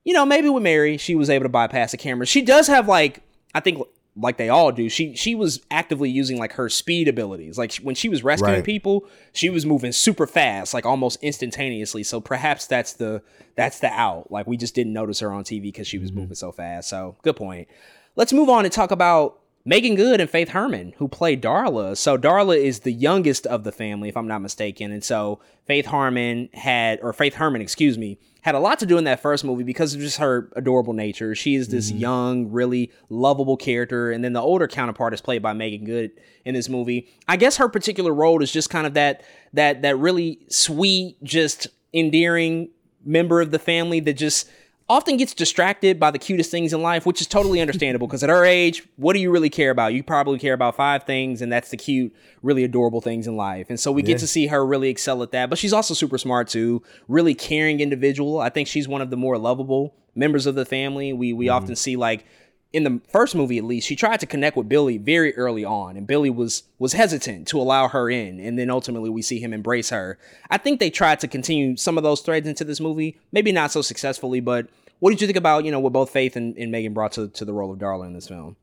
[0.03, 2.27] you know, maybe with Mary, she was able to bypass the camera.
[2.27, 3.21] She does have like,
[3.55, 3.79] I think
[4.15, 7.57] like they all do, she she was actively using like her speed abilities.
[7.57, 8.63] Like when she was rescuing Right.
[8.63, 12.03] people, she was moving super fast, like almost instantaneously.
[12.03, 13.23] So perhaps that's the
[13.55, 14.31] that's the out.
[14.31, 16.21] Like we just didn't notice her on TV because she was mm-hmm.
[16.21, 16.89] moving so fast.
[16.89, 17.67] So good point.
[18.15, 21.95] Let's move on and talk about Meagan Good and Faith Herman, who played Darla.
[21.97, 24.91] So Darla is the youngest of the family, if I'm not mistaken.
[24.91, 28.97] And so Faith Harmon had, or Faith Herman, excuse me, had a lot to do
[28.97, 31.33] in that first movie because of just her adorable nature.
[31.33, 31.99] She is this mm-hmm.
[31.99, 34.11] young, really lovable character.
[34.11, 36.11] And then the older counterpart is played by Meagan Good
[36.43, 37.07] in this movie.
[37.25, 41.67] I guess her particular role is just kind of that that that really sweet, just
[41.93, 42.69] endearing
[43.05, 44.49] member of the family that just
[44.89, 48.29] often gets distracted by the cutest things in life, which is totally understandable because at
[48.29, 49.93] her age, what do you really care about?
[49.93, 53.67] You probably care about five things, and that's the cute, really adorable things in life.
[53.69, 54.07] And so we Yeah.
[54.07, 55.49] get to see her really excel at that.
[55.49, 58.39] But she's also super smart too, really caring individual.
[58.39, 61.13] I think she's one of the more lovable members of the family.
[61.13, 61.55] We we mm-hmm.
[61.55, 62.25] often see like
[62.73, 65.95] in the first movie at least, she tried to connect with Billy very early on,
[65.95, 69.53] and Billy was was hesitant to allow her in, and then ultimately we see him
[69.53, 70.17] embrace her.
[70.49, 73.71] I think they tried to continue some of those threads into this movie, maybe not
[73.71, 74.67] so successfully, but
[74.99, 77.27] what did you think about you know what both Faith and, and Meagan brought to,
[77.29, 78.57] to the role of Darla in this film?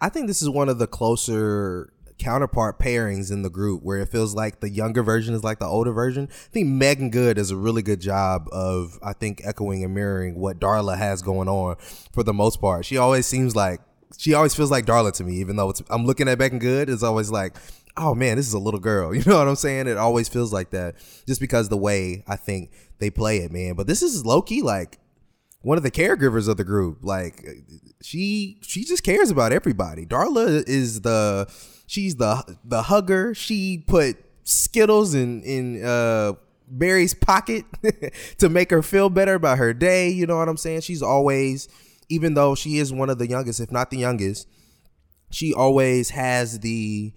[0.00, 4.08] I think this is one of the closer counterpart pairings in the group where it
[4.08, 6.28] feels like the younger version is like the older version.
[6.30, 10.38] I think Meagan Good does a really good job of I think echoing and mirroring
[10.38, 11.76] what Darla has going on
[12.12, 12.84] for the most part.
[12.84, 13.80] She always seems like
[14.18, 17.02] she always feels like Darla to me, even though I'm looking at Meagan Good, it's
[17.02, 17.56] always like,
[17.96, 19.14] oh man, this is a little girl.
[19.22, 19.88] You know what I'm saying?
[19.88, 20.94] It always feels like that
[21.26, 23.74] just because the way I think they play it, man.
[23.74, 24.98] But this is low key like
[25.62, 26.98] one of the caregivers of the group.
[27.02, 27.44] Like
[28.00, 30.06] she she just cares about everybody.
[30.06, 31.48] Darla is the
[31.86, 33.34] she's the the hugger.
[33.34, 36.34] She put Skittles in in uh
[36.68, 37.64] Barry's pocket
[38.38, 40.08] to make her feel better about her day.
[40.08, 40.80] You know what I'm saying?
[40.80, 41.68] She's always,
[42.08, 44.48] even though she is one of the youngest, if not the youngest,
[45.30, 47.12] she always has the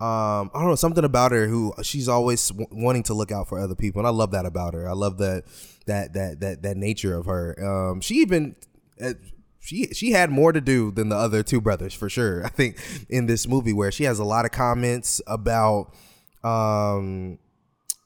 [0.00, 3.48] um I don't know something about her who she's always w- wanting to look out
[3.48, 4.88] for other people and I love that about her.
[4.88, 5.44] I love that
[5.86, 7.56] that that that that nature of her.
[7.62, 8.56] Um she even
[9.02, 9.12] uh,
[9.60, 12.44] she she had more to do than the other two brothers for sure.
[12.44, 12.78] I think
[13.08, 15.94] in this movie where she has a lot of comments about
[16.42, 17.38] um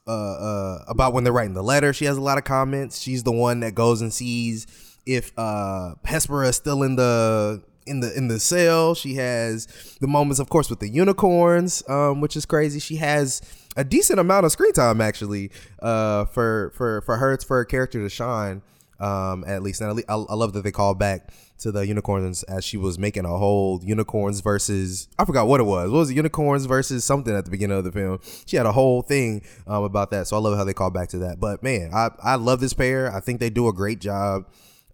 [0.06, 1.92] uh, uh, about when they're writing the letter.
[1.92, 3.00] She has a lot of comments.
[3.00, 4.66] She's the one that goes and sees
[5.06, 8.94] if uh, Hespera is still in the in the in the cell.
[8.94, 12.80] She has the moments, of course, with the unicorns, um, which is crazy.
[12.80, 13.40] She has
[13.76, 15.50] a decent amount of screen time actually
[15.80, 18.62] uh, for for for her for her character to shine.
[19.00, 22.64] Um, at least, and I, I love that they call back to the unicorns as
[22.64, 25.90] she was making a whole unicorns versus I forgot what it was.
[25.90, 26.14] What was it?
[26.14, 28.18] Unicorns versus something at the beginning of the film.
[28.46, 31.08] She had a whole thing um, about that, so I love how they called back
[31.10, 31.40] to that.
[31.40, 33.14] But man, I I love this pair.
[33.14, 34.46] I think they do a great job.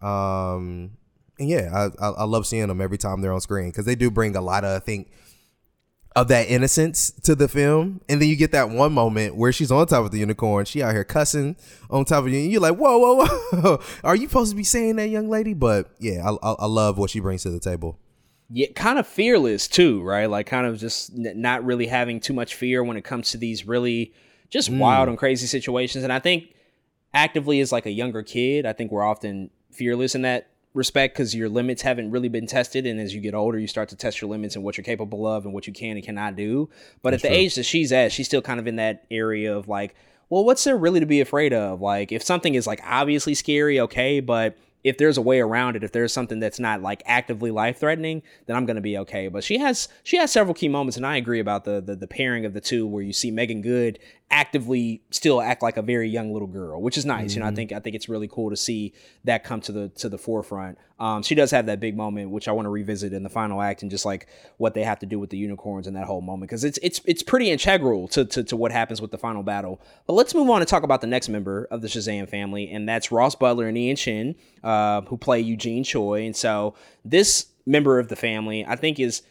[0.03, 0.93] Um,
[1.39, 3.95] and yeah, I, I I love seeing them every time they're on screen because they
[3.95, 5.11] do bring a lot of I think
[6.17, 8.01] of that innocence to the film.
[8.09, 10.65] And then you get that one moment where she's on top of the unicorn.
[10.65, 11.57] She out here cussing
[11.89, 12.41] on top of you.
[12.41, 13.81] And you're like, whoa, whoa, whoa.
[14.05, 15.55] Are you supposed to be saying that, young lady?
[15.55, 17.99] But yeah, I, I, I love what she brings to the table.
[18.51, 20.27] yeah, kind of fearless too, right?
[20.27, 23.39] Like kind of just n- not really having too much fear when it comes to
[23.39, 24.13] these really
[24.49, 24.79] just mm.
[24.79, 26.03] wild and crazy situations.
[26.03, 26.53] And I think
[27.15, 31.35] actively as like a younger kid, I think we're often fearless in that respect because
[31.35, 32.87] your limits haven't really been tested.
[32.87, 35.27] And as you get older, you start to test your limits and what you're capable
[35.27, 36.69] of and what you can and cannot do.
[37.03, 39.69] But at the age that she's at, she's still kind of in that area of
[39.69, 39.95] like,
[40.29, 41.81] well, what's there really to be afraid of?
[41.81, 45.85] Like, if something is like obviously scary, okay, but if there's a way around it,
[45.85, 49.29] if there's something that's not like actively life threatening, then I'm gonna be okay.
[49.29, 52.07] But she has she has several key moments, and I agree about the, the the
[52.07, 53.99] pairing of the two, where you see Meagan Good
[54.31, 57.35] actively still act like a very young little girl, which is nice.
[57.35, 58.93] You know, I think I think it's really cool to see
[59.25, 60.79] that come to the to the forefront.
[61.01, 63.61] Um, she does have that big moment, which I want to revisit in the final
[63.61, 64.29] act, and just like
[64.59, 67.01] what they have to do with the unicorns in that whole moment, because it's it's
[67.07, 69.81] it's pretty integral to, to to what happens with the final battle.
[70.07, 72.89] But let's move on and talk about the next member of the Shazam family, and
[72.89, 76.25] that's Ross Butler and Ian Chen, uh, who play Eugene Choi.
[76.25, 76.75] And so
[77.05, 79.23] this member of the family, I think, is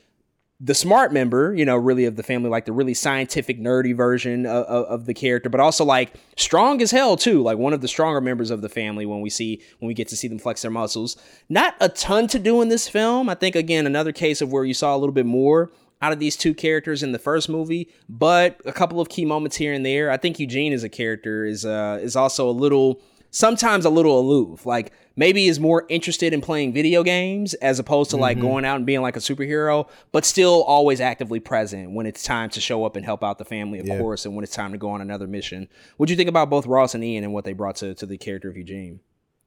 [0.61, 4.45] the smart member, you know, really of the family, like the really scientific, nerdy version
[4.45, 7.79] of, of, of the character, but also like strong as hell too, like one of
[7.79, 10.37] the stronger members of the family when we see when we get to see them
[10.37, 11.15] flex their muscles.
[11.47, 13.29] Not a ton to do in this film.
[13.29, 15.71] I think again another case of where you saw a little bit more
[16.01, 19.55] out of these two characters in the first movie, but a couple of key moments
[19.55, 20.11] here and there.
[20.11, 24.19] I think Eugene as a character is uh is also a little sometimes a little
[24.19, 24.65] aloof.
[24.65, 28.77] Like maybe is more interested in playing video games as opposed to like going out
[28.77, 32.85] and being like a superhero, but still always actively present when it's time to show
[32.85, 33.99] up and help out the family, of Yeah.
[33.99, 35.67] course, and when it's time to go on another mission.
[35.97, 38.05] What do you think about both Ross and Ian and what they brought to, to
[38.05, 39.01] the character of Eugene?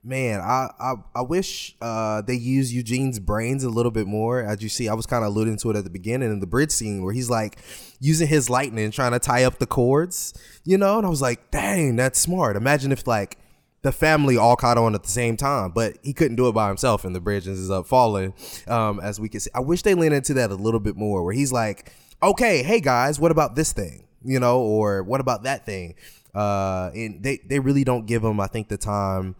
[0.04, 4.42] man, I I, I wish uh, they use Eugene's brains a little bit more.
[4.42, 6.46] As you see, I was kind of alluding to it at the beginning in the
[6.46, 7.56] bridge scene where he's like
[8.00, 10.34] using his lightning trying to tie up the cords,
[10.64, 10.98] you know.
[10.98, 12.56] And I was like, dang, that's smart.
[12.56, 13.38] Imagine if like
[13.82, 16.68] the family all caught on at the same time, but he couldn't do it by
[16.68, 18.32] himself, and the bridge ends up falling.
[18.68, 21.24] Um, as we can see, I wish they leaned into that a little bit more,
[21.24, 21.92] where he's like,
[22.22, 25.94] okay, hey guys, what about this thing, you know, or what about that thing?
[26.34, 29.34] Uh, and they they really don't give him, I think, the time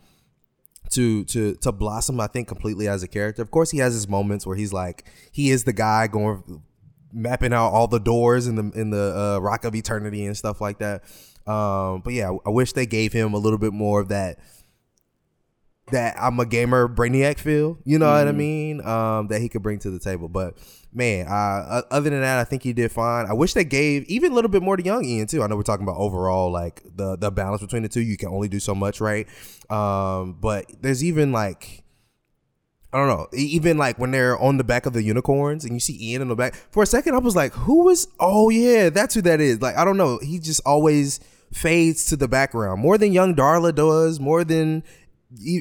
[0.91, 4.07] to to to blossom i think completely as a character of course he has his
[4.07, 6.63] moments where he's like he is the guy going
[7.13, 10.61] mapping out all the doors in the in the uh, rock of eternity and stuff
[10.61, 11.03] like that
[11.47, 14.39] um but yeah i wish they gave him a little bit more of that
[15.91, 18.37] that i'm a gamer brainiac feel you know what i Mhm.
[18.37, 20.57] mean um that he could bring to the table but
[20.93, 24.33] man uh other than that i think he did fine i wish they gave even
[24.33, 26.83] a little bit more to young ian too i know we're talking about overall like
[26.95, 29.27] the the balance between the two you can only do so much right
[29.71, 31.81] um but there's even like
[32.95, 33.27] I don't know.
[33.33, 36.29] Even like when they're on the back of the unicorns and you see Ian in
[36.29, 36.55] the back.
[36.55, 38.07] For a second, I was like, "Who is?
[38.21, 40.19] Oh yeah, that's who that is." Like I don't know.
[40.23, 41.19] He just always
[41.53, 44.83] fades to the background more than young Darla does, more than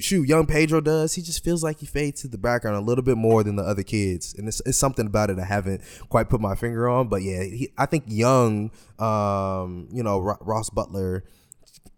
[0.02, 1.14] shoot young Pedro does.
[1.14, 3.64] He just feels like he fades to the background a little bit more than the
[3.64, 7.08] other kids, and it's, it's something about it I haven't quite put my finger on.
[7.08, 11.24] But yeah, he, I think young, um, you know, Ross Butler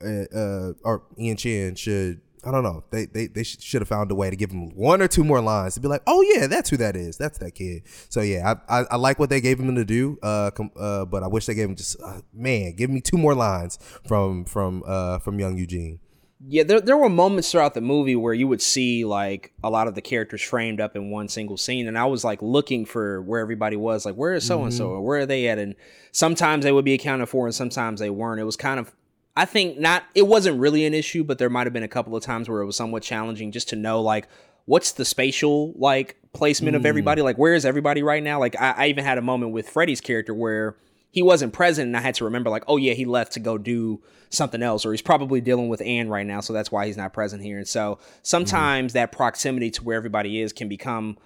[0.03, 2.22] uh, uh, or Ian Chen should.
[2.45, 2.84] I don't know.
[2.91, 5.41] They they, they should have found a way to give him one or two more
[5.41, 7.18] lines to be like, oh yeah, that's who that is.
[7.18, 7.84] That's that kid.
[8.10, 10.18] So yeah, I I, I like what they gave him to do.
[10.22, 13.36] Uh, uh, but I wish they gave him just uh, man, give me two more
[13.36, 15.99] lines from from uh from young Eugene.
[16.45, 19.88] Yeah, there, there were moments throughout the movie where you would see like a lot
[19.88, 23.22] of the characters framed up in one single scene, and I was like looking for
[23.22, 25.57] where everybody was, like where is so and so, or where are they at?
[25.57, 25.76] And
[26.11, 28.41] sometimes they would be accounted for, and sometimes they weren't.
[28.41, 28.94] It was kind of,
[29.35, 30.03] I think not.
[30.14, 32.61] It wasn't really an issue, but there might have been a couple of times where
[32.61, 34.27] it was somewhat challenging just to know like
[34.65, 36.85] what's the spatial like placement of Mm.
[36.88, 38.39] everybody, like where is everybody right now?
[38.39, 40.77] Like I, I even had a moment with Freddie's character where
[41.11, 43.57] he wasn't present and I had to remember like, oh yeah, he left to go
[43.57, 46.97] do something else or he's probably dealing with Anne right now, so that's why he's
[46.97, 47.57] not present here.
[47.57, 51.18] And so sometimes that proximity to where everybody is can become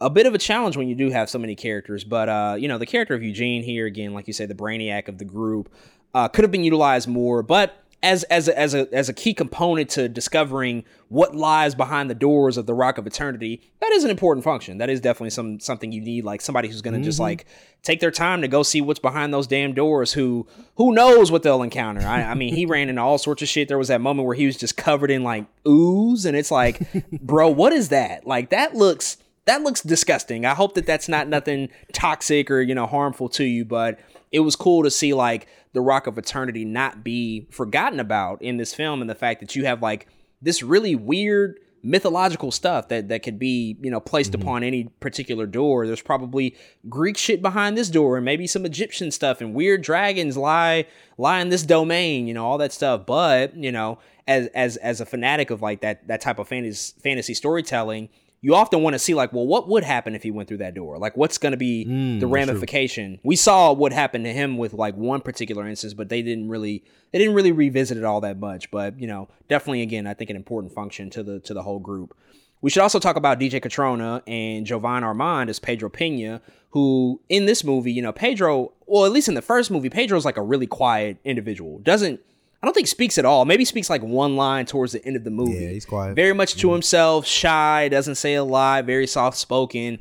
[0.00, 2.02] a bit of a challenge when you do have so many characters.
[2.02, 5.06] But uh, you know, the character of Eugene here again, like you say, the brainiac
[5.08, 5.72] of the group,
[6.16, 9.32] uh, could have been utilized more, but as as a, as a as a key
[9.34, 14.04] component to discovering what lies behind the doors of the Rock of Eternity, that is
[14.04, 14.78] an important function.
[14.78, 17.22] That is definitely some something you need, like somebody who's going to just Mhm.
[17.22, 17.46] like
[17.82, 20.12] take their time to go see what's behind those damn doors.
[20.12, 22.02] Who who knows what they'll encounter?
[22.02, 23.66] I, I mean, he ran into all sorts of shit.
[23.68, 26.80] There was that moment where he was just covered in like ooze, and it's like,
[27.12, 28.26] bro, what is that?
[28.26, 29.16] Like that looks
[29.46, 30.44] that looks disgusting.
[30.44, 33.98] I hope that that's not nothing toxic or you know harmful to you, but
[34.32, 35.46] it was cool to see like
[35.76, 39.54] the Rock of Eternity not be forgotten about in this film, and the fact that
[39.54, 40.08] you have like
[40.40, 44.40] this really weird mythological stuff that that could be you know placed mm-hmm.
[44.40, 45.86] upon any particular door.
[45.86, 46.56] There's probably
[46.88, 50.86] Greek shit behind this door, and maybe some Egyptian stuff, and weird dragons lie
[51.18, 52.26] lie in this domain.
[52.26, 55.82] You know all that stuff, but you know as as as a fanatic of like
[55.82, 58.08] that that type of fantasy fantasy storytelling
[58.46, 60.72] you often want to see like well what would happen if he went through that
[60.74, 62.34] door like what's going to be Mm, the true.
[62.34, 66.48] ramification we saw what happened to him with like one particular instance but they didn't
[66.48, 70.14] really they didn't really revisit it all that much but you know definitely again i
[70.14, 72.16] think an important function to the to the whole group
[72.62, 76.40] we should also talk about DJ Cotrona and Jovan Armand as Pedro Pena,
[76.70, 80.24] who in this movie, you know, Pedro, well, at least in the first movie, Pedro's
[80.24, 81.78] like a really quiet individual.
[81.80, 82.18] Doesn't,
[82.62, 83.44] I don't think speaks at all.
[83.44, 85.52] Maybe speaks like one line towards the end of the movie.
[85.52, 86.16] Yeah, he's quiet.
[86.16, 89.98] Very much to himself, shy, doesn't say a lot, very soft spoken.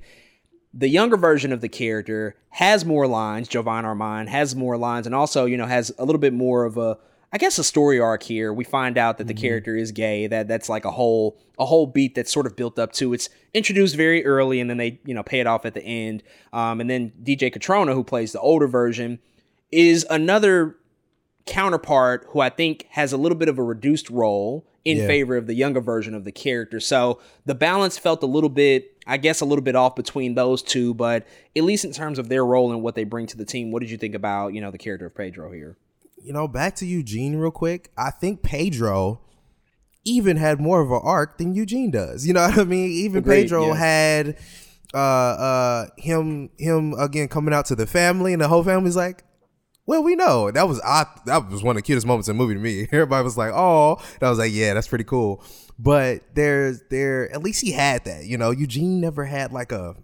[0.73, 3.47] The younger version of the character has more lines.
[3.47, 6.77] Jovan Armand has more lines, and also, you know, has a little bit more of
[6.77, 6.97] a,
[7.31, 8.53] I guess, a story arc here.
[8.53, 10.27] We find out that the character is gay.
[10.27, 13.13] That that's like a whole a whole beat that's sort of built up to.
[13.13, 16.23] It's introduced very early, and then they you know pay it off at the end.
[16.53, 19.19] Um, and then DJ Cotrona, who plays the older version,
[19.71, 20.77] is another
[21.45, 25.07] counterpart who I think has a little bit of a reduced role in Yeah.
[25.07, 26.79] favor of the younger version of the character.
[26.79, 30.61] So the balance felt a little bit, I guess, a little bit off between those
[30.61, 30.93] two.
[30.93, 33.71] But at least in terms of their role and what they bring to the team,
[33.71, 35.77] what did you think about you know the character of Pedro here?
[36.23, 37.91] You know, back to Eugene real quick.
[37.97, 39.21] I think Pedro
[40.03, 42.25] even had more of an arc than Eugene does.
[42.27, 42.89] You know what I mean?
[42.91, 43.75] Even Agreed, Pedro yeah.
[43.75, 44.37] had
[44.93, 49.23] uh uh him him again coming out to the family and the whole family's like
[49.85, 51.05] well, we know that was I.
[51.25, 52.81] That was one of the cutest moments in the movie to me.
[52.91, 55.43] Everybody was like, "Oh," and I was like, "Yeah, that's pretty cool."
[55.77, 58.25] But there's there at least he had that.
[58.25, 59.95] You know, Eugene never had like a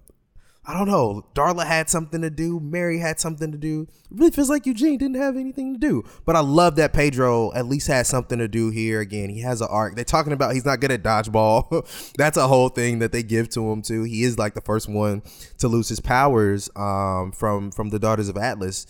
[0.63, 1.25] I don't know.
[1.33, 2.59] Darla had something to do.
[2.59, 3.87] Mary had something to do.
[4.11, 6.03] It really feels like Eugene didn't have anything to do.
[6.23, 8.99] But I love that Pedro at least has something to do here.
[8.99, 9.95] Again, he has an arc.
[9.95, 12.13] They're talking about he's not good at dodgeball.
[12.17, 14.03] That's a whole thing that they give to him too.
[14.03, 15.23] He is like the first one
[15.57, 18.85] to lose his powers um, from from the Daughters of Atlas.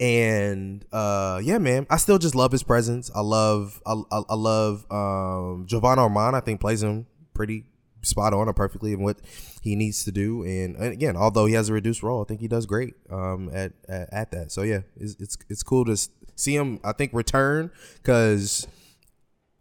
[0.00, 3.10] And uh, yeah, man, I still just love his presence.
[3.14, 6.34] I love I, I, I love um, Jovan Armand.
[6.34, 7.64] I think plays him pretty
[8.02, 9.18] spot on or perfectly in what
[9.60, 10.42] he needs to do.
[10.42, 13.50] And, and again, although he has a reduced role, I think he does great um,
[13.52, 14.52] at, at, at that.
[14.52, 15.96] So yeah, it's, it's it's cool to
[16.34, 16.80] see him.
[16.82, 18.66] I think return because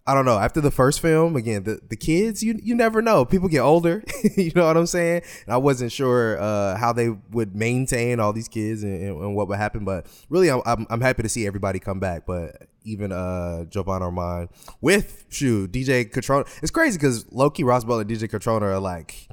[0.09, 0.39] I don't know.
[0.39, 3.25] After the first film, again, the, the kids, you you never know.
[3.25, 4.03] People get older.
[4.35, 5.21] you know what I'm saying?
[5.45, 9.47] And I wasn't sure uh, how they would maintain all these kids and, and, what
[9.47, 9.85] would happen.
[9.85, 12.25] But really, I'm, I'm, I'm happy to see everybody come back.
[12.25, 14.49] But even uh, Jovan Armand
[14.81, 16.49] with shoot DJ Cotrona.
[16.63, 19.27] It's crazy because Loki, Ross Butler, and DJ Cotrona are like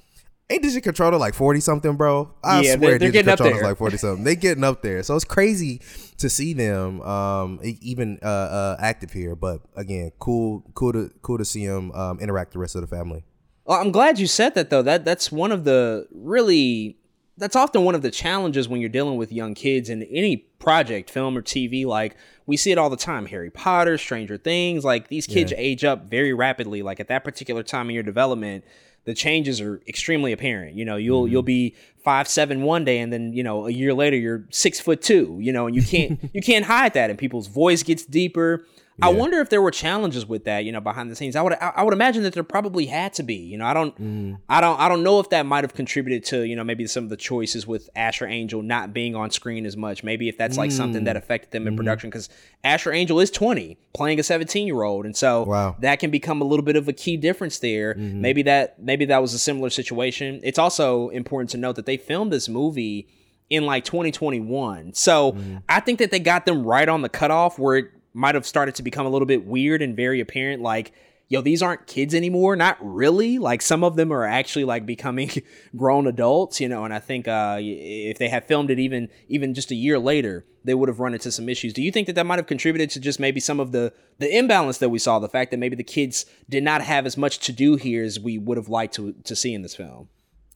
[0.50, 2.34] Ain't DJ Cotrona like forty something, bro?
[2.44, 4.24] I yeah, swear, they're, they're DJ like forty something.
[4.24, 5.80] They getting up there, so it's crazy
[6.18, 9.34] to see them um, even uh, uh, active here.
[9.36, 12.86] But again, cool, cool to cool to see them um, interact the rest of the
[12.86, 13.24] family.
[13.64, 14.82] Well, I'm glad you said that though.
[14.82, 16.98] That that's one of the really
[17.38, 21.10] that's often one of the challenges when you're dealing with young kids in any project,
[21.10, 21.84] film or TV.
[21.84, 22.16] Like
[22.46, 23.26] we see it all the time.
[23.26, 24.84] Harry Potter, Stranger Things.
[24.84, 25.58] Like these kids yeah.
[25.58, 26.82] age up very rapidly.
[26.82, 28.64] Like at that particular time in your development
[29.06, 30.76] the changes are extremely apparent.
[30.76, 31.32] You know, you'll mm-hmm.
[31.32, 31.74] you'll be
[32.04, 35.38] five seven one day, and then you know a year later you're six foot two.
[35.40, 38.66] You know, and you can't you can't hide that, and people's voice gets deeper.
[38.98, 39.06] Yeah.
[39.06, 41.36] I wonder if there were challenges with that, you know, behind the scenes.
[41.36, 43.34] I would I would imagine that there probably had to be.
[43.34, 44.38] You know, I don't mm.
[44.48, 47.04] I don't I don't know if that might have contributed to, you know, maybe some
[47.04, 50.02] of the choices with Asher Angel not being on screen as much.
[50.02, 50.76] Maybe if that's like mm.
[50.76, 51.18] something that mm.
[51.18, 51.76] affected them in mm-hmm.
[51.76, 52.30] production cuz
[52.64, 55.76] Asher Angel is 20 playing a 17-year-old and so wow.
[55.80, 57.94] that can become a little bit of a key difference there.
[57.94, 58.20] Mm-hmm.
[58.22, 60.40] Maybe that maybe that was a similar situation.
[60.42, 63.08] It's also important to note that they filmed this movie
[63.50, 64.94] in like 2021.
[64.94, 65.62] So mm.
[65.68, 68.74] I think that they got them right on the cutoff where it might have started
[68.74, 70.92] to become a little bit weird and very apparent like
[71.28, 75.30] yo these aren't kids anymore not really like some of them are actually like becoming
[75.76, 79.52] grown adults you know and i think uh, if they had filmed it even even
[79.52, 82.14] just a year later they would have run into some issues do you think that
[82.14, 85.18] that might have contributed to just maybe some of the the imbalance that we saw
[85.18, 88.18] the fact that maybe the kids did not have as much to do here as
[88.18, 90.08] we would have liked to to see in this film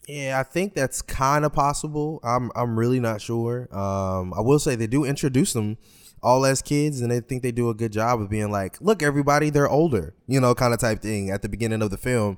[0.08, 2.18] yeah, I think that's kind of possible.
[2.24, 3.68] I'm I'm really not sure.
[3.70, 5.78] Um, I will say they do introduce them
[6.22, 9.02] all as kids and they think they do a good job of being like look
[9.02, 12.36] everybody they're older you know kind of type thing at the beginning of the film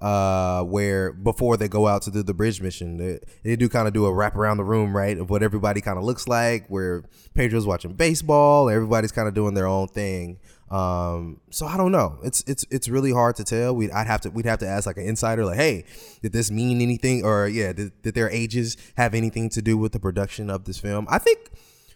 [0.00, 3.88] uh, where before they go out to do the bridge mission they, they do kind
[3.88, 6.66] of do a wrap around the room right of what everybody kind of looks like
[6.68, 7.02] where
[7.34, 10.38] pedro's watching baseball everybody's kind of doing their own thing
[10.70, 12.18] um, so I don't know.
[12.24, 13.76] It's it's it's really hard to tell.
[13.76, 15.84] We I'd have to we'd have to ask like an insider, like, hey,
[16.20, 17.24] did this mean anything?
[17.24, 20.78] Or yeah, did, did their ages have anything to do with the production of this
[20.78, 21.06] film?
[21.08, 21.50] I think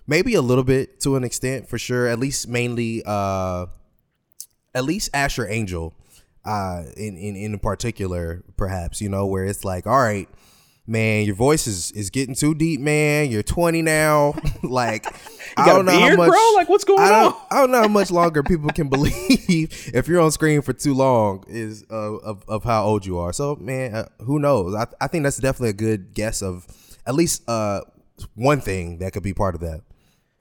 [0.09, 2.09] maybe a little bit to an extent for sure.
[2.09, 3.67] At least mainly, uh,
[4.75, 5.95] at least Asher Angel,
[6.45, 10.29] uh, in in in particular, perhaps you know where it's like, all right,
[10.87, 13.31] man, your voice is is getting too deep, man.
[13.31, 15.07] You're 20 now, like.
[15.57, 16.51] I don't know beard, how much, bro.
[16.55, 17.35] Like, what's going I on?
[17.51, 20.95] I don't know how much longer people can believe if you're on screen for too
[20.95, 23.33] long is uh, of of how old you are.
[23.33, 24.75] So, man, uh, who knows?
[24.77, 26.67] I I think that's definitely a good guess of
[27.07, 27.81] at least uh
[28.35, 29.81] one thing that could be part of that.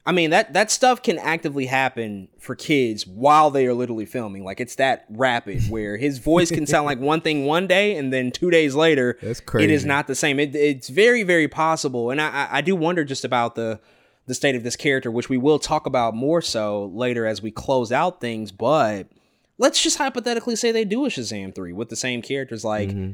[0.07, 4.45] I mean that that stuff can actively happen for kids while they are literally filming.
[4.45, 8.13] Like it's that rapid where his voice can sound like one thing one day and
[8.13, 9.65] then two days later That's crazy.
[9.65, 10.39] it is not the same.
[10.39, 13.81] It, it's very very possible, and I, I do wonder just about the
[14.27, 17.51] the state of this character, which we will talk about more so later as we
[17.51, 18.53] close out things.
[18.53, 19.09] But
[19.57, 22.89] let's just hypothetically say they do a Shazam three with the same characters, like.
[22.89, 23.11] Mm-hmm.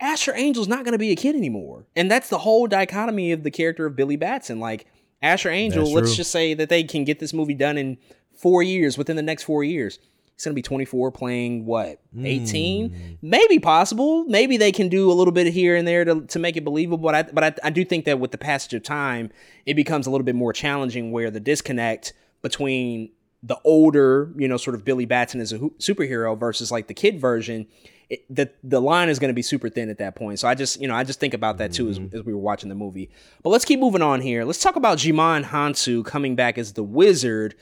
[0.00, 1.86] Asher Angel's not going to be a kid anymore.
[1.94, 4.58] And that's the whole dichotomy of the character of Billy Batson.
[4.58, 4.86] Like,
[5.24, 7.96] Asher Angel, let's just say that they can get this movie done in
[8.36, 9.98] four years, within the next four years.
[10.36, 13.18] He's gonna be 24, playing what 18, mm.
[13.22, 14.24] maybe possible.
[14.24, 16.98] Maybe they can do a little bit here and there to, to make it believable.
[16.98, 19.30] But I, but I, I do think that with the passage of time,
[19.64, 23.10] it becomes a little bit more challenging where the disconnect between
[23.44, 27.20] the older, you know, sort of Billy Batson as a superhero versus like the kid
[27.20, 27.66] version
[28.10, 30.38] it, the the line is going to be super thin at that point.
[30.38, 32.16] So I just you know I just think about that too as, mm-hmm.
[32.16, 33.10] as we were watching the movie.
[33.42, 34.44] But let's keep moving on here.
[34.44, 37.54] Let's talk about Djimon Hounsou coming back as the Wizard.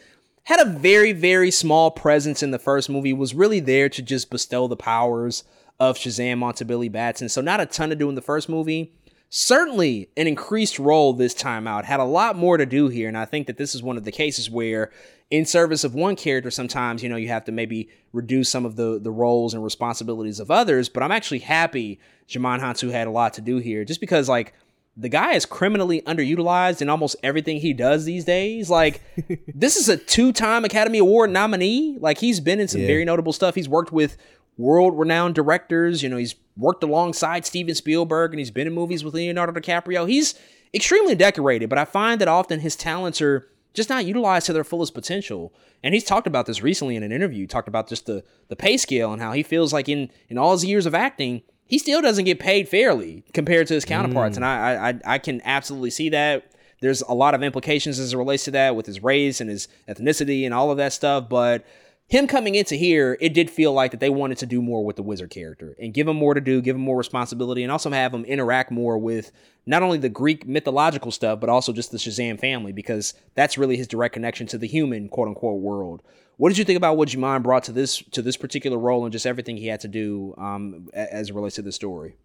[0.45, 3.13] Had a very very small presence in the first movie.
[3.13, 5.45] Was really there to just bestow the powers
[5.79, 7.29] of Shazam onto Billy Batson.
[7.29, 8.93] So not a ton to do in the first movie.
[9.31, 11.87] Certainly an increased role this time out.
[11.87, 14.05] Had a lot more to do here, and I think that this is one of
[14.05, 14.91] the cases where
[15.33, 18.77] in service of one character, sometimes you know you have to maybe reduce some of
[18.77, 20.89] the the roles and responsibilities of others.
[20.91, 21.99] But I'm actually happy
[22.29, 24.53] Djimon Hounsou had a lot to do here, just because like
[24.95, 28.69] the guy is criminally underutilized in almost everything he does these days.
[28.69, 29.01] Like,
[29.55, 31.97] this is a two-time Academy Award nominee.
[31.99, 32.89] Like, he's been in some Yeah.
[32.89, 33.55] very notable stuff.
[33.55, 34.19] He's worked with
[34.59, 36.03] world-renowned directors.
[36.03, 40.07] You know, he's worked alongside Steven Spielberg, and he's been in movies with Leonardo DiCaprio.
[40.07, 40.35] He's
[40.75, 44.65] extremely decorated, but I find that often his talents are just not utilized to their
[44.65, 45.53] fullest potential.
[45.83, 47.47] And he's talked about this recently in an interview.
[47.47, 50.53] Talked about just the the pay scale and how he feels like in in all
[50.53, 54.37] his years of acting, he still doesn't get paid fairly compared to his counterparts.
[54.37, 56.45] And I, I I- I can absolutely see that.
[56.81, 59.69] There's a lot of implications as it relates to that with his race and his
[59.89, 61.29] ethnicity and all of that stuff.
[61.29, 61.65] But
[62.13, 64.97] him coming into here, it did feel like that they wanted to do more with
[64.97, 67.91] the wizard character and give him more to do, give him more responsibility, and also
[67.91, 69.33] have him interact more with
[69.65, 73.79] not only the Greek mythological stuff, but also just the Shazam family, because that's really
[73.79, 76.03] his direct connection to the human quote unquote world.
[76.37, 79.13] What did you think about what Djimon brought to this to this particular role and
[79.13, 82.17] just everything he had to do um, as it relates to the story?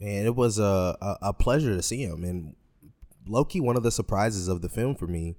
[0.00, 2.24] Man, it was a, a, a pleasure to see him.
[2.24, 2.56] And
[3.26, 5.36] Loki, one of the surprises of the film for me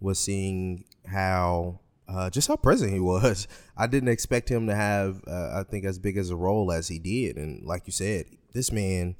[0.00, 3.48] was seeing how uh, just how present he was.
[3.76, 6.88] I didn't expect him to have, uh, I think, as big as a role as
[6.88, 7.36] he did.
[7.36, 9.16] And like you said, this man,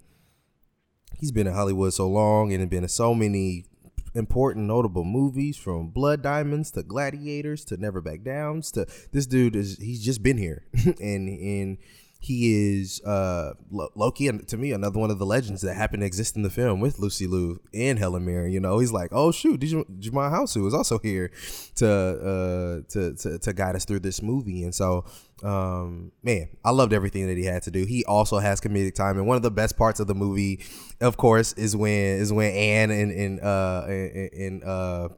[1.19, 3.66] he's been in Hollywood so long and been in so many
[4.15, 9.56] important notable movies from Blood Diamonds to Gladiators to Never Back Downs to this dude
[9.56, 10.65] is he's just been here
[11.01, 11.78] and and
[12.24, 16.01] he is uh Lo- Loki and to me another one of the legends that happened
[16.01, 18.78] to exist in the film with Lucy Liu and Helen Mirren you know?
[18.78, 21.30] He's like oh shoot Dij- Jamal Hounsou is also here
[21.76, 24.62] to uh to, to to guide us through this movie.
[24.64, 25.05] And so
[25.42, 27.84] um man I loved everything that he had to do.
[27.84, 30.64] He also has comedic time and one of the best parts of the movie
[31.01, 35.09] of course is when is when Anne and and uh and, and uh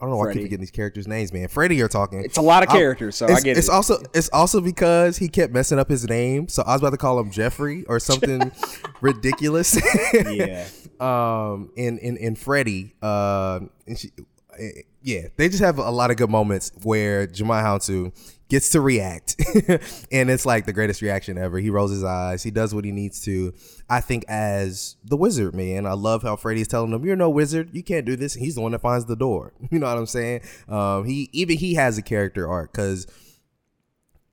[0.00, 0.38] I don't know why I Freddie.
[0.40, 1.48] keep forgetting these characters' names, man.
[1.48, 2.24] Freddie are talking.
[2.24, 3.72] It's a lot of I- characters, so I it's, get it's it.
[3.72, 6.96] also it's also because he kept messing up his name, so I was about to
[6.96, 8.50] call him Jeffrey or something
[9.00, 9.78] ridiculous.
[10.14, 10.66] Yeah.
[11.00, 14.10] um, and and and Freddie, uh, and she,
[14.58, 14.70] eh,
[15.02, 18.12] yeah, they just have a lot of good moments where Jamal Hounsou
[18.50, 19.36] gets to react,
[20.12, 21.58] and it's like the greatest reaction ever.
[21.58, 23.54] He rolls his eyes, he does what he needs to.
[23.88, 27.70] I think as the wizard, man, I love how Freddy's telling him, "You're no wizard,
[27.72, 29.54] you can't do this." And he's the one that finds the door.
[29.70, 30.40] You know what I'm saying?
[30.68, 33.06] Um, he even he has a character arc because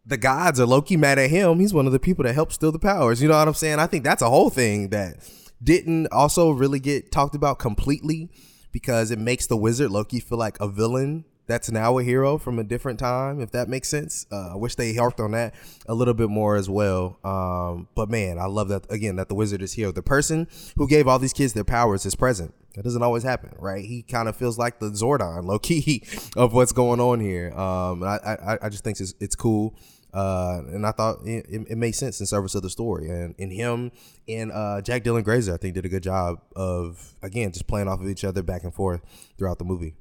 [0.04, 1.60] the gods are Loki mad at him.
[1.60, 3.22] He's one of the people that helped steal the powers.
[3.22, 3.78] You know what I'm saying?
[3.78, 5.18] I think that's a whole thing that
[5.62, 8.32] didn't also really get talked about completely
[8.72, 12.60] because it makes the wizard Loki feel like a villain that's now a hero from
[12.60, 14.26] a different time, if that makes sense.
[14.32, 15.56] Uh, I wish they harped on that
[15.88, 17.18] a little bit more as well.
[17.24, 19.92] Um, but man, I love that again that the wizard is here.
[19.92, 22.54] The person who gave all these kids their powers is present.
[22.76, 23.84] That doesn't always happen, right?
[23.84, 26.04] He kind of feels like the Zordon, low key,
[26.36, 27.52] of what's going on here.
[27.54, 29.76] Um, I, I, I just think it's, it's cool.
[30.14, 33.10] Uh, and I thought it, it, it made sense in service of the story.
[33.10, 33.92] And, and him
[34.28, 37.88] and uh, Jack Dylan Grazer, I think, did a good job of, again, just playing
[37.88, 39.02] off of each other back and forth
[39.38, 39.96] throughout the movie.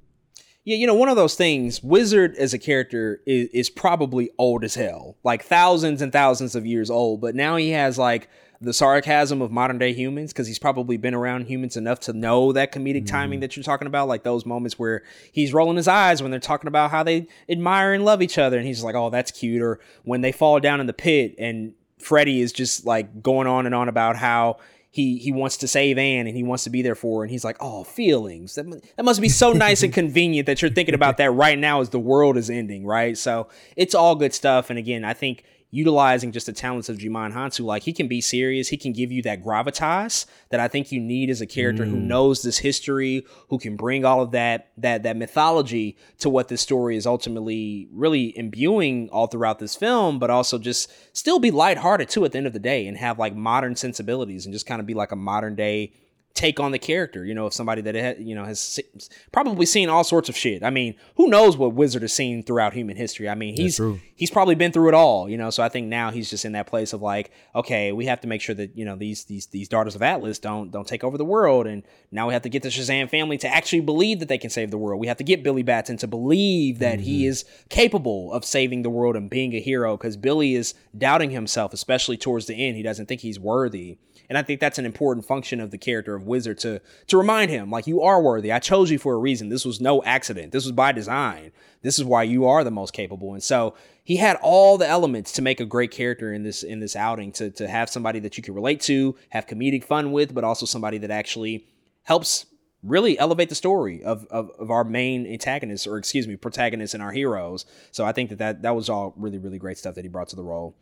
[0.67, 4.65] Yeah, you know, one of those things, Wizard as a character is, is probably old
[4.65, 8.29] as hell, like thousands and thousands of years old, but now he has like
[8.61, 12.51] the sarcasm of modern day humans because he's probably been around humans enough to know
[12.51, 13.43] that comedic timing mm.
[13.43, 16.67] that you're talking about, like those moments where he's rolling his eyes when they're talking
[16.67, 19.79] about how they admire and love each other, and he's like, oh, that's cute, or
[20.03, 23.75] when they fall down in the pit and Freddy is just like going on and
[23.75, 24.59] on about how
[24.97, 27.31] he he wants to save Anne and he wants to be there for her and
[27.31, 28.55] he's like, oh, feelings.
[28.55, 28.65] That,
[28.97, 31.91] that must be so nice and convenient that you're thinking about that right now as
[31.91, 33.17] the world is ending, right?
[33.17, 34.71] So it's all good stuff.
[34.71, 35.45] And again, I think
[35.77, 39.13] utilizing just the talents of Djimon Hounsou, like he can be serious, he can give
[39.13, 42.05] you that gravitas that I think you need as a character who mm.
[42.05, 46.63] knows this history, who can bring all of that that that mythology to what this
[46.63, 52.09] story is ultimately really imbuing all throughout this film, but also just still be lighthearted
[52.09, 54.81] too at the end of the day and have like modern sensibilities and just kind
[54.81, 55.93] of be like a modern day
[56.37, 57.25] take on the character.
[57.25, 58.79] You know, if somebody that ha- you know has
[59.33, 60.63] probably seen all sorts of shit.
[60.63, 63.29] I mean, who knows what Wizard has seen throughout human history?
[63.29, 63.81] I mean, he's
[64.15, 65.29] he's probably been through it all.
[65.29, 68.07] You know, so I think now he's just in that place of like, okay, we
[68.07, 70.87] have to make sure that you know these these these daughters of Atlas don't don't
[70.87, 71.83] take over the world, and
[72.13, 74.71] now we have to get the Shazam family to actually believe that they can save
[74.71, 75.01] the world.
[75.01, 77.31] We have to get Billy Batson to believe that he mm-hmm.
[77.31, 81.73] is capable of saving the world and being a hero because Billy is doubting himself,
[81.73, 82.77] especially towards the end.
[82.77, 83.99] He doesn't think he's worthy.
[84.29, 87.51] And I think that's an important function of the character of Wizard to to remind
[87.51, 88.53] him, like, you are worthy.
[88.53, 89.49] I chose you for a reason.
[89.49, 90.53] This was no accident.
[90.53, 91.53] This was by design.
[91.83, 93.33] This is why you are the most capable.
[93.33, 96.81] And so he had all the elements to make a great character in this in
[96.81, 100.35] this outing, to to have somebody that you can relate to, have comedic fun with,
[100.35, 101.67] but also somebody that actually
[102.05, 102.47] helps
[102.83, 107.03] really elevate the story of, of, of our main antagonists or excuse me protagonists and
[107.03, 110.05] our heroes so i think that, that that was all really really great stuff that
[110.05, 110.77] he brought to the role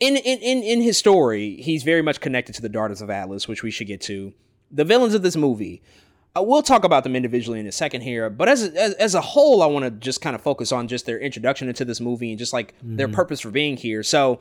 [0.00, 3.46] in, in in in his story he's very much connected to the daughters of atlas
[3.48, 4.32] which we should get to
[4.70, 5.82] the villains of this movie
[6.36, 9.14] uh, we'll talk about them individually in a second here but as a, as, as
[9.14, 12.00] a whole i want to just kind of focus on just their introduction into this
[12.00, 13.12] movie and just like their Mhm.
[13.14, 14.40] purpose for being here so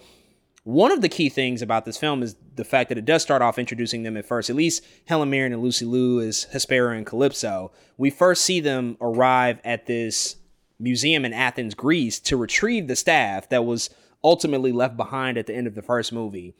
[0.63, 3.43] one of the key things about this film is the fact that it does start
[3.43, 4.49] off introducing them at first.
[4.49, 7.71] At least Helen Mirren and Lucy Liu as Hespera and Calypso.
[7.99, 10.37] We first see them arrive at this
[10.79, 13.91] museum in Athens, Greece, to retrieve the staff that was
[14.25, 16.55] ultimately left behind at the end of the first movie.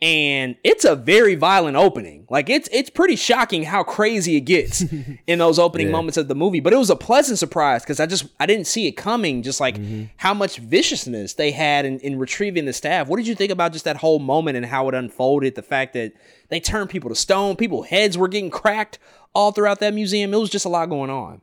[0.00, 2.24] And it's a very violent opening.
[2.30, 4.82] Like it's it's pretty shocking how crazy it gets
[5.26, 5.92] in those opening Yeah.
[5.92, 6.60] moments of the movie.
[6.60, 9.42] But it was a pleasant surprise because I just I didn't see it coming.
[9.42, 10.04] Just like Mm-hmm.
[10.16, 13.08] how much viciousness they had in, in retrieving the staff.
[13.08, 15.56] What did you think about just that whole moment and how it unfolded?
[15.56, 16.12] The fact that
[16.48, 19.00] they turned people to stone, people heads were getting cracked
[19.34, 20.32] all throughout that museum.
[20.32, 21.40] It was just a lot going on.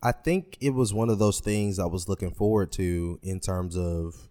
[0.00, 3.76] I think it was one of those things I was looking forward to in terms
[3.76, 4.27] of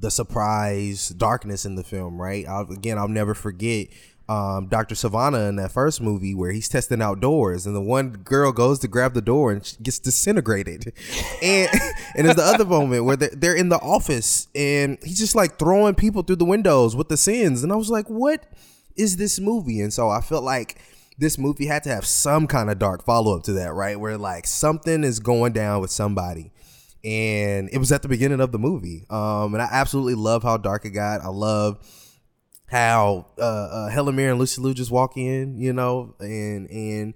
[0.00, 2.46] the surprise darkness in the film, right?
[2.46, 3.88] I'll, again, I'll never forget
[4.28, 4.94] um, Dr.
[4.94, 8.88] Sivana in that first movie where he's testing outdoors and the one girl goes to
[8.88, 10.92] grab the door and gets disintegrated.
[11.42, 11.70] And
[12.16, 15.58] and there's the other moment where they're, they're in the office and he's just like
[15.58, 17.62] throwing people through the windows with the sins.
[17.62, 18.44] And I was like, what
[18.96, 19.80] is this movie?
[19.80, 20.80] And so I felt like
[21.16, 23.98] this movie had to have some kind of dark follow up to that, right?
[23.98, 26.52] Where like something is going down with somebody.
[27.04, 29.04] And it was at the beginning of the movie.
[29.08, 31.20] Um, and I absolutely love how dark it got.
[31.20, 31.78] I love
[32.66, 37.14] how uh, uh, Helen Mirren and Lucy Liu just walk in, you know, and and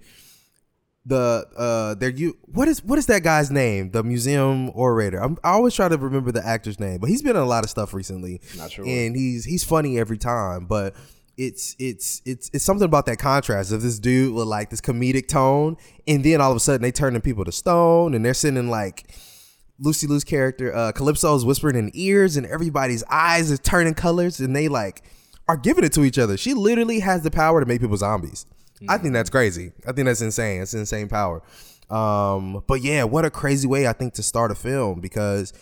[1.05, 5.37] the uh there you what is what is that guy's name the museum orator I'm,
[5.43, 7.69] i always try to remember the actor's name but he's been in a lot of
[7.69, 8.85] stuff recently Not sure.
[8.87, 10.95] and he's he's funny every time but
[11.35, 15.27] it's it's it's it's something about that contrast of this dude with like this comedic
[15.27, 15.75] tone
[16.07, 18.69] and then all of a sudden they turn turning people to stone and they're sending
[18.69, 19.05] like
[19.83, 24.39] Lucy Liu's character, uh, Calypso is whispering in ears, and everybody's eyes is turning colors,
[24.39, 25.03] and they like
[25.47, 26.37] are giving it to each other.
[26.37, 28.45] She literally has the power to make people zombies.
[28.87, 29.71] I think that's crazy.
[29.87, 30.61] I think that's insane.
[30.61, 31.41] It's insane power.
[31.89, 35.53] Um, but yeah, what a crazy way I think to start a film because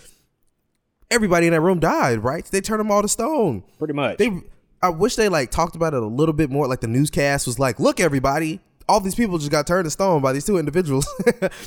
[1.09, 2.23] everybody in that room died.
[2.23, 2.45] Right?
[2.45, 3.63] They turned them all to stone.
[3.77, 4.17] Pretty much.
[4.17, 4.41] They.
[4.83, 6.67] I wish they like talked about it a little bit more.
[6.67, 8.59] Like the newscast was like, "Look, everybody,
[8.91, 11.07] all these people just got turned to stone by these two individuals."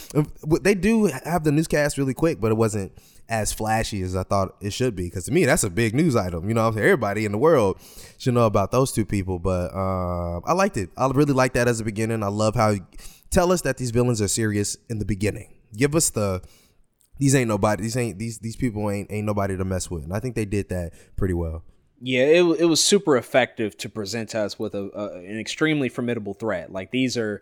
[0.63, 2.93] they do have the newscast really quick, but it wasn't
[3.29, 5.05] as flashy as I thought it should be.
[5.05, 6.49] Because to me, that's a big news item.
[6.49, 7.81] You know, everybody in the world
[8.19, 9.39] should know about those two people.
[9.39, 10.91] But um, I liked it.
[10.97, 12.23] I really liked that as a beginning.
[12.23, 12.87] I love how you
[13.31, 15.55] tell us that these villains are serious in the beginning.
[15.77, 16.43] Give us the
[17.19, 17.83] these ain't nobody.
[17.83, 20.05] These ain't these these people ain't ain't nobody to mess with.
[20.05, 21.65] And I think they did that pretty well.
[22.07, 26.35] Yeah, it, it was super effective to present us with a, a an extremely formidable
[26.35, 26.71] threat.
[26.71, 27.41] Like these are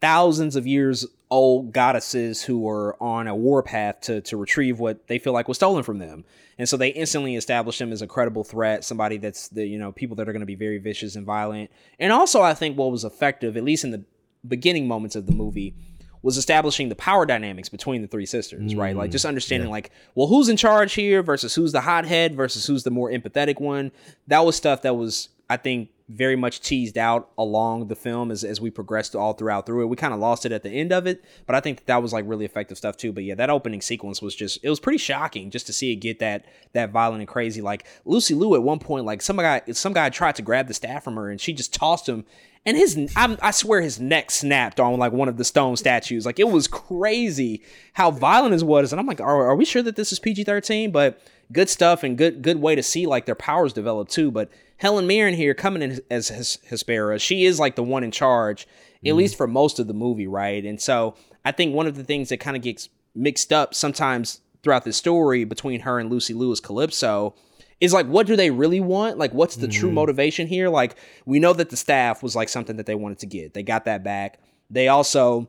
[0.00, 5.20] thousands of years old goddesses who are on a warpath to to retrieve what they
[5.20, 6.24] feel like was stolen from them.
[6.58, 9.92] And so they instantly establish them as a credible threat, somebody that's the you know
[9.92, 11.70] people that are going to be very vicious and violent.
[12.00, 14.02] And also, I think what was effective, at least in the
[14.44, 15.76] beginning moments of the movie,
[16.22, 18.94] was establishing the power dynamics between the three sisters, right?
[18.94, 22.66] Like just mm, understanding like, well, who's in charge here versus who's the hothead versus
[22.66, 23.90] who's the more empathetic one.
[24.26, 28.42] That was stuff that was, I think, very much teased out along the film as,
[28.42, 29.86] as we progressed all throughout through it.
[29.86, 32.02] We kind of lost it at the end of it, but I think that, that
[32.02, 33.12] was like really effective stuff too.
[33.12, 35.96] But yeah, that opening sequence was just, it was pretty shocking just to see it
[35.96, 37.62] get that, that violent and crazy.
[37.62, 40.74] Like Lucy Liu at one point, like some guy, some guy tried to grab the
[40.74, 42.24] staff from her and she just tossed him
[42.66, 46.26] and his I'm, i swear his neck snapped on like one of the stone statues.
[46.26, 47.62] Like it was crazy
[47.94, 48.92] how violent it was.
[48.92, 51.20] And i'm like are, are we sure that this is pg-13 but
[51.52, 54.30] good stuff and good good way to see like their powers develop too.
[54.30, 58.10] But helen mirren here coming in as Hes- hespera she is like the one in
[58.10, 59.18] charge at mm-hmm.
[59.18, 60.64] least for most of the movie right?
[60.64, 61.14] And so
[61.44, 64.92] i think one of the things that kind of gets mixed up sometimes throughout the
[64.92, 67.34] story between her and lucy liu's calypso
[67.80, 69.18] is like what do they really want?
[69.18, 69.96] Like what's the true mm-hmm.
[69.96, 70.68] motivation here?
[70.68, 73.54] Like we know that the staff was like something that they wanted to get.
[73.54, 74.38] They got that back.
[74.68, 75.48] They also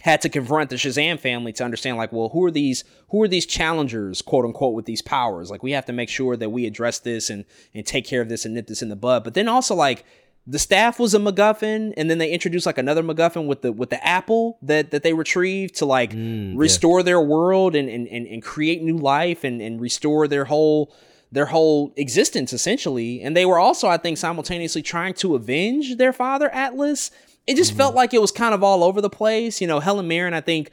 [0.00, 3.26] had to confront the shazam family to understand like well who are these who are
[3.26, 5.50] these challengers quote unquote with these powers?
[5.50, 7.44] Like we have to make sure that we address this and
[7.74, 9.24] and take care of this and nip this in the bud.
[9.24, 10.04] But then also like
[10.50, 13.90] the staff was a MacGuffin, and then they introduced like another MacGuffin with the with
[13.90, 18.26] the apple that that they retrieved to like mm, restore their world and, and and
[18.26, 20.94] and create new life and and restore their whole
[21.30, 23.20] their whole existence essentially.
[23.22, 27.10] And they were also, I think, simultaneously trying to avenge their father Atlas.
[27.46, 27.98] It just felt mm-hmm.
[27.98, 29.60] like it was kind of all over the place.
[29.60, 30.70] You know, Helen Mirren, I think,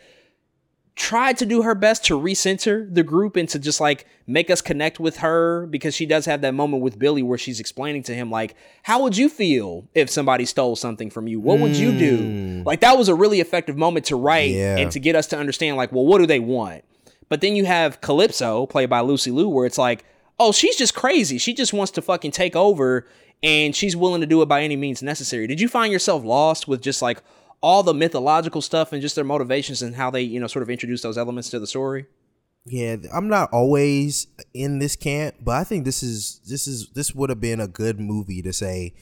[0.96, 4.62] tried to do her best to recenter the group and to just like make us
[4.62, 8.16] connect with her because she does have that moment with Billy where she's explaining to
[8.16, 11.98] him like how would you feel if somebody stole something from you what would you
[11.98, 12.66] do mm.
[12.66, 14.78] like that was a really effective moment to write Yeah.
[14.78, 16.86] and to get us to understand like well what do they want
[17.28, 20.06] but then you have Calypso played by Lucy Liu where it's like
[20.40, 23.08] oh she's just crazy she just wants to fucking take over
[23.44, 26.68] and she's willing to do it by any means necessary did you find yourself lost
[26.68, 27.22] with just like
[27.66, 30.70] all the mythological stuff and just their motivations and how they, you know, sort of
[30.70, 32.06] introduce those elements to the story.
[32.64, 37.16] Yeah, I'm not always in this camp, but I think this is this is this
[37.16, 38.94] would have been a good movie to say,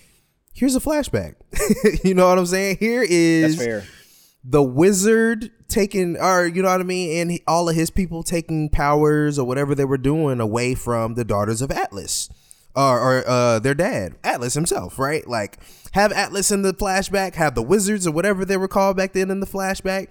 [0.53, 1.35] here's a flashback.
[2.05, 2.77] you know what I'm saying?
[2.79, 3.83] Here is That's fair.
[4.43, 8.23] The wizard taking or you know what I mean, and he- all of his people
[8.23, 12.29] taking powers or whatever they were doing away from the daughters of Atlas.
[12.75, 15.27] Or, or uh, their dad, Atlas himself, right?
[15.27, 15.59] Like,
[15.91, 19.29] have Atlas in the flashback, have the wizards or whatever they were called back then
[19.29, 20.07] in the flashback,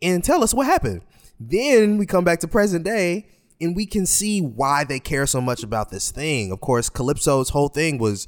[0.00, 1.02] and tell us what happened.
[1.38, 3.26] Then we come back to present day
[3.60, 6.50] and we can see why they care so much about this thing.
[6.50, 8.26] Of course, Calypso's whole thing was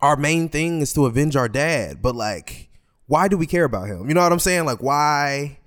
[0.00, 2.68] our main thing is to avenge our dad, but like,
[3.06, 4.08] why do we care about him?
[4.08, 4.64] You know what I'm saying?
[4.64, 5.58] Like, why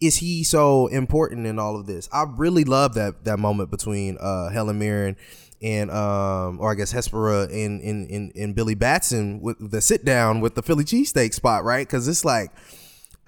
[0.00, 2.08] is he so important in all of this?
[2.12, 5.16] I really love that that moment between uh Helen Mirren
[5.62, 10.04] and um or I guess Hespera and and and, and Billy Batson with the sit
[10.04, 11.86] down with the Philly cheesesteak spot, right?
[11.86, 12.50] Because it's like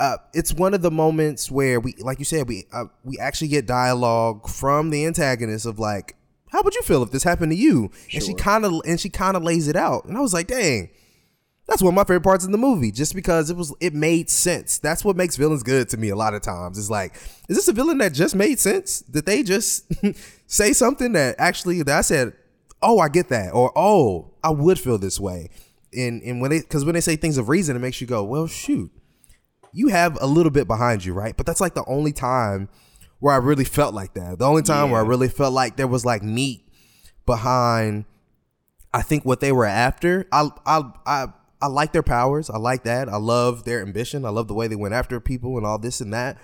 [0.00, 3.48] uh, it's one of the moments where we, like you said, we uh, we actually
[3.48, 6.16] get dialogue from the antagonist of like,
[6.50, 7.90] how would you feel if this happened to you?
[8.12, 10.48] And she kind of and she kind of lays it out, and I was like,
[10.48, 10.90] dang,
[11.66, 14.28] that's one of my favorite parts in the movie, just because it was it made
[14.28, 14.78] sense.
[14.78, 16.10] That's what makes villains good to me.
[16.10, 17.14] A lot of times, it's like,
[17.48, 19.00] is this a villain that just made sense?
[19.00, 19.90] Did they just
[20.46, 22.34] say something that actually that I said,
[22.82, 25.48] oh, I get that, or oh, I would feel this way,
[25.96, 28.22] and and when they because when they say things of reason, it makes you go,
[28.24, 28.90] well, shoot
[29.74, 31.36] you have a little bit behind you, right?
[31.36, 32.68] But that's like the only time
[33.18, 34.38] where I really felt like that.
[34.38, 36.66] The only time where I really felt like there was like meat
[37.26, 38.04] behind
[38.92, 40.26] I think what they were after.
[40.30, 41.26] I I I
[41.64, 42.50] I like their powers.
[42.50, 43.08] I like that.
[43.08, 44.26] I love their ambition.
[44.26, 46.36] I love the way they went after people and all this and that.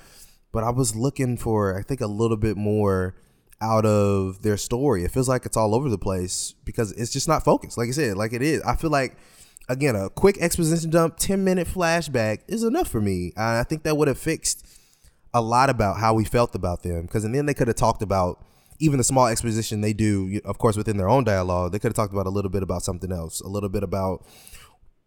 [0.51, 3.14] But I was looking for I think a little bit more
[3.60, 5.05] out of their story.
[5.05, 7.76] It feels like it's all over the place because it's just not focused.
[7.76, 8.62] Like I said, like it is.
[8.62, 9.18] I feel like
[9.68, 13.34] again, a quick exposition dump, 10 minute flashback is enough for me.
[13.36, 14.66] I think that would have fixed
[15.34, 17.02] a lot about how we felt about them.
[17.02, 18.42] Because and then they could have talked about
[18.78, 21.72] even the small exposition they do, of course, within their own dialogue.
[21.72, 24.24] They could have talked about a little bit about something else, a little bit about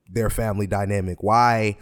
[0.09, 1.21] their family dynamic.
[1.21, 1.77] Why?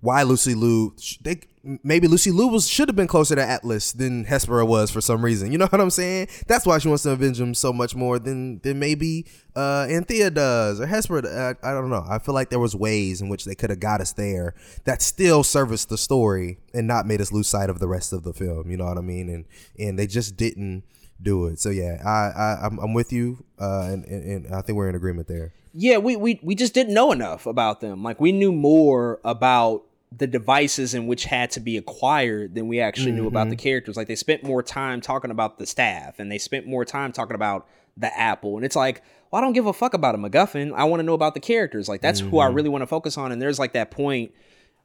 [0.00, 0.94] Why Lucy Liu?
[1.20, 1.40] They
[1.82, 5.22] maybe Lucy Liu was should have been closer to Atlas than Hespera was for some
[5.22, 5.52] reason.
[5.52, 6.28] You know what I'm saying?
[6.46, 10.30] That's why she wants to avenge him so much more than than maybe uh, Anthea
[10.30, 11.56] does or Hespera.
[11.62, 12.04] I, I don't know.
[12.08, 14.54] I feel like there was ways in which they could have got us there
[14.84, 18.22] that still serviced the story and not made us lose sight of the rest of
[18.22, 18.70] the film.
[18.70, 19.28] You know what I mean?
[19.28, 19.44] And
[19.78, 20.84] and they just didn't
[21.22, 21.60] do it.
[21.60, 24.88] So yeah, I, I I'm, I'm with you, uh, and, and and I think we're
[24.88, 25.52] in agreement there.
[25.72, 28.02] Yeah, we, we we just didn't know enough about them.
[28.02, 29.84] Like we knew more about
[30.16, 33.96] the devices in which had to be acquired than we actually knew about the characters.
[33.96, 37.36] Like they spent more time talking about the staff and they spent more time talking
[37.36, 38.56] about the apple.
[38.56, 40.72] And it's like, well, I don't give a fuck about a MacGuffin.
[40.74, 41.88] I want to know about the characters.
[41.88, 43.30] Like that's who I really want to focus on.
[43.30, 44.32] And there's like that point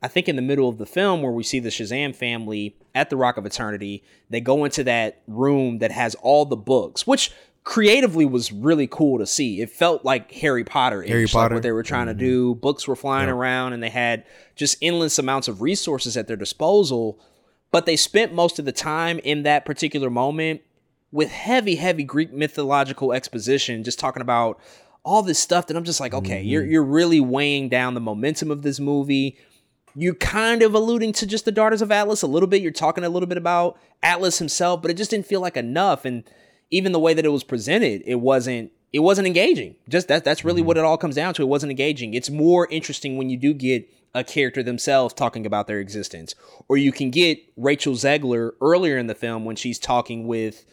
[0.06, 3.10] I think in the middle of the film where we see the Shazam family at
[3.10, 7.32] the Rock of Eternity, they go into that room that has all the books, which
[7.64, 9.62] creatively was really cool to see.
[9.62, 12.20] It felt like Harry Potter, Harry like what they were trying to mm-hmm.
[12.20, 12.54] do.
[12.54, 14.26] Books were flying around, and they had
[14.56, 17.20] just endless amounts of resources at their disposal.
[17.72, 20.62] But they spent most of the time in that particular moment
[21.12, 24.62] with heavy, heavy Greek mythological exposition, just talking about
[25.04, 26.72] all this stuff that I'm just like, okay, you're mm-hmm.
[26.72, 29.40] you're really weighing down the momentum of this movie.
[29.96, 32.62] You're kind of alluding to just the Daughters of Atlas a little bit.
[32.62, 36.06] You're talking a little bit about Atlas himself, but it just didn't feel like enough.
[36.06, 36.24] And
[36.70, 39.76] even the way that it was presented, it wasn't it wasn't engaging.
[39.90, 40.68] Just that that's really mm-hmm.
[40.68, 41.42] what it all comes down to.
[41.42, 42.14] It wasn't engaging.
[42.14, 46.36] It's more interesting when you do get a character themselves talking about their existence.
[46.70, 50.66] Or you can get Rachel Zegler earlier in the film when she's talking with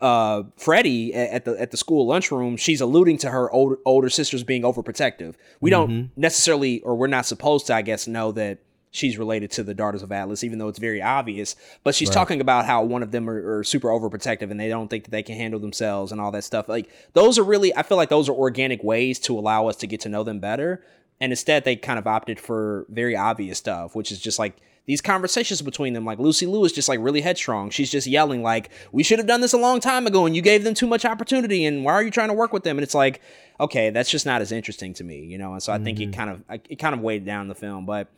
[0.00, 4.44] uh, Freddie at the at the school lunchroom, she's alluding to her older older sisters
[4.44, 5.34] being overprotective.
[5.60, 8.58] We don't necessarily, or we're not supposed to, I guess, know that
[8.94, 11.56] she's related to the Daughters of Atlas, even though it's very obvious.
[11.82, 14.88] But she's talking about how one of them are, are super overprotective and they don't
[14.88, 16.68] think that they can handle themselves and all that stuff.
[16.68, 19.88] Like those are really, I feel like those are organic ways to allow us to
[19.88, 20.84] get to know them better.
[21.20, 24.56] And instead, they kind of opted for very obvious stuff, which is just like
[24.86, 26.04] these conversations between them.
[26.04, 27.70] Like Lucy Liu is just like really headstrong.
[27.70, 30.42] She's just yelling like, "We should have done this a long time ago, and you
[30.42, 31.64] gave them too much opportunity.
[31.64, 33.20] And why are you trying to work with them?" And it's like,
[33.60, 35.52] okay, that's just not as interesting to me, you know.
[35.52, 36.20] And so I think it mm-hmm.
[36.20, 38.08] kind of it kind of weighed down the film, but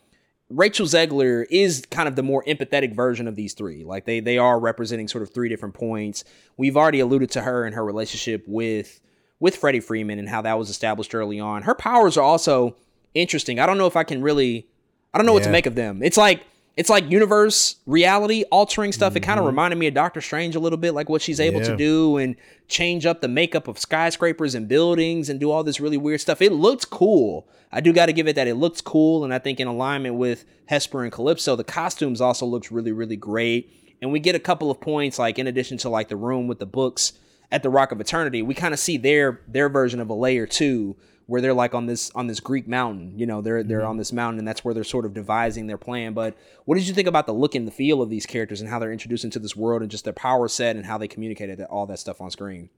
[0.48, 3.84] Rachel Zegler is kind of the more empathetic version of these three.
[3.84, 6.24] Like they they are representing sort of three different points.
[6.56, 9.00] We've already alluded to her and her relationship with
[9.40, 11.62] with Freddie Freeman and how that was established early on.
[11.62, 12.76] Her powers are also
[13.14, 13.58] interesting.
[13.58, 14.68] I don't know if I can really
[15.12, 16.02] I don't know what to make of them.
[16.02, 16.44] It's like
[16.76, 19.16] it's like universe reality altering stuff.
[19.16, 21.60] It kind of reminded me of Doctor Strange a little bit, like what she's able
[21.60, 21.70] Mm-hmm.
[21.70, 21.76] Yeah.
[21.76, 22.36] to do and
[22.68, 26.42] change up the makeup of skyscrapers and buildings and do all this really weird stuff.
[26.42, 27.48] It looks cool.
[27.72, 30.16] I do got to give it that it looks cool, and I think in alignment
[30.16, 33.70] with Hesper and Calypso, the costumes also looks really really great.
[34.02, 36.58] And we get a couple of points, like in addition to like the room with
[36.58, 37.14] the books
[37.50, 40.46] at the Rock of Eternity, we kind of see their their version of a layer
[40.46, 40.94] two,
[41.26, 43.18] where they're like on this on this Greek mountain.
[43.18, 45.78] You know, they're they're on this mountain, and that's where they're sort of devising their
[45.78, 46.12] plan.
[46.12, 48.70] But what did you think about the look and the feel of these characters and
[48.70, 51.60] how they're introduced into this world and just their power set and how they communicated
[51.62, 52.70] all that stuff on screen?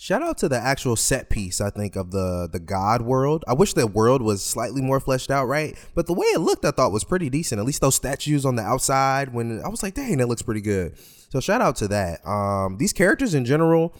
[0.00, 3.44] Shout out to the actual set piece, I think, of the the God world.
[3.48, 5.76] I wish the world was slightly more fleshed out, right?
[5.96, 7.58] But the way it looked, I thought was pretty decent.
[7.58, 10.60] At least those statues on the outside, when I was like, dang, that looks pretty
[10.60, 10.96] good.
[11.30, 12.24] So shout out to that.
[12.24, 13.92] Um, these characters in general,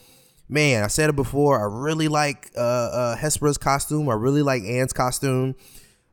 [0.48, 1.60] man, I said it before.
[1.60, 4.08] I really like uh, uh, Hesper's costume.
[4.08, 5.54] I really like Anne's costume.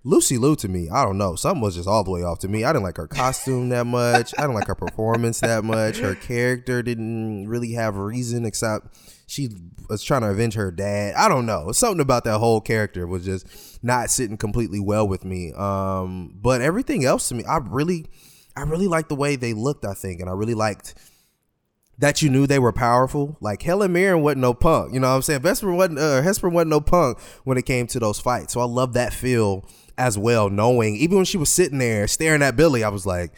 [0.07, 1.35] Lucy Liu to me, I don't know.
[1.35, 2.63] Something was just all the way off to me.
[2.63, 4.35] I didn't like her costume that much.
[4.37, 5.97] I didn't like her performance that much.
[5.97, 8.95] Her character didn't really have a reason except
[9.25, 9.49] she
[9.89, 11.15] was trying to avenge her dad.
[11.15, 11.71] I don't know.
[11.71, 13.47] Something about that whole character was just
[13.83, 15.53] not sitting completely well with me.
[15.53, 18.05] Um, but everything else to me, I really,
[18.55, 19.85] I really liked the way they looked.
[19.85, 20.93] I think, and I really liked
[21.97, 23.37] that you knew they were powerful.
[23.41, 24.93] Like Helen Mirren wasn't no punk.
[24.93, 25.41] You know what I'm saying?
[25.41, 28.53] Hesper wasn't uh, Hesper wasn't no punk when it came to those fights.
[28.53, 29.67] So I love that feel
[29.97, 33.31] as well, knowing even when she was sitting there staring at Billy, I was like,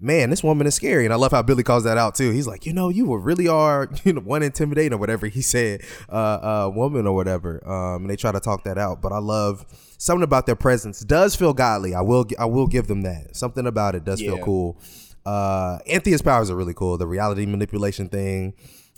[0.00, 1.04] man, this woman is scary.
[1.04, 2.30] And I love how Billy calls that out too.
[2.30, 5.42] He's like, you know, you were really are, you know, one intimidating or whatever he
[5.42, 7.66] said, uh, uh, woman or whatever.
[7.68, 9.02] Um, and they try to talk that out.
[9.02, 9.66] But I love
[9.98, 11.94] something about their presence does feel godly.
[11.94, 13.36] I will, I will give them that.
[13.36, 14.78] Something about it does feel cool.
[15.24, 16.96] Uh, Anthea's powers are really cool.
[16.96, 18.54] The reality manipulation thing,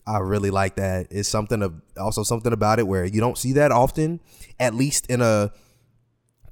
[0.06, 1.08] I really like that.
[1.10, 4.20] It's something of also something about it where you don't see that often,
[4.58, 5.52] at least in a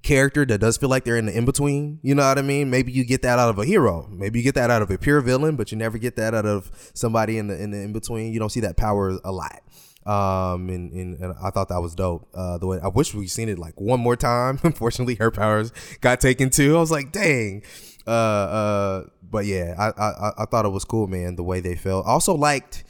[0.02, 1.98] character that does feel like they're in the in between.
[2.02, 2.70] You know what I mean?
[2.70, 4.08] Maybe you get that out of a hero.
[4.10, 6.46] Maybe you get that out of a pure villain, but you never get that out
[6.46, 8.32] of somebody in the in the in between.
[8.32, 9.62] You don't see that power a lot.
[10.06, 12.26] Um, and, and, and I thought that was dope.
[12.34, 14.58] Uh, the way I wish we seen it like one more time.
[14.64, 16.76] Unfortunately, her powers got taken too.
[16.76, 17.62] I was like, dang.
[18.06, 21.36] Uh, uh, but yeah, I, I I thought it was cool, man.
[21.36, 22.06] The way they felt.
[22.06, 22.84] Also liked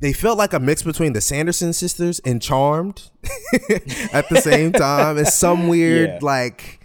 [0.00, 3.10] they felt like a mix between the Sanderson sisters and Charmed
[4.12, 5.16] at the same time.
[5.18, 6.18] It's some weird Yeah.
[6.22, 6.80] like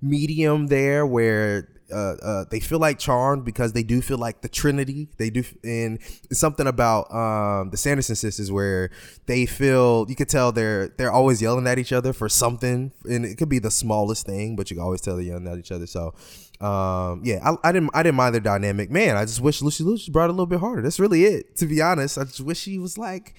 [0.00, 4.48] medium there where uh, uh, they feel like Charmed because they do feel like the
[4.48, 5.08] Trinity.
[5.18, 5.98] They do, and
[6.32, 8.90] something about um, the Sanderson sisters where
[9.26, 13.24] they feel you could tell they're they're always yelling at each other for something, and
[13.24, 15.72] it could be the smallest thing, but you can always tell they're yelling at each
[15.72, 15.86] other.
[15.86, 16.14] So.
[16.60, 18.88] Um, yeah, I, I didn't I didn't mind their dynamic.
[18.88, 20.80] Man, I just wish Lucy just brought a little bit harder.
[20.80, 21.56] That's really it.
[21.56, 23.34] To be honest, I just wish she was like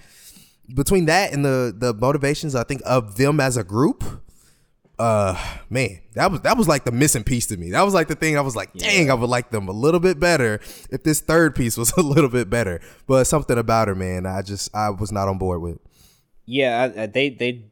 [0.73, 4.03] between that and the the motivations I think of them as a group.
[4.99, 5.35] Uh,
[5.71, 7.71] man, that was that was like the missing piece to me.
[7.71, 9.99] That was like the thing I was like, dang, I would like them a little
[9.99, 10.59] bit better
[10.91, 12.79] if this third piece was a little bit better.
[13.07, 15.79] But something about her, man, I just I was not on board with.
[16.45, 17.65] Yeah, I- I- they they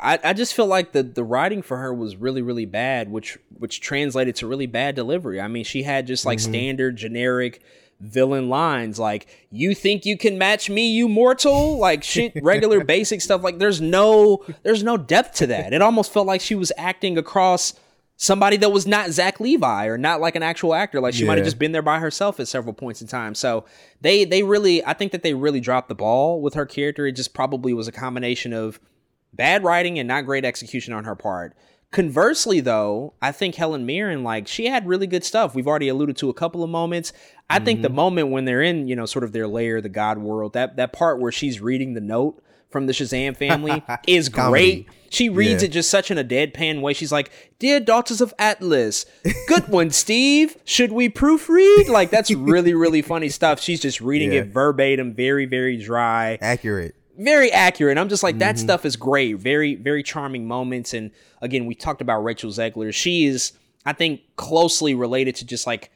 [0.00, 3.38] I, I just feel like the the writing for her was really really bad, which
[3.58, 5.40] which translated to really bad delivery.
[5.40, 6.52] I mean, she had just like Mm-hmm.
[6.52, 7.60] standard generic
[8.00, 11.78] villain lines like you think you can match me you mortal?
[11.78, 13.42] Like shit regular basic stuff.
[13.42, 15.72] Like there's no there's no depth to that.
[15.72, 17.74] It almost felt like she was acting across
[18.16, 21.00] somebody that was not Zach Levi or not like an actual actor.
[21.00, 23.34] Like she might have just been there by herself at several points in time.
[23.34, 23.64] So
[24.00, 27.06] they they really I think that they really dropped the ball with her character.
[27.06, 28.80] It just probably was a combination of
[29.32, 31.56] bad writing and not great execution on her part.
[31.90, 35.54] Conversely, though, I think Helen Mirren, like, she had really good stuff.
[35.54, 37.12] We've already alluded to a couple of moments.
[37.48, 37.82] I think Mm-hmm.
[37.84, 40.76] the moment when they're in, you know, sort of their lair, the God world, that
[40.76, 44.86] that part where she's reading the note from the Shazam family is great.
[45.08, 45.68] She reads Yeah.
[45.68, 46.92] it just such in a deadpan way.
[46.92, 49.06] She's like, "Dear daughters of Atlas,
[49.46, 50.58] good one, Steve.
[50.66, 53.58] Should we proofread?" Like that's really really funny stuff.
[53.62, 54.40] She's just reading Yeah.
[54.40, 56.94] it verbatim, very very dry Accurate.
[57.18, 57.98] Very accurate.
[57.98, 58.64] I'm just like that Mm-hmm.
[58.64, 59.36] stuff is great.
[59.36, 60.94] Very very charming moments.
[60.94, 61.10] And
[61.42, 62.94] again, we talked about Rachel Zegler.
[62.94, 63.52] She is,
[63.84, 65.90] I think, closely related to just like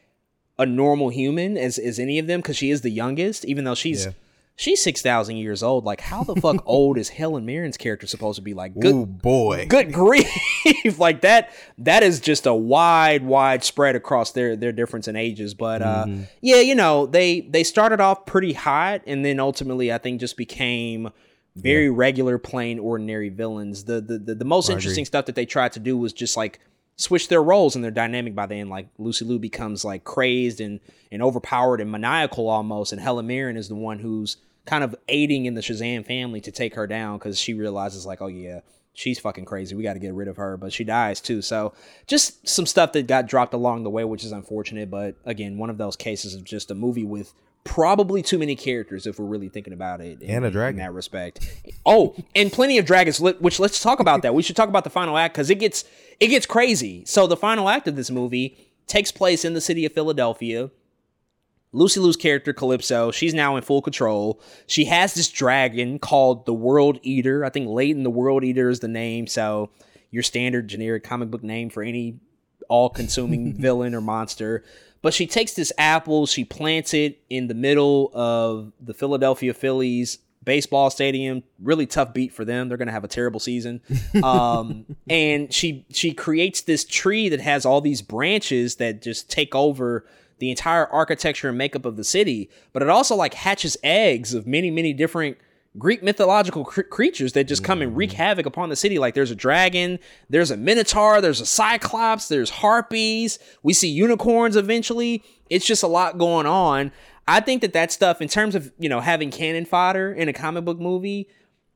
[0.58, 3.74] a normal human as as any of them because she is the youngest, even though
[3.74, 4.06] she's.
[4.06, 4.12] Yeah.
[4.54, 5.84] She's six thousand years old.
[5.84, 8.52] Like, how the fuck old is Helen Mirren's character supposed to be?
[8.54, 9.66] Like, good, Ooh boy.
[9.68, 10.28] good grief!
[10.98, 11.50] like that.
[11.78, 15.54] That is just a wide, wide spread across their their difference in ages.
[15.54, 16.22] But uh, Mm-hmm.
[16.42, 20.36] yeah, you know, they they started off pretty hot, and then ultimately, I think just
[20.36, 21.10] became
[21.56, 23.84] very regular, plain, ordinary villains.
[23.84, 25.06] The the the, the most I interesting agree.
[25.06, 26.60] stuff that they tried to do was just like
[26.96, 28.70] switch their roles and their dynamic by the end.
[28.70, 33.56] Like Lucy Liu becomes like crazed and and overpowered and maniacal almost, and Helen Mirren
[33.56, 37.18] is the one who's kind of aiding in the Shazam family to take her down
[37.18, 38.60] because she realizes like, oh yeah,
[38.94, 39.74] she's fucking crazy.
[39.74, 41.42] We got to get rid of her, but she dies too.
[41.42, 41.72] So
[42.06, 44.90] just some stuff that got dropped along the way, which is unfortunate.
[44.90, 47.32] But again, one of those cases of just a movie with
[47.64, 50.80] probably too many characters if we're really thinking about it in, And a dragon.
[50.80, 51.48] in that respect.
[51.86, 53.20] Oh, and plenty of dragons.
[53.20, 54.34] Which let's talk about that.
[54.34, 55.84] We should talk about the final act because it gets
[56.20, 57.04] it gets crazy.
[57.04, 58.56] So the final act of this movie
[58.86, 60.70] takes place in the city of Philadelphia.
[61.74, 64.40] Lucy Liu's character Calypso, she's now in full control.
[64.66, 67.44] She has this dragon called the World Eater.
[67.46, 69.26] I think Ladon the World Eater is the name.
[69.26, 69.70] So
[70.10, 72.18] your standard generic comic book name for any
[72.68, 74.64] all-consuming villain or monster.
[75.02, 80.18] But she takes this apple, she plants it in the middle of the Philadelphia Phillies
[80.44, 81.42] baseball stadium.
[81.60, 82.68] Really tough beat for them.
[82.68, 83.80] They're going to have a terrible season.
[84.22, 89.54] Um, and she she creates this tree that has all these branches that just take
[89.54, 90.06] over
[90.38, 92.50] the entire architecture and makeup of the city.
[92.72, 95.38] But it also like hatches eggs of many many different
[95.78, 98.14] Greek mythological cr- creatures that just come and wreak mm.
[98.14, 98.98] havoc upon the city.
[98.98, 103.38] Like there's a dragon, there's a minotaur, there's a cyclops, there's harpies.
[103.62, 105.24] We see unicorns eventually.
[105.48, 106.92] It's just a lot going on.
[107.26, 110.32] I think that that stuff, in terms of you know having cannon fodder in a
[110.32, 111.28] comic book movie,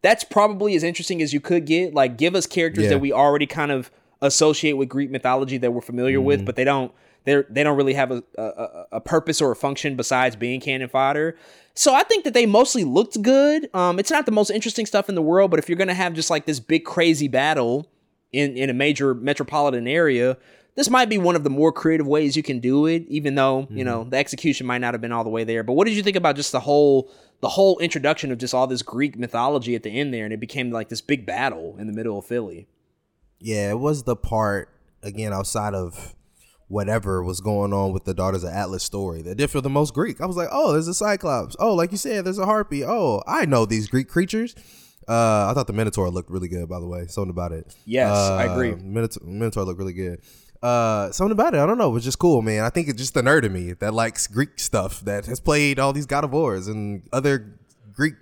[0.02, 1.94] that's probably as interesting as you could get.
[1.94, 2.90] Like give us characters Yeah.
[2.90, 3.90] that we already kind of
[4.20, 6.46] associate with Greek mythology that we're familiar with, mm-hmm.
[6.46, 6.92] but they don't
[7.24, 10.88] they they don't really have a a- a purpose or a function besides being cannon
[10.88, 11.36] fodder.
[11.76, 13.68] So I think that they mostly looked good.
[13.74, 16.14] Um, it's not the most interesting stuff in the world, but if you're gonna have
[16.14, 17.86] just like this big crazy battle
[18.32, 20.38] in in a major metropolitan area,
[20.74, 23.04] this might be one of the more creative ways you can do it.
[23.08, 25.62] Even though you know the execution might not have been all the way there.
[25.62, 27.10] But what did you think about just the whole
[27.42, 30.40] the whole introduction of just all this Greek mythology at the end there, and it
[30.40, 32.66] became like this big battle in the middle of Philly?
[33.38, 34.70] Yeah, it was the part
[35.02, 36.15] again outside of
[36.68, 39.94] whatever was going on with the Daughters of Atlas story that did feel the most
[39.94, 40.20] Greek.
[40.20, 41.54] I was like, oh, there's a Cyclops.
[41.60, 42.84] Oh, like you said, there's a harpy.
[42.84, 44.54] Oh, I know these Greek creatures.
[45.08, 47.06] Uh, I thought the Minotaur looked really good, by the way.
[47.06, 47.76] Something about it.
[47.84, 48.74] Yes, I Uh, agree.
[48.74, 50.20] Minotaur, Minotaur looked really good.
[50.62, 52.64] Uh, something about it, I don't know, it was just cool, man.
[52.64, 55.78] I think it's just the nerd in me that likes Greek stuff that has played
[55.78, 57.58] all these God of Wars and other
[57.92, 58.14] Greek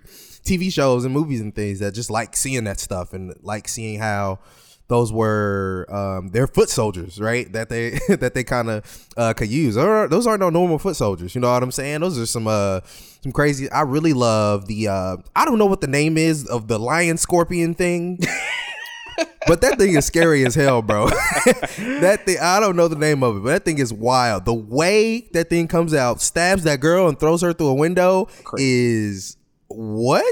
[0.43, 3.99] TV shows and movies and things that just like seeing that stuff and like seeing
[3.99, 4.37] how
[4.87, 7.51] those were um, they're foot soldiers, right?
[7.51, 9.77] That they that they kind of uh, could use.
[9.77, 11.35] Or those aren't no normal foot soldiers.
[11.35, 12.01] You know what I'm saying?
[12.01, 12.81] Those are some uh
[13.21, 13.69] some crazy.
[13.71, 17.17] I really love the uh I don't know what the name is of the lion
[17.17, 18.19] scorpion thing.
[19.47, 21.07] But that thing is scary as hell, bro.
[21.09, 24.45] that thing, I don't know the name of it, but that thing is wild.
[24.45, 28.27] The way that thing comes out, stabs that girl and throws her through a window
[28.57, 29.37] is
[29.67, 30.25] what?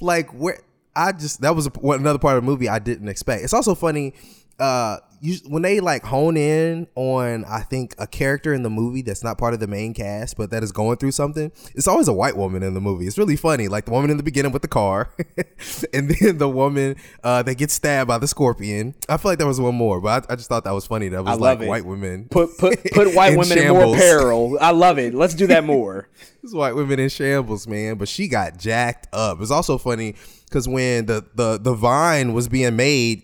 [0.00, 0.60] like where?
[0.94, 3.44] I just that was a, another part of the movie I didn't expect.
[3.44, 4.14] It's also funny.
[4.58, 9.02] Uh, you, when they like hone in on, I think a character in the movie
[9.02, 11.52] that's not part of the main cast, but that is going through something.
[11.76, 13.06] It's always a white woman in the movie.
[13.06, 15.14] It's really funny, like the woman in the beginning with the car,
[15.94, 18.96] and then the woman uh, that gets stabbed by the scorpion.
[19.08, 21.08] I feel like there was one more, but I, I just thought that was funny.
[21.08, 21.68] That was like it.
[21.68, 24.58] white women Put put put white in women in more peril.
[24.60, 25.14] I love it.
[25.14, 26.08] Let's do that more.
[26.42, 27.94] This white women in shambles, man.
[27.96, 29.36] But she got jacked up.
[29.36, 30.16] It was also funny
[30.52, 33.22] because when the, the the vine was being made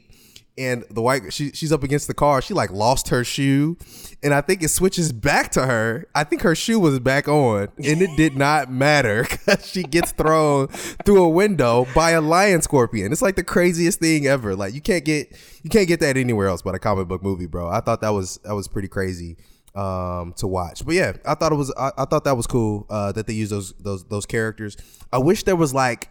[0.56, 3.76] and the white she, she's up against the car, she like lost her shoe.
[4.20, 6.08] And I think it switches back to her.
[6.14, 10.10] I think her shoe was back on, and it did not matter because she gets
[10.10, 10.66] thrown
[11.04, 13.12] through a window by a lion scorpion.
[13.12, 14.56] It's like the craziest thing ever.
[14.56, 17.46] Like you can't get you can't get that anywhere else but a comic book movie,
[17.46, 17.68] bro.
[17.68, 19.36] I thought that was that was pretty crazy
[19.74, 22.86] um to watch but yeah i thought it was i, I thought that was cool
[22.88, 24.78] uh that they used those those those characters
[25.12, 26.08] i wish there was like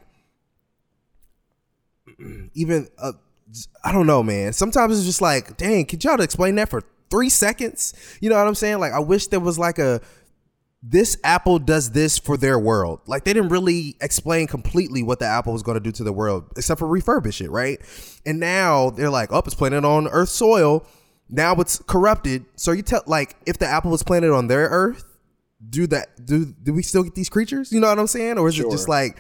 [2.54, 3.14] even uh
[3.84, 4.54] i don't know man.
[4.54, 7.94] Sometimes it's just like dang could y'all explain that for three seconds?
[8.20, 8.80] You know what i'm saying?
[8.80, 10.02] Like i wish there was like a
[10.84, 13.02] this apple does this for their world.
[13.08, 16.14] Like they didn't really explain completely what the apple was going to do to the
[16.14, 17.80] world except for refurbish it right?
[18.26, 20.86] And now they're like oh it's planted on earth soil.
[21.30, 22.46] Now it's corrupted.
[22.56, 25.04] So you tell like if the apple was planted on their earth
[25.70, 27.72] do that do do we still get these creatures?
[27.72, 28.38] You know what i'm saying?
[28.38, 29.18] Or is it just like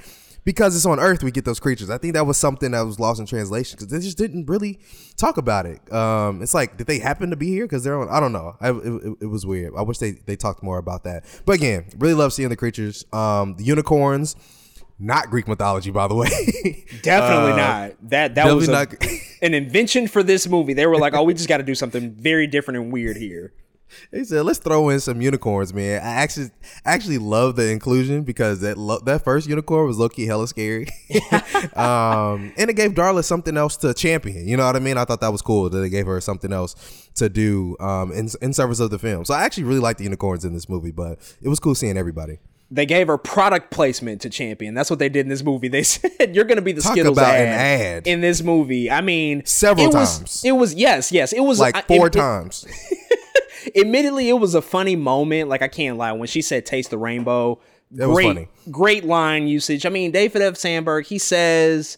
[0.47, 1.89] because it's on earth we get those creatures.
[1.89, 4.79] I think that was something that was lost in translation because they just didn't really
[5.17, 5.91] talk about it.
[5.91, 7.65] Um it's like did they happen to be here?
[7.65, 8.55] Because they're on i don't know.
[8.61, 9.73] I, it, it, was weird.
[9.77, 11.25] I wish they they talked more about that.
[11.45, 13.03] But again really love seeing the creatures.
[13.11, 14.37] Um the unicorns
[14.97, 16.29] not greek mythology by the way.
[17.03, 18.09] Definitely Uh, not.
[18.09, 18.87] That that was a,
[19.41, 20.73] an invention for this movie.
[20.73, 23.51] They were like, "Oh, we just got to do something very different and weird here."
[24.11, 26.51] He said, "Let's throw in some unicorns, man." I actually
[26.85, 30.87] actually love the inclusion because that lo- that first unicorn was low key hella scary,
[31.75, 34.47] um, and it gave Darla something else to champion.
[34.47, 34.97] You know what I mean?
[34.97, 36.75] I thought that was cool that they gave her something else
[37.15, 39.25] to do um, in in service of the film.
[39.25, 41.97] So I actually really like the unicorns in this movie, but it was cool seeing
[41.97, 42.39] everybody.
[42.69, 44.73] They gave her product placement to champion.
[44.73, 45.69] That's what they did in this movie.
[45.69, 48.07] They said you're going to be the Talk Skittles about ad, an ad.
[48.07, 48.91] in this movie.
[48.91, 50.41] I mean, Several it was- times.
[50.43, 51.31] it was yes, yes.
[51.31, 52.65] It was Like I- four it- times.
[53.75, 55.49] Admittedly, it was a funny moment.
[55.49, 57.59] Like I can't lie when she said "taste the rainbow."
[57.91, 58.47] That was great, funny.
[58.69, 59.85] great line usage.
[59.85, 60.57] I mean, David F.
[60.57, 61.05] Sandberg.
[61.05, 61.97] He says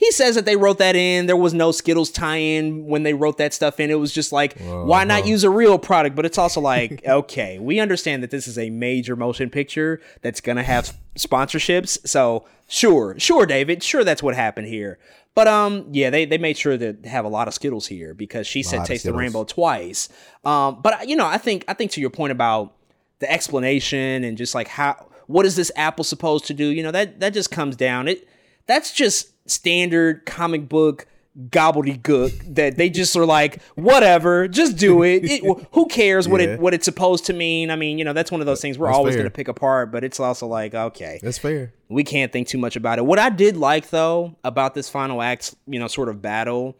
[0.00, 1.26] he says that they wrote that in.
[1.26, 3.90] There was no Skittles tie-in when they wrote that stuff in.
[3.90, 6.16] It was just like, why not use a real product?
[6.16, 10.40] But it's also like, okay, we understand that this is a major motion picture that's
[10.40, 11.98] gonna have sponsorships.
[12.08, 14.98] So sure, sure, David, sure, that's what happened here.
[15.34, 18.46] But um, yeah, they, they made sure to have a lot of Skittles here because
[18.46, 20.08] she said "taste the rainbow" twice.
[20.46, 22.74] Um, but you know, I think I think to your point about
[23.18, 26.64] the explanation and just like how what is this apple supposed to do?
[26.64, 28.08] You know, that that just comes down.
[28.08, 28.26] It
[28.66, 31.06] that's just standard comic book
[31.48, 36.48] gobbledygook that they just are like whatever just do it, it who cares what Yeah.
[36.54, 38.76] it what it's supposed to mean i mean you know that's one of those things
[38.76, 41.72] we're That's always going to pick apart but it's also like okay That's fair.
[41.88, 43.06] we can't think too much about it.
[43.06, 46.76] What I did like though about this final act, you know, sort of battle,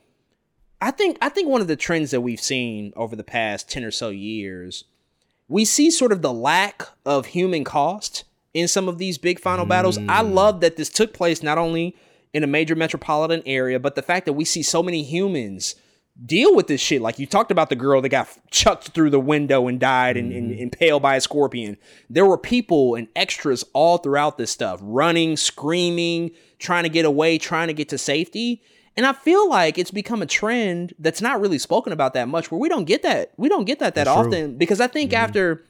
[0.81, 3.85] I think I think one of the trends that we've seen over the past 10
[3.85, 4.85] or so years,
[5.49, 8.25] we see sort of the lack of human cost
[8.55, 9.99] in some of these big final battles.
[9.99, 10.33] I mm.
[10.33, 11.97] love that this took place not only
[12.33, 15.75] in a major metropolitan area, but the fact that we see so many humans
[16.25, 17.01] deal with this shit.
[17.01, 20.33] Like you talked about the girl that got chucked through the window and died and,
[20.33, 20.61] and mm-hmm.
[20.61, 21.77] impaled by a scorpion.
[22.09, 27.39] There were people and extras all throughout this stuff, running, screaming, trying to get away,
[27.39, 28.63] trying to get to safety.
[28.97, 32.51] And I feel like it's become a trend that's not really spoken about that much,
[32.51, 33.33] where we don't get that.
[33.37, 34.27] We don't get that that That's true.
[34.27, 35.23] often because I think mm-hmm.
[35.23, 35.65] after,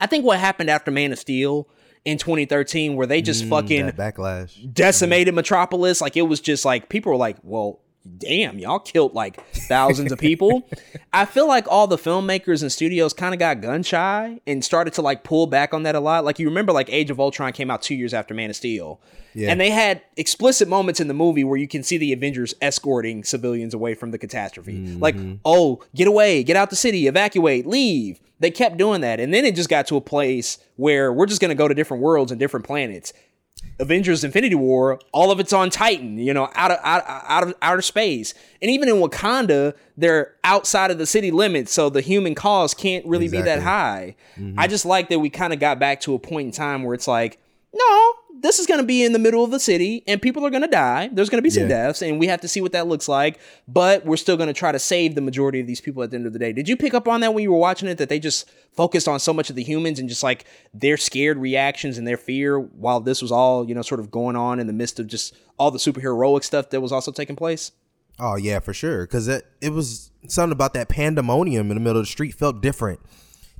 [0.00, 1.68] I think what happened after Man of Steel
[2.04, 4.72] in 2013, where they just mm, fucking backlash.
[4.72, 6.00] decimated Metropolis.
[6.00, 7.80] Like it was just like people were like, well,
[8.18, 10.68] damn, y'all killed like thousands of people.
[11.12, 14.92] I feel like all the filmmakers and studios kind of got gun shy and started
[14.94, 16.24] to like pull back on that a lot.
[16.24, 19.00] Like you remember like Age of Ultron came out two years after Man of Steel.
[19.34, 19.50] Yeah.
[19.50, 23.24] And they had explicit moments in the movie where you can see the Avengers escorting
[23.24, 24.96] civilians away from the catastrophe.
[24.96, 25.36] Like, mm-hmm.
[25.44, 28.20] oh, get away, get out the city, evacuate, leave.
[28.40, 29.20] They kept doing that.
[29.20, 31.74] And then it just got to a place where we're just going to go to
[31.74, 33.12] different worlds and different planets.
[33.80, 37.54] Avengers Infinity War, all of it's on Titan, you know, out of out, out of
[37.62, 38.34] outer space.
[38.60, 43.04] And even in Wakanda, they're outside of the city limits, so the human cost can't
[43.06, 43.64] really be that Exactly.
[43.64, 44.16] high.
[44.36, 44.70] I mm-hmm.
[44.70, 47.08] just like that we kind of got back to a point in time where it's
[47.08, 47.40] like,
[47.72, 48.12] no,
[48.44, 50.62] this is going to be in the middle of the city and people are going
[50.62, 51.08] to die.
[51.10, 51.86] There's going to be some Yeah.
[51.86, 54.52] deaths and we have to see what that looks like, but we're still going to
[54.52, 56.52] try to save the majority of these people at the end of the day.
[56.52, 59.08] Did you pick up on that when you were watching it that they just focused
[59.08, 60.44] on so much of the humans and just like
[60.74, 64.36] their scared reactions and their fear while this was all, you know, sort of going
[64.36, 67.72] on in the midst of just all the superheroic stuff that was also taking place?
[68.20, 69.06] Oh yeah, for sure.
[69.06, 72.60] Because it it was something about that pandemonium in the middle of the street felt
[72.60, 73.00] different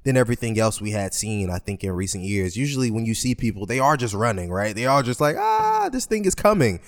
[0.04, 1.50] than everything else we had seen.
[1.50, 2.56] I think in recent years.
[2.56, 4.74] Usually, when you see people, they are just running, right?
[4.74, 6.80] They are just like, ah, this thing is coming.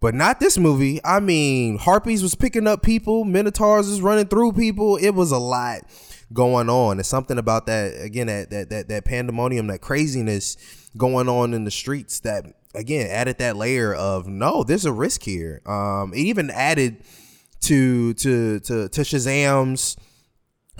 [0.00, 1.00] But not this movie.
[1.04, 4.96] I mean, Harpies was picking up people, Minotaurs was running through people.
[4.96, 5.80] It was a lot
[6.32, 6.98] going on.
[6.98, 10.56] It's something about that again, that that that, that pandemonium, that craziness
[10.96, 12.44] going on in the streets that
[12.74, 15.62] again added that layer of no, there's a risk here.
[15.66, 17.02] Um, it even added
[17.62, 19.96] to to to to Shazam's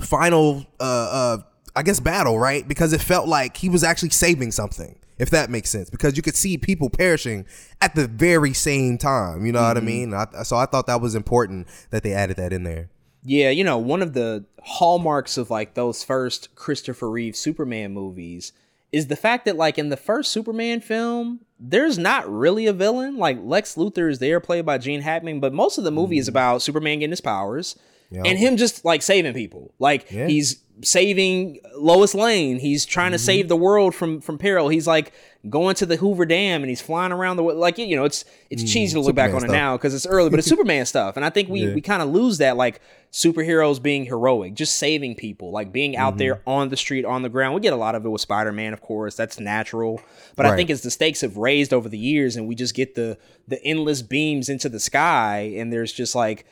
[0.01, 1.39] final uh uh
[1.77, 2.67] I guess battle, right?
[2.67, 5.91] Because it felt like he was actually saving something, if that makes sense.
[5.91, 7.47] Because you could see people perishing
[7.81, 9.45] at the very same time.
[9.45, 9.87] You know what I mm-hmm.
[9.87, 10.15] mean?
[10.15, 12.91] I, so I thought that was important that they added that in there.
[13.25, 18.53] Yeah, you know, one of the hallmarks of like those first Christopher Reeve Superman movies
[18.93, 23.17] is the fact that like in the first Superman film, there's not really a villain.
[23.17, 26.27] Like Lex Luthor is there played by Gene Hackman, but most of the movie is
[26.27, 26.31] mm.
[26.31, 27.77] about Superman getting his powers
[28.11, 28.23] Yeah.
[28.25, 29.73] and him just like saving people.
[29.79, 30.29] Like Yeah.
[30.29, 32.59] he's saving Lois Lane.
[32.59, 34.69] He's trying to save the world from from peril.
[34.69, 35.13] He's like
[35.51, 38.63] going to the Hoover Dam and he's flying around the like you know it's it's
[38.65, 41.17] cheesy to look back Superman on it now because it's early, but it's Superman stuff.
[41.17, 41.75] And I think we Yeah.
[41.75, 42.81] we kind of lose that like
[43.13, 46.49] superheroes being heroic, just saving people, like being out there Mm-hmm.
[46.51, 47.55] on the street, on the ground.
[47.55, 49.15] We get a lot of it with Spider Man, of course.
[49.15, 50.01] That's natural.
[50.35, 52.95] But I think as the stakes have raised over the years, and we just get
[52.97, 56.47] the the endless beams into the sky, and there's just like,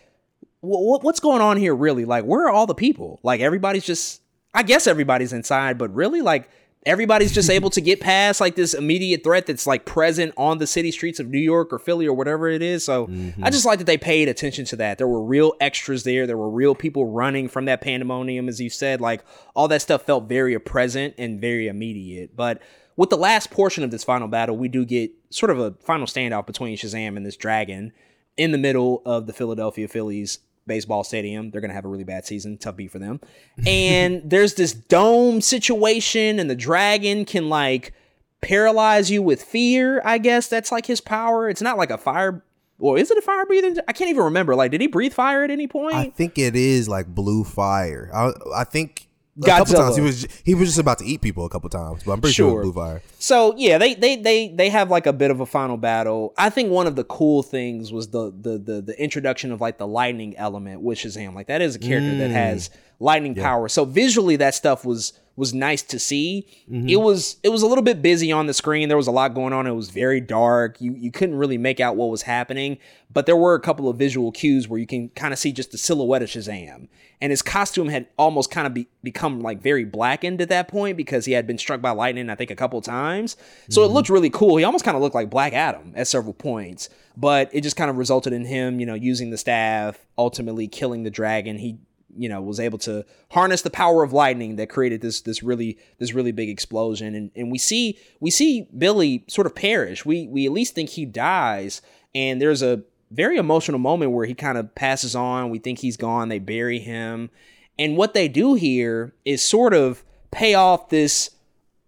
[0.63, 1.75] what what's going on here?
[1.75, 3.21] Really, like, where are all the people?
[3.23, 4.23] Like, everybody's just.
[4.55, 6.49] I guess everybody's inside, but really, like.
[6.85, 10.67] everybody's just able to get past like this immediate threat that's like present on the
[10.67, 12.85] city streets of New York or Philly or whatever it is.
[12.85, 13.45] So I mm-hmm.
[13.47, 14.99] just like that they paid attention to that.
[14.99, 16.27] There were real extras there.
[16.27, 19.01] There were real people running from that pandemonium, as you said.
[19.01, 19.23] Like
[19.55, 22.35] all that stuff felt very present and very immediate.
[22.35, 22.61] But
[22.97, 26.09] with the last portion of this final battle, we do get sort of a final
[26.09, 27.93] standoff between Shazam and this dragon
[28.37, 31.51] in the middle of the Philadelphia Phillies baseball stadium.
[31.51, 32.59] They're going to have a really bad season.
[32.59, 33.21] Tough beat for them.
[33.67, 37.93] And there's this dome situation, and the dragon can like
[38.41, 40.03] paralyze you with fear.
[40.05, 41.49] I guess that's like his power.
[41.49, 42.45] It's not like a fire.
[42.79, 43.77] Well, is it a fire breathing?
[43.87, 44.57] I can't even remember.
[44.57, 45.95] Like, did he breathe fire at any point?
[45.95, 48.11] I think it is like blue fire.
[48.13, 49.09] I, I think
[49.41, 52.03] a couple times he was he was just about to eat people a couple times,
[52.05, 52.63] but I'm pretty sure, Sure.
[52.63, 53.03] blue fire.
[53.19, 56.35] So yeah, they they they they have like a bit of a final battle.
[56.37, 59.79] I think one of the cool things was the the the, the introduction of like
[59.79, 61.35] the lightning element with Shazam.
[61.35, 62.35] Like that is a character that Mm.
[62.35, 63.69] has lightning power.
[63.69, 66.47] So visually that stuff was was nice to see.
[66.71, 66.89] Mm-hmm.
[66.89, 68.89] It was it was a little bit busy on the screen.
[68.89, 69.67] There was a lot going on.
[69.67, 70.81] It was very dark.
[70.81, 72.79] You you couldn't really make out what was happening,
[73.13, 75.73] but there were a couple of visual cues where you can kind of see just
[75.73, 76.89] the silhouette of Shazam.
[77.21, 80.97] And his costume had almost kind of be, become like very blackened at that point
[80.97, 83.37] because he had been struck by lightning, I think, a couple times.
[83.71, 84.57] So it looked really cool.
[84.57, 87.91] He almost kind of looked like Black Adam at several points, but it just kind
[87.91, 91.59] of resulted in him, you know, using the staff, ultimately killing the dragon.
[91.59, 91.79] He
[92.17, 95.79] you know was able to harness the power of lightning that created this this really
[95.99, 97.15] this really big explosion.
[97.15, 100.05] And and we see we see Billy sort of perish.
[100.05, 101.83] We we at least think he dies.
[102.15, 105.51] And there's a very emotional moment where he kind of passes on.
[105.51, 106.29] We think he's gone.
[106.29, 107.31] They bury him.
[107.79, 111.31] And what they do here is sort of pay off this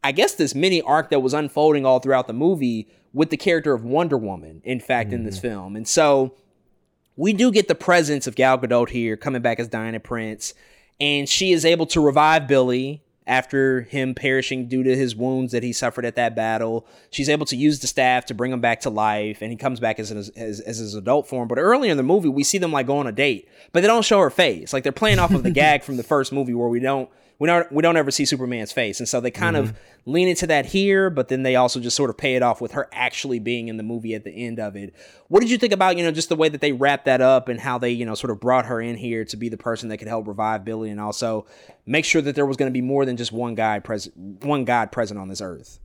[0.02, 3.72] I guess this mini arc that was unfolding all throughout the movie with the character
[3.72, 5.42] of Wonder Woman in fact in this mm.
[5.42, 5.76] film.
[5.76, 6.34] And so
[7.16, 10.54] we do get the presence of Gal Gadot here coming back as Diana Prince,
[11.00, 15.62] and she is able to revive Billy after him perishing due to his wounds that
[15.62, 16.86] he suffered at that battle.
[17.10, 19.80] She's able to use the staff to bring him back to life, and he comes
[19.80, 21.48] back as, an, as, as his adult form.
[21.48, 23.86] But earlier in the movie, we see them like go on a date, but they
[23.86, 24.72] don't show her face.
[24.72, 27.08] Like they're playing off of the gag from the first movie where we don't
[27.38, 30.12] we don't we don't ever see Superman's face, and so they kind of mm-hmm.
[30.12, 32.72] lean into that here, but then they also just sort of pay it off with
[32.72, 34.94] her actually being in the movie at the end of it.
[35.28, 37.48] What did you think about you know just the way that they wrapped that up
[37.48, 39.88] and how they you know sort of brought her in here to be the person
[39.88, 41.46] that could help revive Billy and also
[41.86, 44.64] make sure that there was going to be more than just one guy present, one
[44.64, 45.80] God present on this earth.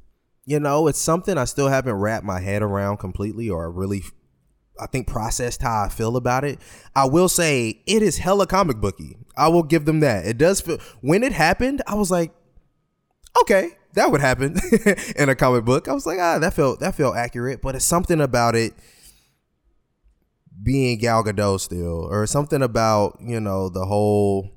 [0.45, 4.03] You know, it's something I still haven't wrapped my head around completely or really
[4.80, 6.60] I think processed how I feel about it.
[6.95, 9.18] I will say it is hella comic booky.
[9.38, 10.26] I will give them that.
[10.26, 12.31] It does feel when it happened, I was like,
[13.41, 14.57] okay, that would happen
[15.15, 15.88] in a comic book.
[15.88, 18.73] I was like, ah, that felt that felt accurate, but it's something about it
[20.61, 24.51] being Gal Gadot still, or something about you know the whole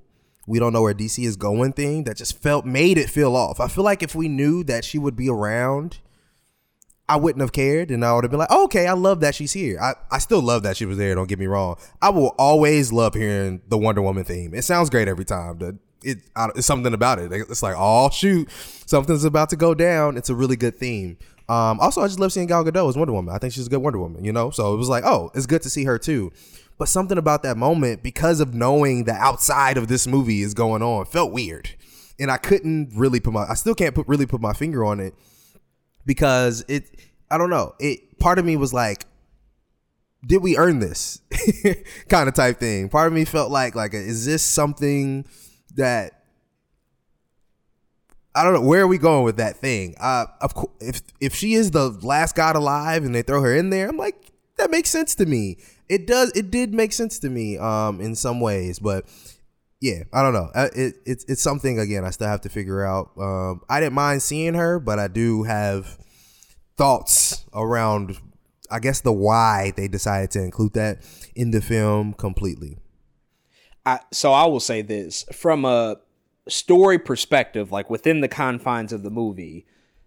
[0.46, 3.60] we don't know where DC is going thing that just felt made it feel off.
[3.60, 5.98] I feel like if we knew that she would be around,
[7.12, 9.34] I wouldn't have cared, and I would have been like, oh, okay, I love that
[9.34, 9.78] she's here.
[9.78, 11.14] I, I still love that she was there.
[11.14, 11.76] Don't get me wrong.
[12.00, 14.54] I will always love hearing the Wonder Woman theme.
[14.54, 15.58] It sounds great every time.
[15.58, 17.30] The it I, it's something about it.
[17.30, 18.50] It's like, oh shoot,
[18.86, 20.16] something's about to go down.
[20.16, 21.18] It's a really good theme.
[21.50, 23.34] Um, also, I just love seeing Gal Gadot as Wonder Woman.
[23.34, 24.24] I think she's a good Wonder Woman.
[24.24, 26.32] You know, so it was like, oh, it's good to see her too.
[26.78, 30.80] But something about that moment, because of knowing the outside of this movie is going
[30.82, 31.68] on, felt weird,
[32.18, 33.44] and I couldn't really put my.
[33.44, 35.14] I still can't put really put my finger on it
[36.04, 36.84] because it.
[37.30, 37.74] I don't know.
[37.78, 39.06] It part of me was like,
[40.26, 41.20] did we earn this
[42.08, 42.88] kind of type thing?
[42.88, 45.24] Part of me felt like like is this something
[45.74, 46.22] that
[48.34, 49.94] I don't know where are we going with that thing.
[50.00, 53.70] Uh, of if if she is the last god alive and they throw her in
[53.70, 55.58] there, I'm like that makes sense to me.
[55.88, 56.32] It does.
[56.34, 59.04] It did make sense to me um, in some ways, but
[59.82, 60.48] yeah, I don't know.
[60.54, 63.10] Uh, It, it's it's something again I still have to figure out.
[63.18, 65.98] Um, I didn't mind seeing her, but I do have
[66.76, 68.16] thoughts around.
[68.70, 71.02] I guess the why they decided to include that
[71.34, 72.78] in the film completely.
[73.84, 75.96] I, so I will say this from a
[76.48, 79.66] story perspective, like within the confines of the movie,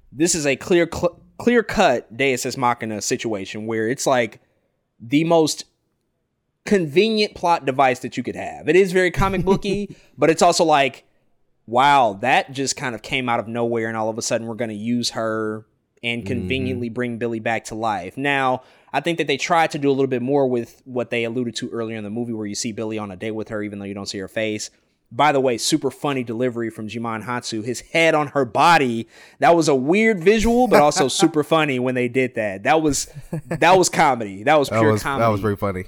[0.10, 4.40] this is a clear, cl- clear cut Deus Ex Machina situation where it's like
[5.02, 5.66] the most
[6.66, 8.68] convenient plot device that you could have.
[8.68, 11.06] It is very comic booky, but it's also like,
[11.68, 14.56] wow, that just kind of came out of nowhere, and all of a sudden we're
[14.56, 15.66] going to use her
[16.04, 16.28] and mm-hmm.
[16.28, 18.18] conveniently bring Billy back to life.
[18.18, 21.24] Now, I think that they tried to do a little bit more with what they
[21.24, 23.62] alluded to earlier in the movie, where you see Billy on a date with her,
[23.62, 24.70] even though you don't see her face.
[25.12, 27.64] By the way, super funny delivery from Djimon Hounsou.
[27.64, 29.08] His head on her body.
[29.40, 32.64] That was a weird visual, but also super funny when they did that.
[32.64, 33.08] That was
[33.48, 34.44] that was comedy.
[34.44, 35.22] That was That pure was comedy.
[35.22, 35.86] that was very funny.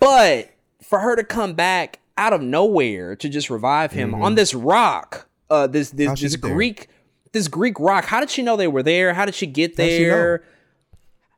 [0.00, 0.50] But
[0.82, 5.28] for her to come back out of nowhere to just revive him on this rock,
[5.50, 6.52] uh, this this How'd this there?
[6.54, 6.88] Greek
[7.32, 8.04] this Greek rock.
[8.04, 9.14] How did she know they were there?
[9.14, 10.44] How did she get How'd she there?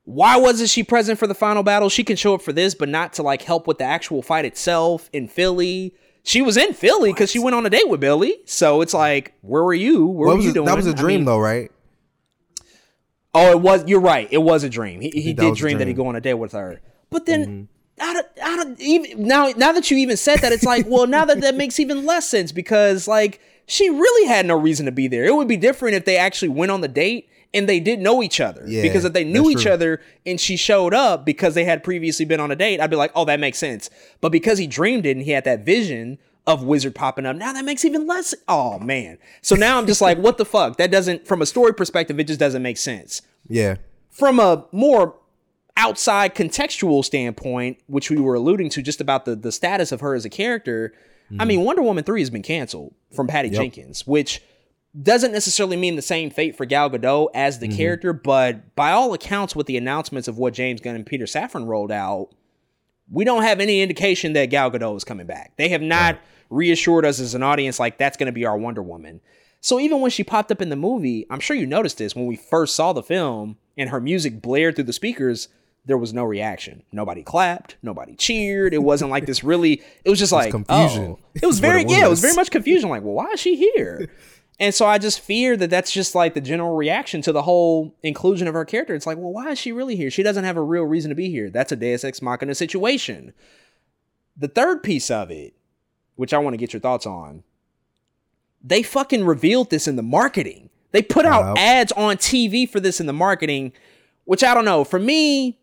[0.04, 1.88] Why wasn't she present for the final battle?
[1.88, 4.44] She can show up for this, but not to like help with the actual fight
[4.44, 5.94] itself in Philly.
[6.22, 8.36] She was in Philly because she went on a date with Billy.
[8.44, 10.06] So it's like, where were you?
[10.06, 10.66] Where What were was you doing?
[10.66, 11.70] that was a dream mean- though, right?
[13.34, 13.84] Oh, it was.
[13.86, 14.28] You're right.
[14.30, 15.00] It was a dream.
[15.02, 16.80] He, he did a dream that he'd go on a date with her.
[17.10, 17.68] But then,
[18.01, 19.52] I don't, I don't even now.
[19.56, 22.28] Now that you even said that, it's like, well, now that that makes even less
[22.28, 25.24] sense because like she really had no reason to be there.
[25.24, 28.23] It would be different if they actually went on the date and they did know
[28.23, 28.64] each other.
[28.66, 29.73] Yeah, because if they knew each true.
[29.73, 32.97] other and she showed up because they had previously been on a date, I'd be
[32.97, 33.89] like, oh, that makes sense.
[34.20, 37.52] But because he dreamed it and he had that vision of Wizard popping up, now
[37.55, 38.35] that makes even less.
[38.47, 39.16] Oh man.
[39.40, 40.77] So now I'm just like, what the fuck?
[40.77, 43.77] That doesn't, from a story perspective, it just doesn't make sense Yeah.
[44.10, 45.16] from a more
[45.77, 50.15] outside contextual standpoint, which we were alluding to just about the the status of her
[50.15, 50.93] as a character,
[51.39, 53.61] I mean, Wonder Woman 3 has been canceled from Patty Yep.
[53.61, 54.43] Jenkins, which
[55.01, 57.77] doesn't necessarily mean the same fate for Gal Gadot as the mm-hmm.
[57.77, 61.66] character, but by all accounts, with the announcements of what James Gunn and Peter Safran
[61.66, 62.31] rolled out,
[63.11, 65.57] we don't have any indication that Gal Gadot is coming back.
[65.57, 68.82] They have not reassured us as an audience like that's going to be our Wonder
[68.82, 69.20] Woman.
[69.61, 72.27] So even when she popped up in the movie, I'm sure you noticed this when
[72.27, 75.48] we first saw the film and her music blared through the speakers,
[75.86, 76.82] there was no reaction.
[76.92, 78.74] Nobody clapped, nobody cheered.
[78.74, 81.16] It wasn't like this really it was just like confusion.
[81.16, 81.18] Oh.
[81.34, 82.20] It was very it yeah, it was was.
[82.20, 84.08] very much confusion like, well, why is she here?
[84.58, 87.94] And so I just fear that that's just like the general reaction to the whole
[88.02, 88.94] inclusion of her character.
[88.94, 90.10] It's like, well, why is she really here?
[90.10, 91.50] She doesn't have a real reason to be here.
[91.50, 93.34] That's a Deus Ex Machina situation.
[94.34, 95.52] The third piece of it,
[96.14, 97.42] which I want to get your thoughts on,
[98.64, 100.70] they fucking revealed this in the marketing.
[100.90, 101.58] They put out Yep.
[101.58, 103.72] ads on TV for this in the marketing,
[104.24, 104.84] which I don't know.
[104.84, 105.58] For me,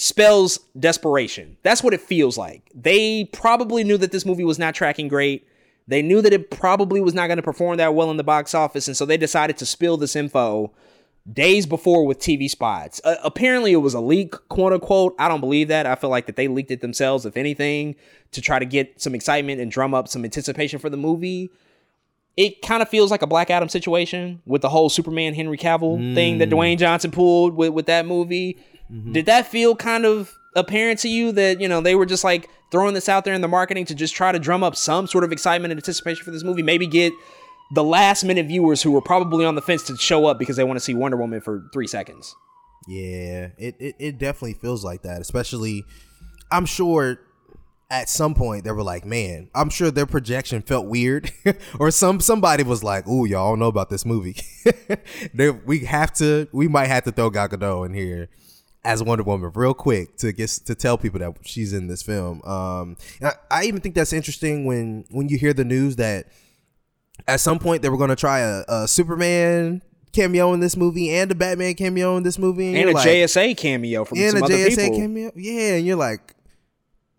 [0.00, 1.58] spells desperation.
[1.62, 2.62] That's what it feels like.
[2.74, 5.46] They probably knew that this movie was not tracking great.
[5.88, 8.54] They knew that it probably was not going to perform that well in the box
[8.54, 10.72] office, and so they decided to spill this info
[11.30, 13.02] days before with TV spots.
[13.04, 15.14] Uh, apparently, it was a leak, quote unquote.
[15.18, 15.84] I don't believe that.
[15.84, 17.94] I feel like that they leaked it themselves, if anything,
[18.32, 21.50] to try to get some excitement and drum up some anticipation for the movie.
[22.38, 26.14] It kind of feels like a Black Adam situation with the whole Superman Henry Cavill
[26.14, 28.56] thing that Dwayne Johnson pulled with, with that movie.
[28.90, 29.12] Mm-hmm.
[29.12, 32.48] Did that feel kind of apparent to you that, you know, they were just like
[32.70, 35.24] throwing this out there in the marketing to just try to drum up some sort
[35.24, 36.62] of excitement and anticipation for this movie?
[36.62, 37.12] Maybe get
[37.72, 40.64] the last minute viewers who were probably on the fence to show up because they
[40.64, 42.34] want to see Wonder Woman for three seconds.
[42.88, 45.20] Yeah, it, it it definitely feels like that.
[45.20, 45.84] Especially,
[46.50, 47.20] I'm sure
[47.90, 51.30] at some point they were like, "Man, I'm sure their projection felt weird,"
[51.78, 54.36] or some somebody was like, "Ooh, y'all don't know about this movie.
[55.34, 58.28] they, we have to, we might have to throw Gal Gadot in here."
[58.82, 62.40] As Wonder Woman, real quick to get to tell people that she's in this film.
[62.44, 66.28] Um, and I, I even think that's interesting when when you hear the news that
[67.28, 69.82] at some point they were going to try a, a Superman
[70.12, 73.06] cameo in this movie and a Batman cameo in this movie, And you're a like-
[73.06, 74.98] JSA cameo from and some a other JSA people.
[74.98, 75.32] cameo.
[75.36, 76.34] Yeah, and you're like,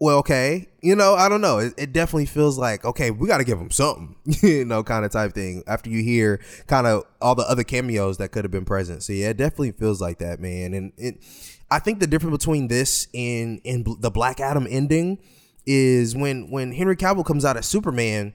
[0.01, 1.59] well, okay, you know, I don't know.
[1.59, 5.05] It, it definitely feels like okay, we got to give them something, you know, kind
[5.05, 5.63] of type thing.
[5.67, 9.13] After you hear kind of all the other cameos that could have been present, so
[9.13, 10.73] yeah, it definitely feels like that, man.
[10.73, 11.23] And it,
[11.69, 15.19] I think the difference between this and and the Black Adam ending
[15.67, 18.33] is when when Henry Cavill comes out as Superman,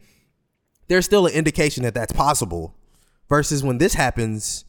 [0.87, 2.77] there's still an indication that that's possible.
[3.29, 4.65] Versus when this happens,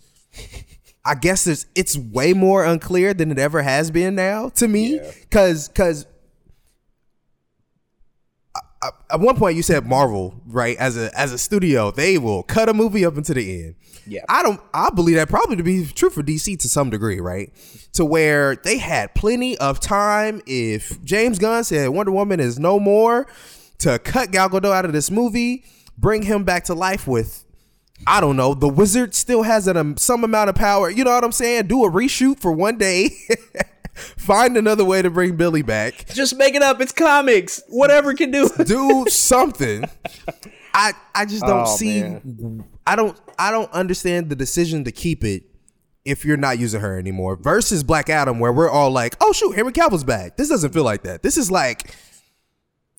[1.06, 5.00] I guess there's it's way more unclear than it ever has been now to me.
[5.30, 6.17] Cause cause I-
[8.84, 10.78] at one point you said Marvel, right?
[10.78, 13.76] As a as a studio, they will cut a movie up into the end.
[14.06, 14.22] Yeah.
[14.30, 17.52] I don't I believe that probably to be true for DC to some degree, right?
[17.94, 22.80] To where they had plenty of time if James Gunn said Wonder Woman is no
[22.80, 23.28] more
[23.80, 25.66] to cut Gal Gadot out of this movie,
[25.98, 27.44] bring him back to life with
[28.06, 28.54] I don't know.
[28.54, 30.90] The wizard still has an, um, some amount of power.
[30.90, 31.66] You know what I'm saying?
[31.66, 33.10] Do a reshoot for one day.
[34.18, 36.06] Find another way to bring Billy back.
[36.14, 36.80] Just make it up.
[36.82, 37.62] It's comics.
[37.68, 38.50] Whatever can do.
[38.66, 39.84] Do something.
[40.74, 42.02] I I just don't Oh, see.
[42.02, 42.64] man.
[42.86, 45.44] I don't I don't understand the decision to keep it
[46.06, 47.36] if you're not using her anymore.
[47.36, 50.38] Versus Black Adam, where we're all like, oh shoot, Henry Cavill's back.
[50.38, 51.24] This doesn't feel like that.
[51.24, 51.94] This is like.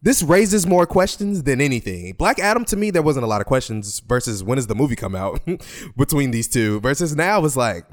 [0.01, 2.12] This raises more questions than anything.
[2.12, 3.99] Black Adam to me, there wasn't a lot of questions.
[3.99, 5.41] Versus when does the movie come out
[5.97, 6.79] between these two?
[6.79, 7.85] Versus now it's like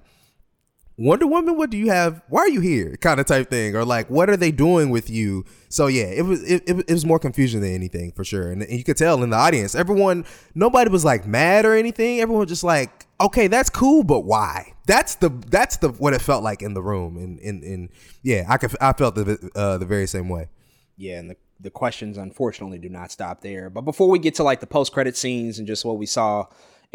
[0.97, 2.21] Wonder Woman, what do you have?
[2.29, 2.95] Why are you here?
[3.01, 5.43] Kind of type thing, or like, what are they doing with you?
[5.67, 8.61] So yeah, it was it, it, it was more confusion than anything for sure, and,
[8.61, 12.21] and you could tell in the audience, everyone, nobody was like mad or anything.
[12.21, 14.73] Everyone just like, okay, that's cool, but why?
[14.87, 17.89] That's the that's the what it felt like in the room, and and, and
[18.23, 20.47] yeah, I could I felt the uh, the very same way.
[20.95, 23.69] Yeah, and the the questions unfortunately do not stop there.
[23.69, 26.45] But before we get to like the post credit scenes and just what we saw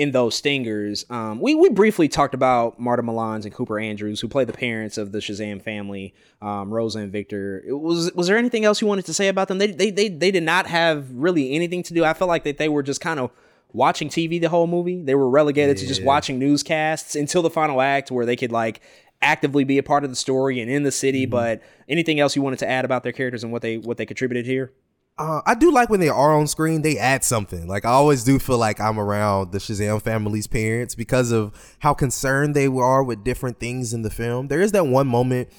[0.00, 4.28] in those stingers, um, we we briefly talked about Marta Milans and Cooper Andrews, who
[4.28, 7.62] play the parents of the Shazam family, um, Rosa and Victor.
[7.66, 9.58] It was was there anything else you wanted to say about them?
[9.58, 12.02] They they they they did not have really anything to do.
[12.02, 13.30] I felt like that they were just kind of
[13.74, 15.02] watching TV the whole movie.
[15.02, 15.82] They were relegated yeah.
[15.82, 18.80] to just watching newscasts until the final act where they could like
[19.20, 21.24] actively be a part of the story and in the city.
[21.24, 21.32] Mm-hmm.
[21.32, 24.06] But anything else you wanted to add about their characters and what they what they
[24.06, 24.72] contributed here?
[25.20, 27.68] Uh, I do like when they are on screen, they add something.
[27.68, 31.92] Like I always do feel like I'm around the Shazam family's parents because of how
[31.92, 34.48] concerned they are with different things in the film.
[34.48, 35.50] There is that one moment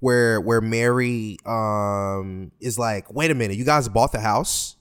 [0.00, 4.76] where where Mary um is like, "Wait a minute, you guys bought the house?"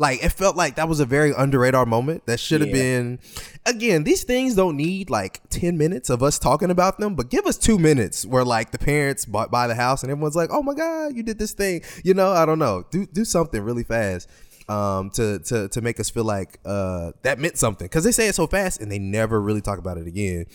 [0.00, 2.24] Like it felt like that was a very underrated moment.
[2.24, 2.74] That should have yeah.
[2.74, 3.18] been.
[3.66, 7.44] Again, these things don't need like ten minutes of us talking about them, but give
[7.44, 10.62] us two minutes where like the parents bought buy the house and everyone's like, "Oh
[10.62, 12.86] my god, you did this thing." You know, I don't know.
[12.90, 14.26] Do do something really fast
[14.70, 18.26] um, to to to make us feel like uh, that meant something because they say
[18.26, 20.46] it so fast and they never really talk about it again.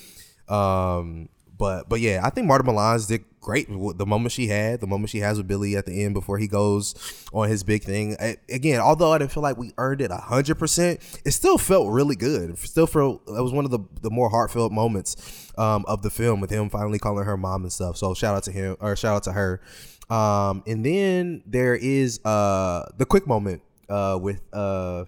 [0.49, 3.67] Um, but but yeah, I think Marta Milans did great.
[3.69, 6.47] The moment she had, the moment she has with Billy at the end before he
[6.47, 6.95] goes
[7.31, 8.17] on his big thing.
[8.19, 11.91] I, again, although I didn't feel like we earned it hundred percent, it still felt
[11.91, 12.49] really good.
[12.49, 16.09] It still felt it was one of the the more heartfelt moments um, of the
[16.09, 17.97] film with him finally calling her mom and stuff.
[17.97, 19.61] So shout out to him or shout out to her.
[20.09, 25.05] Um, and then there is uh the quick moment uh with uh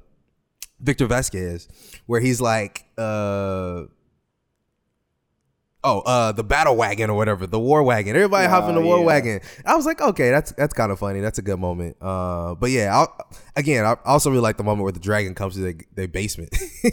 [0.80, 1.68] Victor Vasquez
[2.06, 3.84] where he's like uh
[5.88, 8.16] oh, uh, the battle wagon or whatever, the war wagon.
[8.16, 9.06] Everybody oh, hop in the war yeah.
[9.06, 9.40] wagon.
[9.66, 11.22] I was like, okay, that's that's kind of funny.
[11.22, 11.98] That's a good moment.
[12.02, 15.56] Uh, but yeah, I'll, again, I also really like the moment where the dragon comes
[15.56, 16.50] to their, their basement,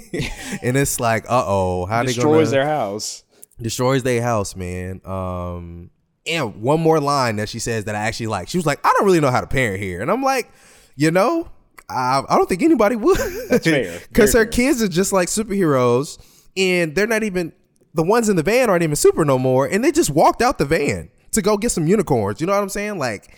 [0.62, 3.25] and it's like, uh oh, how destroys they gonna, their house,
[3.61, 5.01] destroys their house, man.
[5.05, 5.91] Um,
[6.27, 8.49] and one more line that she says that I actually like.
[8.49, 10.51] She was like, I don't really know how to parent here, and I'm like,
[10.97, 11.49] you know.
[11.87, 13.19] I, I don't think anybody would.
[13.51, 14.47] Because her fair.
[14.47, 16.19] kids are just like superheroes,
[16.57, 17.53] and they're not even
[17.95, 20.59] the ones in the van aren't even super no more, and they just walked out
[20.59, 22.41] the van to go get some unicorns.
[22.41, 22.99] You know what I'm saying?
[22.99, 23.37] Like,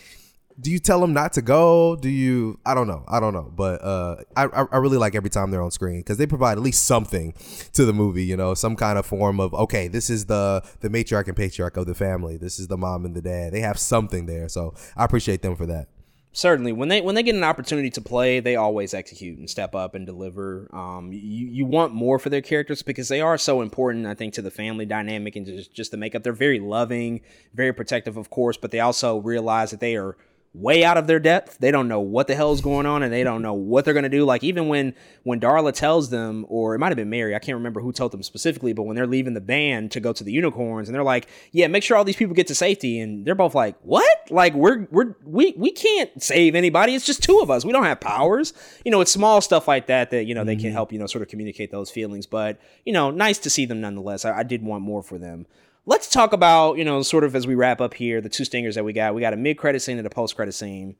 [0.59, 1.95] do you tell them not to go?
[1.95, 2.59] Do you?
[2.65, 3.03] I don't know.
[3.07, 3.51] I don't know.
[3.55, 6.63] But uh, I I really like every time they're on screen because they provide at
[6.63, 7.33] least something
[7.73, 8.23] to the movie.
[8.23, 11.77] You know, some kind of form of okay, this is the the matriarch and patriarch
[11.77, 12.37] of the family.
[12.37, 13.53] This is the mom and the dad.
[13.53, 15.87] They have something there, so I appreciate them for that
[16.37, 19.73] certainly when they when they get an opportunity to play they always execute and step
[19.73, 20.69] up and deliver.
[20.71, 24.35] Um, you, you want more for their characters because they are so important i think
[24.35, 27.21] to the family dynamic and just, just the makeup they're very loving
[27.55, 30.15] very protective of course but they also realize that they are
[30.53, 31.57] way out of their depth.
[31.59, 33.93] They don't know what the hell is going on and they don't know what they're
[33.93, 34.25] going to do.
[34.25, 37.55] Like even when when Darla tells them or it might have been Mary, I can't
[37.55, 40.31] remember who told them specifically, but when they're leaving the band to go to the
[40.31, 43.35] unicorns and they're like, "Yeah, make sure all these people get to safety." And they're
[43.35, 44.17] both like, "What?
[44.29, 46.95] Like we're we're we we can't save anybody.
[46.95, 47.63] It's just two of us.
[47.63, 48.53] We don't have powers."
[48.83, 50.73] You know, it's small stuff like that that, you know, they can mm-hmm.
[50.73, 53.81] help, you know, sort of communicate those feelings, but, you know, nice to see them
[53.81, 54.25] nonetheless.
[54.25, 55.45] I, I did want more for them
[55.87, 58.75] let's talk about, you know, sort of as we wrap up here, the two stingers
[58.75, 59.15] that we got.
[59.15, 60.95] We got a mid credit scene and a post credit scene.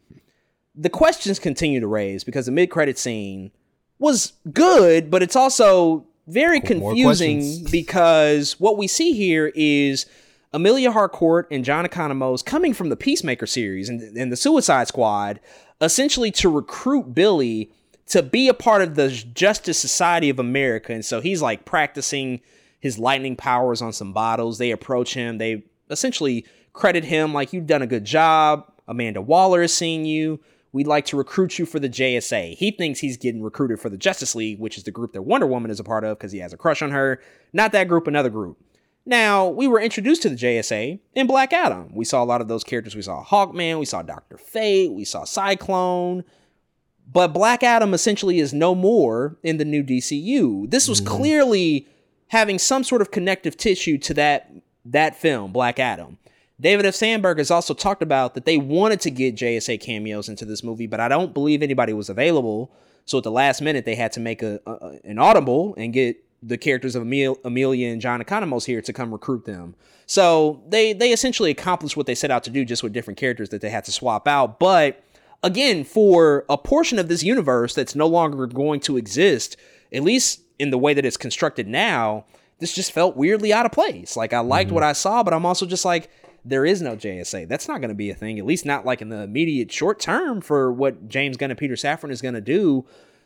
[0.73, 3.51] The questions continue to raise because the mid credit scene
[3.99, 10.05] was good, but it's also very confusing because what we see here is
[10.53, 15.39] Emilia Harcourt and John Economos coming from the Peacemaker series and, and the Suicide Squad,
[15.81, 17.71] essentially to recruit Billy
[18.07, 20.93] to be a part of the Justice Society of America.
[20.93, 22.39] And so he's like practicing
[22.87, 24.57] his lightning powers on some bottles.
[24.57, 25.37] They approach him.
[25.37, 28.71] They essentially credit him like you've done a good job.
[28.87, 30.39] Amanda Waller is seeing you.
[30.71, 32.55] We'd like to recruit you for the JSA.
[32.55, 35.47] He thinks he's getting recruited for the Justice League, which is the group that Wonder
[35.47, 37.21] Woman is a part of because he has a crush on her.
[37.51, 38.57] Not that group, another group.
[39.05, 41.93] Now, we were introduced to the JSA in Black Adam.
[41.93, 42.95] We saw a lot of those characters.
[42.95, 44.37] We saw Hawkman, we saw Dr.
[44.37, 46.23] Fate, we saw Cyclone.
[47.11, 50.69] But Black Adam essentially is no more in the new DCU.
[50.69, 51.15] This was mm-hmm.
[51.15, 51.87] clearly
[52.29, 54.51] having some sort of connective tissue to that
[54.85, 56.17] that film, Black Adam.
[56.59, 56.95] David F.
[56.95, 60.87] Sandberg has also talked about that they wanted to get JSA cameos into this movie,
[60.87, 62.71] but I don't believe anybody was available.
[63.05, 66.23] So at the last minute, they had to make a, a an audible and get
[66.41, 69.75] the characters of Emil, Emilia and John Economos here to come recruit them.
[70.05, 73.49] So they they essentially accomplished what they set out to do, just with different characters
[73.49, 74.59] that they had to swap out.
[74.59, 75.03] But
[75.43, 79.57] again, for a portion of this universe that's no longer going to exist,
[79.93, 82.25] at least in the way that it's constructed now,
[82.59, 84.17] this just felt weirdly out of place.
[84.17, 84.75] Like I liked mm-hmm.
[84.75, 86.09] what I saw, but I'm also just like,
[86.43, 87.47] there is no JSA.
[87.47, 89.99] That's not going to be a thing, at least not like in the immediate short
[89.99, 92.85] term for what James Gunn and Peter Safran is going to do.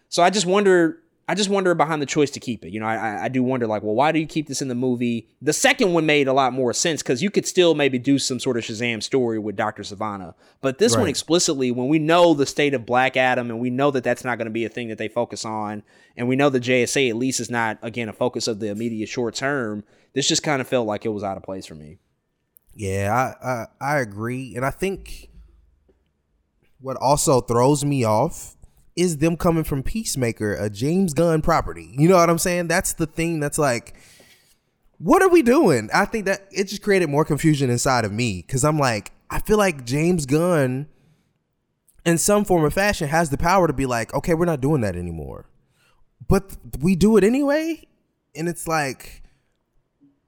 [0.09, 1.00] So I just wonder.
[1.31, 2.73] I just wonder behind the choice to keep it.
[2.73, 4.75] You know, I, I do wonder like, well, why do you keep this in the
[4.75, 5.29] movie?
[5.41, 8.37] The second one made a lot more sense because you could still maybe do some
[8.37, 12.45] sort of Shazam story with Doctor Sivana, but this one explicitly, when we know the
[12.45, 14.89] state of Black Adam and we know that that's not going to be a thing
[14.89, 15.83] that they focus on,
[16.17, 19.07] and we know the JSA at least is not again a focus of the immediate
[19.07, 19.85] short term.
[20.11, 21.99] This just kind of felt like it was out of place for me.
[22.75, 25.29] Yeah, I, I I agree, and I think
[26.81, 28.57] what also throws me off
[28.95, 31.93] is them coming from Peacemaker, a James Gunn property.
[31.97, 32.67] You know what I'm saying?
[32.67, 33.39] That's the thing.
[33.39, 33.95] That's like,
[34.97, 35.89] what are we doing?
[35.93, 39.39] I think that it just created more confusion inside of me because I'm like, I
[39.39, 40.87] feel like James Gunn,
[42.05, 44.81] in some form or fashion, has the power to be like, okay, we're not doing
[44.81, 45.45] that anymore,
[46.27, 47.87] but we do it anyway,
[48.35, 49.21] and it's like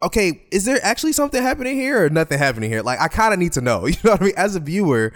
[0.04, 2.82] okay, is there actually something happening here or nothing happening here?
[2.82, 3.88] Like, I kind of need to know.
[3.94, 4.34] You know what I mean?
[4.36, 5.14] As a viewer,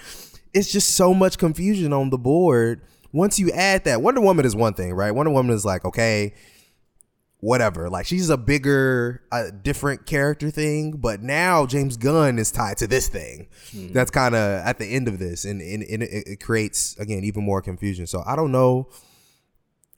[0.53, 2.81] it's just so much confusion on the board.
[3.17, 5.11] Once you add that, Wonder Woman is one thing, right?
[5.11, 6.35] Wonder Woman is like, okay,
[7.39, 7.89] whatever.
[7.89, 12.87] Like, she's a bigger, uh, different character thing, but now James Gunn is tied to
[12.87, 13.47] this thing.
[13.91, 17.43] That's kind of at the end of this, and, and, and it creates, again, even
[17.43, 18.05] more confusion.
[18.05, 18.87] So, I don't know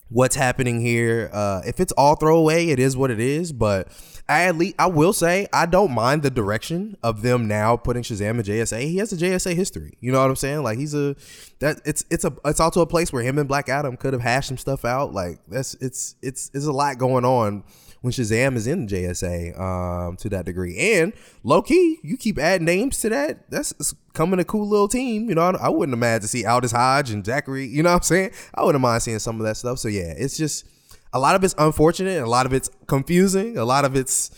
[0.10, 1.30] what's happening here.
[1.32, 3.52] Uh, if it's all throwaway, it is what it is.
[3.52, 3.88] But
[4.28, 8.04] I at least I will say I don't mind the direction of them now putting
[8.04, 8.82] Shazam in JSA.
[8.82, 9.98] He has a JSA history.
[10.00, 10.64] You know what I'm saying?
[10.64, 11.16] Like he's a
[11.60, 14.22] that it's it's a it's also a place where him and Black Adam could have
[14.22, 15.14] hashed some stuff out.
[15.14, 17.64] Like that's it's it's it's a lot going on
[18.02, 20.78] when Shazam is in JSA um, to that degree.
[20.78, 21.14] And
[21.44, 23.50] low key, you keep adding names to that.
[23.52, 25.30] That's coming a cool little team.
[25.30, 27.66] You know, I, I wouldn't imagine to see Aldis Hodge and Zachary.
[27.66, 28.32] You know what I'm saying?
[28.54, 29.80] I wouldn't mind seeing some of that stuff.
[29.80, 30.66] So yeah, it's just
[31.12, 32.22] a lot of it's unfortunate.
[32.22, 33.58] A lot of it's confusing.
[33.58, 34.32] A lot of it's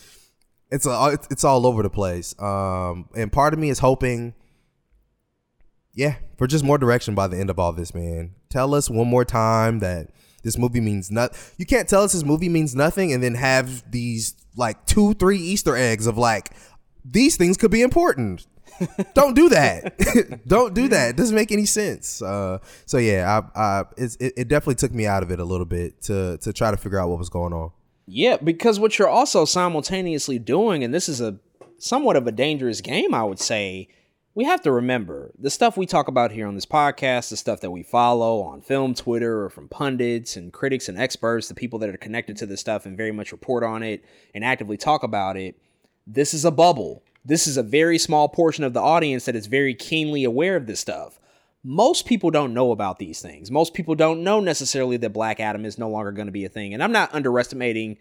[0.72, 2.34] it's a, it's all over the place.
[2.40, 4.34] Um, and part of me is hoping,
[5.94, 8.36] yeah, for just more direction by the end of all this, man.
[8.50, 10.12] Tell us one more time that
[10.44, 11.38] this movie means not.
[11.58, 15.40] You can't tell us this movie means nothing and then have these like two, three
[15.40, 16.52] Easter eggs of like
[17.06, 18.48] these things could be important.
[19.14, 20.42] Don't do that.
[20.48, 21.12] Don't do that.
[21.12, 22.22] It doesn't make any sense.
[22.22, 25.46] Uh, so yeah, I, I it's, it, it definitely took me out of it a
[25.46, 27.72] little bit to to try to figure out what was going on.
[28.08, 31.38] Yeah, because what you're also simultaneously doing, and this is a
[31.78, 33.88] somewhat of a dangerous game, I would say,
[34.34, 37.60] we have to remember the stuff we talk about here on this podcast, the stuff
[37.62, 41.80] that we follow on film Twitter or from pundits and critics and experts, the people
[41.80, 44.04] that are connected to this stuff and very much report on it
[44.34, 45.60] and actively talk about it.
[46.08, 47.04] This is a bubble.
[47.26, 50.66] This is a very small portion of the audience that is very keenly aware of
[50.66, 51.20] this stuff.
[51.64, 53.52] Most people don't know about these things.
[53.52, 56.50] Most people don't know necessarily that Black Adam is no longer going to be a
[56.50, 56.74] thing.
[56.74, 57.98] And I'm not underestimating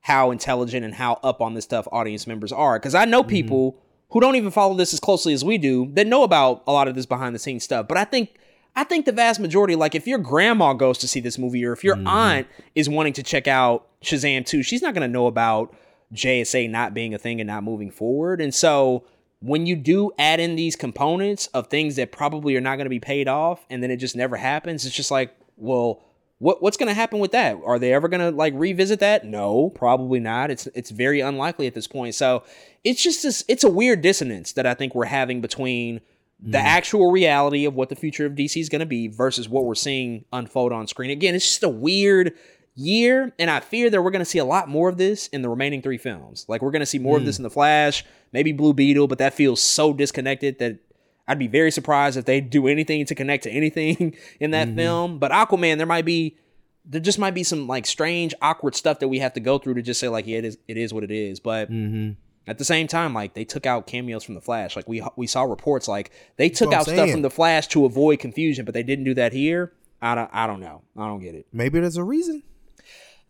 [0.00, 3.30] how intelligent and how up on this stuff audience members are because I know mm-hmm.
[3.30, 6.72] people who don't even follow this as closely as we do that know about a
[6.72, 7.88] lot of this behind the scenes stuff.
[7.88, 8.36] But I think
[8.76, 11.72] I think the vast majority, like if your grandma goes to see this movie or
[11.72, 12.08] if your mm-hmm.
[12.08, 15.74] aunt is wanting to check out Shazam 2, she's not going to know about
[16.12, 18.40] JSA not being a thing and not moving forward.
[18.40, 19.04] And so
[19.40, 22.90] when you do add in these components of things that probably are not going to
[22.90, 26.02] be paid off and then it just never happens, it's just like, well,
[26.38, 27.58] what what's going to happen with that?
[27.64, 29.24] Are they ever going to like revisit that?
[29.24, 30.50] No, probably not.
[30.50, 32.14] It's it's very unlikely at this point.
[32.14, 32.42] So,
[32.82, 36.00] it's just this it's a weird dissonance that I think we're having between
[36.40, 36.64] the mm.
[36.64, 39.74] actual reality of what the future of DC is going to be versus what we're
[39.74, 41.10] seeing unfold on screen.
[41.10, 42.34] Again, it's just a weird
[42.74, 45.42] year, and I fear that we're going to see a lot more of this in
[45.42, 46.44] the remaining three films.
[46.48, 47.40] Like we're going to see more of this mm.
[47.40, 50.78] in the Flash, maybe Blue Beetle, but that feels so disconnected that
[51.26, 54.76] I'd be very surprised if they do anything to connect to anything in that mm-hmm.
[54.76, 55.18] film.
[55.18, 56.36] But Aquaman, there might be
[56.84, 59.74] there just might be some like strange, awkward stuff that we have to go through
[59.74, 61.40] to just say like, yeah, it is it is what it is.
[61.40, 62.12] But mm-hmm.
[62.46, 64.76] at the same time, like they took out cameos from the Flash.
[64.76, 68.18] Like we we saw reports like they took out stuff from the Flash to avoid
[68.18, 69.72] confusion, but they didn't do that here.
[70.02, 70.82] I don't I don't know.
[70.96, 71.46] I don't get it.
[71.52, 72.42] Maybe there's a reason.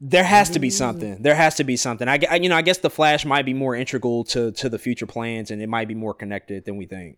[0.00, 1.22] There has to be something.
[1.22, 2.08] There has to be something.
[2.08, 4.78] I, gue- you know, I guess the Flash might be more integral to to the
[4.78, 7.16] future plans, and it might be more connected than we think.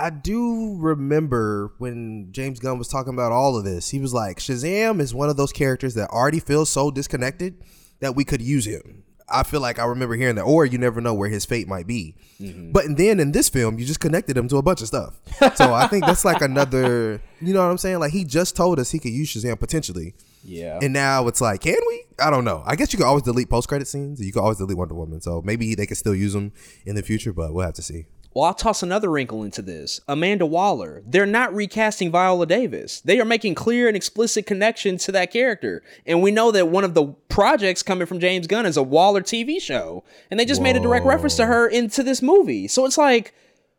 [0.00, 3.90] I do remember when James Gunn was talking about all of this.
[3.90, 7.62] He was like, Shazam is one of those characters that already feels so disconnected
[8.00, 9.04] that we could use him.
[9.28, 11.86] I feel like I remember hearing that, or you never know where his fate might
[11.86, 12.16] be.
[12.40, 12.72] Mm-hmm.
[12.72, 15.20] But then in this film, you just connected him to a bunch of stuff.
[15.54, 18.00] So I think that's like another, you know what I'm saying?
[18.00, 20.14] Like he just told us he could use Shazam potentially.
[20.42, 20.78] Yeah.
[20.80, 22.04] And now it's like, can we?
[22.18, 22.62] I don't know.
[22.64, 24.18] I guess you could always delete post credit scenes.
[24.18, 25.20] You could always delete Wonder Woman.
[25.20, 26.52] So maybe they could still use them
[26.86, 28.06] in the future, but we'll have to see.
[28.32, 30.00] Well, I'll toss another wrinkle into this.
[30.06, 31.02] Amanda Waller.
[31.04, 33.00] They're not recasting Viola Davis.
[33.00, 35.82] They are making clear and explicit connection to that character.
[36.06, 39.20] And we know that one of the projects coming from James Gunn is a Waller
[39.20, 40.04] TV show.
[40.30, 42.68] And they just made a direct reference to her into this movie.
[42.68, 43.34] So it's like,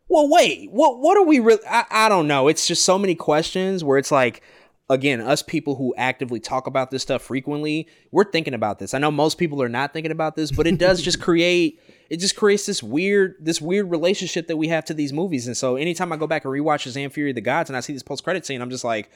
[0.08, 2.48] well, wait, what what are we really I, I don't know.
[2.48, 4.42] It's just so many questions where it's like
[4.88, 8.94] again, us people who actively talk about this stuff frequently, we're thinking about this.
[8.94, 11.80] I know most people are not thinking about this, but it does just create
[12.10, 15.46] it just creates this weird this weird relationship that we have to these movies.
[15.46, 17.80] And so anytime I go back and rewatch Shazam Fury of the Gods and I
[17.80, 19.10] see this post credit scene, I'm just like,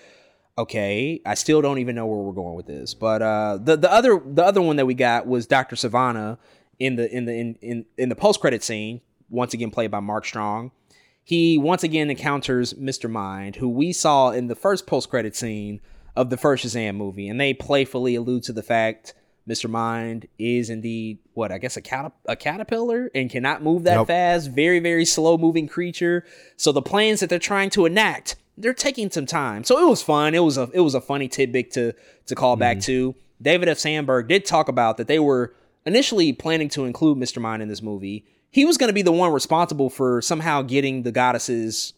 [0.56, 2.94] okay, I still don't even know where we're going with this.
[2.94, 5.76] But uh the the other the other one that we got was Dr.
[5.76, 6.38] Sivana
[6.78, 10.00] in the in the in in, in the post credit scene, once again played by
[10.00, 10.70] Mark Strong
[11.26, 13.10] he once again encounters Mr.
[13.10, 15.80] Mind, who we saw in the first post credit scene
[16.14, 19.12] of the first Shazam movie, and they playfully allude to the fact
[19.48, 19.68] Mr.
[19.68, 24.06] Mind is indeed what I guess a cat a caterpillar and cannot move that Yep.
[24.06, 26.24] fast, very very slow moving creature.
[26.56, 29.64] So the plans that they're trying to enact, they're taking some time.
[29.64, 30.32] So it was fun.
[30.32, 31.92] It was a it was a funny tidbit to
[32.26, 33.12] to call back mm-hmm.
[33.12, 33.14] to.
[33.42, 33.78] David F.
[33.78, 37.42] Sandberg did talk about that they were initially planning to include Mr.
[37.42, 38.24] Mind in this movie.
[38.50, 41.92] He was going to be the one responsible for somehow getting the goddesses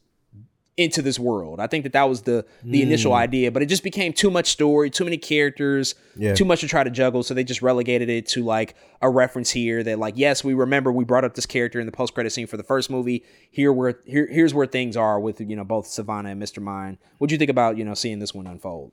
[0.77, 1.59] into this world.
[1.59, 3.17] I think that that was the the initial Mm.
[3.17, 6.35] idea, but it just became too much story, too many characters, Yeah.
[6.35, 7.25] too much to try to juggle.
[7.25, 10.93] So they just relegated it to like a reference here that like, yes, we remember
[10.93, 13.25] we brought up this character in the post credit scene for the first movie.
[13.51, 16.63] Here where here here's where things are with you know both Sivana and Mr.
[16.63, 16.99] Mind.
[17.19, 18.93] What'd you think about you know seeing this one unfold?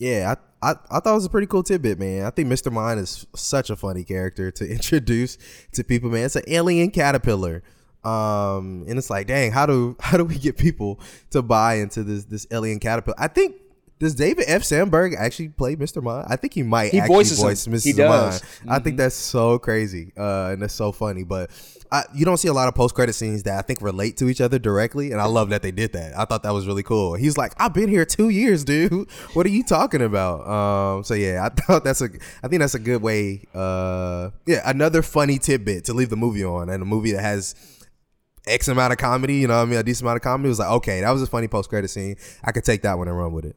[0.00, 2.24] Yeah, I, I I thought it was a pretty cool tidbit, man.
[2.24, 2.72] I think Mr.
[2.72, 5.38] Mind is such a funny character to introduce
[5.72, 6.24] to people, man.
[6.24, 7.62] It's an alien caterpillar.
[8.02, 10.98] Um, and it's like, dang, how do how do we get people
[11.30, 13.20] to buy into this this alien caterpillar?
[13.20, 13.56] I think
[14.00, 14.64] does David F.
[14.64, 16.02] Sandberg actually play Mr.
[16.02, 16.26] Mind?
[16.28, 17.48] I think he might He actually voices him.
[17.48, 17.84] voice Mr.
[17.84, 18.42] He does.
[18.64, 18.70] Mind.
[18.70, 20.12] I think that's so crazy.
[20.16, 21.22] Uh, and that's so funny.
[21.22, 21.50] But
[21.92, 24.30] I, you don't see a lot of post credit scenes that I think relate to
[24.30, 26.18] each other directly, and I love that they did that.
[26.18, 27.12] I thought that was really cool.
[27.14, 28.90] He's like, I've been here two years, dude.
[29.34, 30.46] What are you talking about?
[30.48, 32.08] Um, so yeah, I thought that's a,
[32.42, 33.44] I think that's a good way.
[33.54, 37.54] Uh, yeah, another funny tidbit to leave the movie on, and a movie that has
[38.46, 39.34] X amount of comedy.
[39.34, 40.48] You know, what I mean, a decent amount of comedy.
[40.48, 42.16] It was like, okay, that was a funny post credit scene.
[42.42, 43.56] I could take that one and run with it.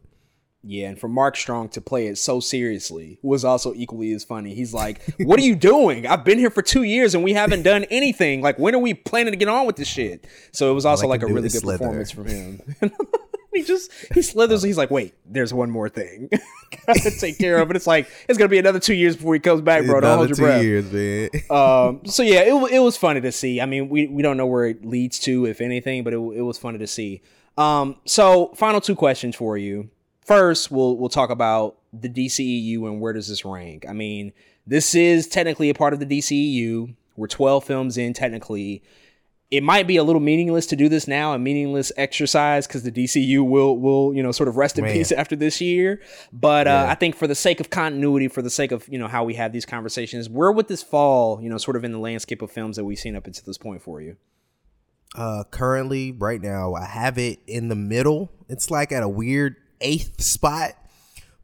[0.66, 4.54] Yeah, and for Mark Strong to play it so seriously was also equally as funny.
[4.54, 6.08] He's like, "What are you doing?
[6.08, 8.42] I've been here for two years and we haven't done anything.
[8.42, 11.06] Like, when are we planning to get on with this shit?" So it was also
[11.08, 11.80] like like, a really good slither.
[11.80, 12.62] performance from him.
[13.54, 14.64] he just he slithers.
[14.64, 16.30] He's like, "Wait, there's one more thing
[16.88, 19.40] gotta take care of," and it's like it's gonna be another two years before he
[19.40, 20.00] comes back, bro.
[20.00, 20.64] Don't Another hold your two breath.
[20.64, 21.30] years, man.
[21.50, 23.62] um, so yeah, it, it was funny to see.
[23.62, 26.42] I mean, we, we don't know where it leads to, if anything, but it, it
[26.42, 27.22] was funny to see.
[27.58, 29.90] Um, so final two questions for you.
[30.26, 33.86] First, we'll we'll talk about the DCEU and where does this rank.
[33.88, 34.34] I mean,
[34.66, 36.96] this is technically a part of the DCEU.
[37.16, 38.82] We're 12 films in technically.
[39.52, 42.92] It might be a little meaningless to do this now, a meaningless exercise because the
[42.92, 44.94] DCU will will you know sort of rest in Man.
[44.94, 46.02] peace after this year.
[46.32, 49.08] But uh, I think for the sake of continuity, for the sake of you know
[49.08, 51.40] how we have these conversations, where would this fall?
[51.42, 53.58] You know, sort of in the landscape of films that we've seen up until this
[53.58, 54.16] point for you.
[55.16, 58.32] Uh, currently, right now, I have it in the middle.
[58.50, 60.74] It's like at a weird eighth spot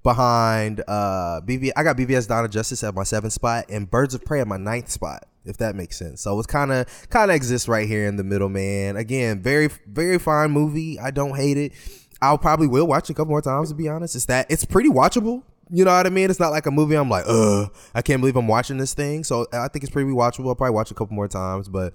[0.04, 1.72] behind uh BB.
[1.76, 4.48] I got BvS Dawn of Justice at my seventh spot and Birds of Prey at
[4.48, 5.26] my ninth spot.
[5.46, 6.22] If that makes sense.
[6.22, 8.98] So it's kind of kind of exists right here in the middle, man.
[8.98, 11.00] Again, very very fine movie.
[11.00, 11.74] I don't hate it.
[12.22, 14.16] I'll probably will watch it a couple more times to be honest.
[14.16, 15.44] It's that it's pretty watchable.
[15.72, 16.30] You know what I mean?
[16.30, 19.24] It's not like a movie I'm like, ugh, I can't believe I'm watching this thing.
[19.24, 20.48] So I think it's pretty watchable.
[20.48, 21.94] I'll probably watch a couple more times, but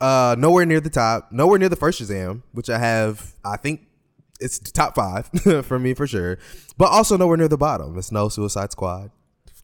[0.00, 3.87] uh nowhere near the top, nowhere near the first Shazam, which I have I think
[4.40, 5.28] it's top five
[5.64, 6.38] for me for sure.
[6.76, 7.96] But also nowhere near the bottom.
[7.98, 9.10] It's no Suicide Squad.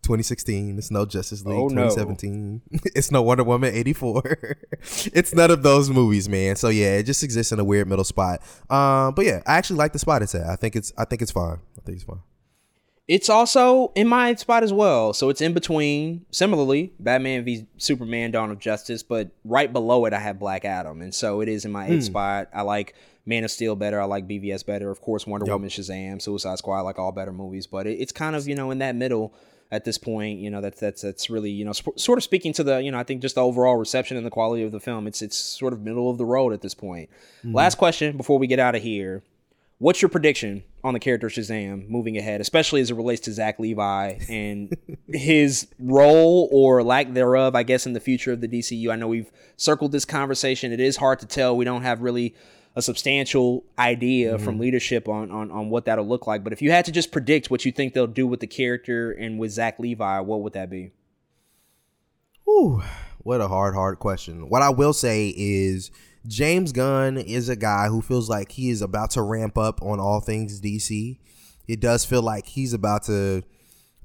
[0.03, 0.77] 2016.
[0.77, 1.85] It's no Justice League Oh, no.
[1.89, 2.61] 2017.
[2.95, 4.23] It's no Wonder Woman 84.
[5.15, 6.57] it's none of those movies, man.
[6.57, 8.41] So yeah, it just exists in a weird middle spot.
[8.69, 10.47] Um, but yeah, I actually like the spot it's at.
[10.47, 11.59] I think it's I think it's fine.
[11.79, 12.21] I think it's fine.
[13.07, 15.13] It's also in my spot as well.
[15.13, 20.15] So it's in between, similarly, Batman v Superman Dawn of Justice, but right below it,
[20.15, 21.03] I have Black Adam.
[21.03, 22.13] And so it is in my eighth Hmm.
[22.13, 22.49] spot.
[22.55, 22.95] I like
[23.27, 24.01] Man of Steel better.
[24.01, 24.91] I like BVS better.
[24.91, 25.53] Of course, Wonder Yep.
[25.55, 27.67] Woman, Shazam, Suicide Squad, I like all better movies.
[27.67, 29.33] But it, it's kind of, you know, in that middle
[29.71, 30.41] at this point.
[30.41, 32.91] You know, that's, that's, that's really, you know, sp- sort of speaking to the, you
[32.93, 35.07] know, I think just the overall reception and the quality of the film.
[35.07, 37.09] It's, it's sort of middle of the road at this point.
[37.45, 37.55] Mhm.
[37.55, 39.23] Last question before we get out of here.
[39.79, 43.59] What's your prediction on the character Shazam moving ahead, especially as it relates to Zach
[43.59, 44.75] Levi and
[45.09, 48.93] his role or lack thereof, I guess, in the future of the DCU?
[48.93, 50.73] I know we've circled this conversation.
[50.73, 51.57] It is hard to tell.
[51.57, 52.35] We don't have really
[52.77, 54.61] a substantial idea from Mhm.
[54.61, 56.43] leadership on, on on what that'll look like.
[56.43, 59.13] But if you had to just predict what you think they'll do with the character
[59.13, 60.91] and with Zach Levi, what would that be?
[62.45, 62.83] Whew,
[63.19, 64.49] what a hard, hard question.
[64.49, 65.91] What I will say is
[66.27, 70.01] James Gunn is a guy who feels like he is about to ramp up on
[70.01, 71.19] all things DC.
[71.67, 73.43] It does feel like he's about to,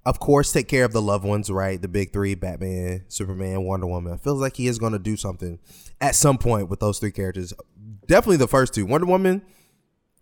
[0.05, 1.81] of course, take care of the loved ones, right?
[1.81, 4.13] The big three Batman, Superman, Wonder Woman.
[4.13, 5.59] It feels like he is going to do something
[5.99, 7.53] at some point with those three characters.
[8.09, 8.87] Definitely the first two.
[8.87, 9.43] Wonder Woman,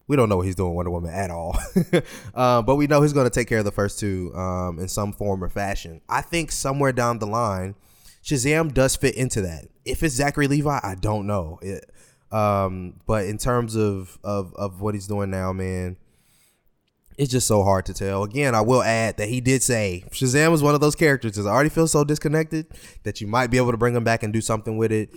[0.07, 1.57] we don't know what he's doing Wonder Woman at all.
[2.35, 4.90] um, but we know he's going to take care of the first two um, in
[4.90, 6.01] some form or fashion.
[6.09, 7.75] I think somewhere down the line,
[8.25, 9.69] Shazam does fit into that.
[9.85, 11.59] If it's Zachary Levi, I don't know.
[11.61, 11.90] It,
[12.30, 15.95] um, but in terms of, of of what he's doing now, man,
[17.17, 18.24] it's just so hard to tell.
[18.24, 21.48] Again, I will add that he did say Shazam was one of those characters that
[21.48, 22.67] already feel so disconnected
[23.03, 25.09] that you might be able to bring him back and do something with it.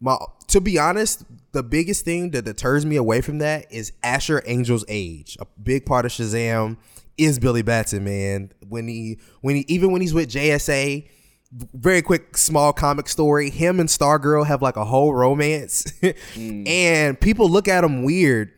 [0.00, 4.42] My, to be honest, the biggest thing that deters me away from that is Asher
[4.46, 5.36] Angel's age.
[5.40, 6.76] A big part of Shazam
[7.16, 8.52] is Billy Batson, man.
[8.68, 11.08] When he when he even when he's with JSA,
[11.52, 13.50] very quick small comic story.
[13.50, 15.92] Him and Stargirl have like a whole romance,
[16.36, 18.52] and people look at him weird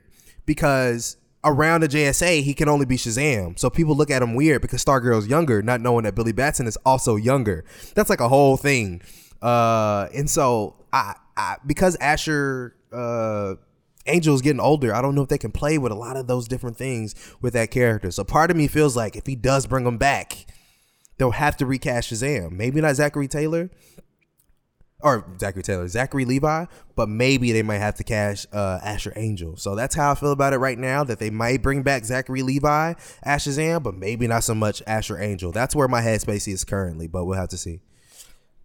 [0.45, 3.59] because around the JSA he can only be Shazam.
[3.59, 6.77] So people look at him weird because Stargirl's younger, not knowing that Billy Batson is
[6.85, 7.65] also younger.
[7.95, 9.01] That's like a whole thing.
[9.41, 13.55] Uh, and so I, I because Asher uh
[14.07, 16.49] Angel's getting older, I don't know if they can play with a lot of those
[16.49, 18.11] different things with that character.
[18.11, 20.47] So part of me feels like if he does bring him back,
[21.19, 22.53] they'll have to recast Shazam.
[22.53, 23.71] Maybe not Zachary Taylor.
[25.03, 29.57] Or Zachary Taylor, Zachary Levi, but maybe they might have to cash uh, Asher Angel.
[29.57, 31.05] So that's how I feel about it right now.
[31.05, 35.19] That they might bring back Zachary Levi as Shazam, but maybe not so much Asher
[35.19, 35.53] Angel.
[35.53, 37.81] That's where my headspace is currently, but we'll have to see.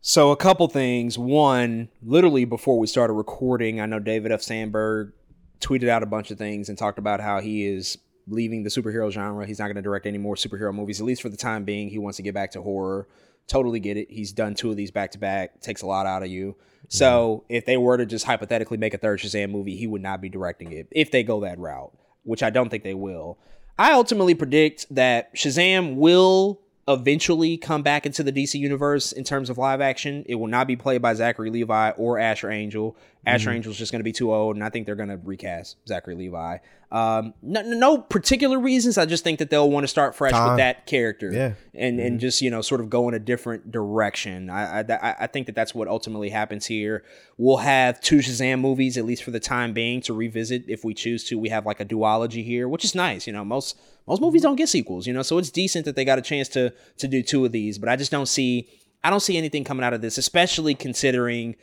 [0.08, 1.18] So a couple things.
[1.18, 4.44] One, literally before we started recording, I know David F.
[4.44, 5.14] Sandberg
[5.60, 9.10] tweeted out a bunch of things and talked about how he is leaving the superhero
[9.10, 9.48] genre.
[9.48, 11.90] He's not going to direct any more superhero movies, at least for the time being.
[11.90, 13.08] He wants to get back to horror.
[13.48, 14.12] Totally get it.
[14.12, 15.60] He's done two of these back to back.
[15.62, 16.56] Takes a lot out of you.
[16.88, 20.22] So if they were to just hypothetically make a third Shazam movie, he would not
[20.22, 23.40] be directing it if they go that route, which I don't think they will.
[23.80, 29.50] I ultimately predict that Shazam will eventually come back into the DC universe in terms
[29.50, 30.24] of live action.
[30.28, 32.96] It will not be played by Zachary Levi or Asher Angel.
[33.26, 33.56] Asher Mhm.
[33.56, 36.16] Angel's just going to be too old, and I think they're going to recast Zachary
[36.16, 36.58] Levi.
[36.92, 38.98] Um, no, no particular reasons.
[38.98, 40.50] I just think that they'll want to start fresh Time.
[40.52, 41.54] with that character, Yeah.
[41.74, 44.50] and and just you know sort of go in a different direction.
[44.50, 47.04] I, I I- I think that that's what ultimately happens here.
[47.38, 50.94] We'll have two Shazam movies at least for the time being to revisit if we
[50.94, 51.40] choose to.
[51.40, 53.26] We have like a duology here, which is nice.
[53.28, 55.08] You know, most most movies don't get sequels.
[55.08, 57.52] You know, so it's decent that they got a chance to to do two of
[57.52, 57.78] these.
[57.80, 58.68] But I just don't see
[59.04, 61.56] I don't see anything coming out of this, especially considering.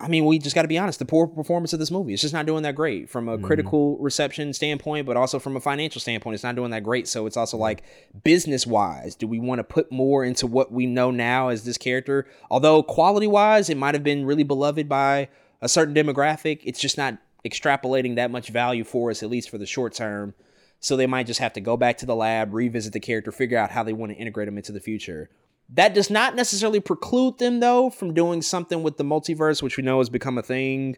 [0.00, 0.98] I mean, we just got to be honest.
[0.98, 3.44] The poor performance of this movie, it's just not doing that great from a mm-hmm.
[3.44, 7.06] critical reception standpoint, but also from a financial standpoint, it's not doing that great.
[7.06, 7.82] So it's also like
[8.24, 11.76] business wise, do we want to put more into what we know now as this
[11.76, 12.26] character?
[12.50, 15.28] Although quality wise, it might have been really beloved by
[15.60, 19.58] a certain demographic, it's just not extrapolating that much value for us, at least for
[19.58, 20.34] the short term.
[20.80, 23.58] So they might just have to go back to the lab, revisit the character, figure
[23.58, 25.28] out how they want to integrate him into the future.
[25.74, 29.84] That does not necessarily preclude them, though, from doing something with the multiverse, which we
[29.84, 30.96] know has become a thing.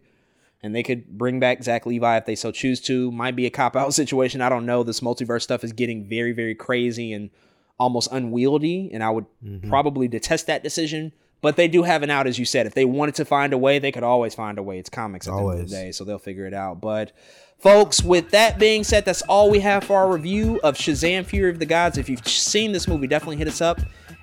[0.63, 3.11] And they could bring back Zach Levi if they so choose to.
[3.13, 4.41] Might be a cop out situation.
[4.41, 4.83] I don't know.
[4.83, 7.31] This multiverse stuff is getting very, very crazy and
[7.79, 8.91] almost unwieldy.
[8.93, 9.69] And I would mm-hmm.
[9.69, 11.13] probably detest that decision.
[11.43, 12.67] But they do have an out, as you said.
[12.67, 14.79] If they wanted to find a way, they could always find a way.
[14.79, 16.81] It's comics at the end of the day, so they'll figure it out.
[16.81, 17.11] But
[17.59, 21.51] folks, with that being said, that's all we have for our review of Shazam: Fury
[21.51, 21.99] of the Gods.
[21.99, 23.81] If you've seen this movie, definitely hit us up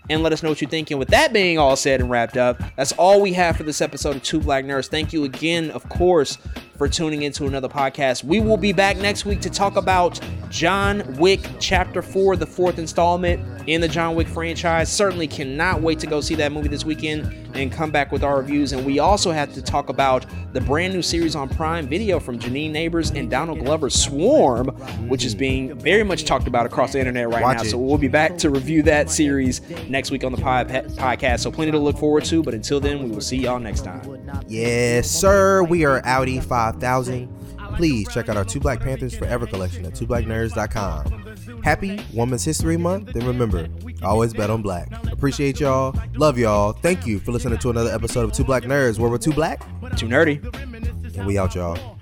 [0.10, 0.92] and let us know what you think.
[0.92, 3.82] And with that being all said and wrapped up, that's all we have for this
[3.82, 4.88] episode of Two Black Nerds.
[4.88, 6.38] Thank you again, of course,
[6.78, 8.24] for tuning into another podcast.
[8.24, 12.80] We will be back next week to talk about John Wick Chapter 4, the fourth
[12.80, 14.92] installment in the John Wick franchise.
[14.92, 18.38] Certainly cannot wait to go see that movie this weekend and come back with our
[18.38, 18.72] reviews.
[18.72, 22.40] And we also have to talk about the brand new series on Prime Video from
[22.40, 24.68] Janine Nabers and Donald Glover, Swarm,
[25.10, 27.64] which is being very much talked about across the internet right Watch now.
[27.64, 27.70] it.
[27.70, 31.42] So we'll be back to review that series next week on the pod- podcast.
[31.42, 32.42] So plenty to look forward to.
[32.42, 34.02] But until then, we will see y'all next time.
[34.48, 35.64] Yes, sir.
[35.64, 37.36] We are Audi 5000.
[37.76, 41.62] Please check out our Two Black Panthers Forever collection at twoblacknerds.com.
[41.64, 43.16] Happy Women's History Month.
[43.16, 43.68] And remember,
[44.02, 44.92] always bet on black.
[45.12, 45.96] Appreciate y'all.
[46.16, 46.74] Love y'all.
[46.74, 49.62] Thank you for listening to another episode of Two Black Nerds where we're too black,
[49.98, 50.44] too nerdy.
[51.18, 51.99] And we out, y'all.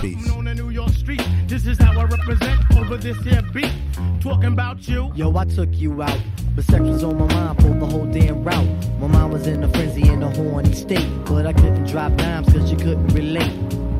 [0.00, 0.30] Peace.
[0.30, 1.20] on the New York street.
[1.46, 3.72] This is how I represent over this here beat.
[4.20, 5.10] Talking about you.
[5.14, 6.18] Yo, I took you out,
[6.54, 8.68] but sex was on my mind for the whole damn route.
[9.00, 12.52] My mind was in a frenzy in a horny state, but I couldn't drop dimes
[12.52, 13.52] cause you couldn't relate.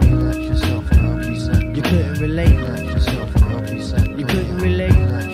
[0.02, 1.76] Relax yourself and I'll.
[1.76, 2.56] You couldn't relate.
[2.56, 4.18] Relax yourself and I'll.
[4.18, 5.27] You couldn't relate.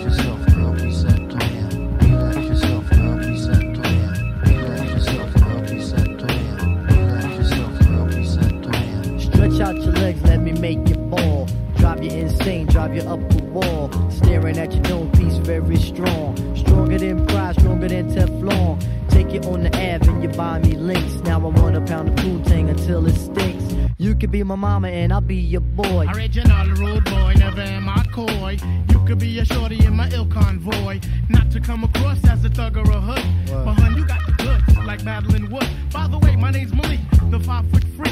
[9.55, 11.47] Stretch out your legs, let me make you fall.
[11.77, 13.89] Drive you insane, drive you up a wall.
[14.11, 16.35] Staring at your known piece, very strong.
[16.57, 18.83] Stronger than pride, stronger than Teflon.
[19.07, 21.15] Take it on the Ave and you buy me links.
[21.23, 23.63] Now I want a pound of Poontang until it stinks.
[23.97, 26.05] You could be my mama and I'll be your boy.
[26.13, 28.57] Original road boy, never am I coy.
[28.89, 30.99] You could be a shorty in my ill convoy.
[31.29, 33.23] Not to come across as a thug or a hood.
[33.47, 35.69] But hun, you got the goods, like Madeline Wood.
[35.93, 38.11] By the way, my name's Malik, the five foot freak.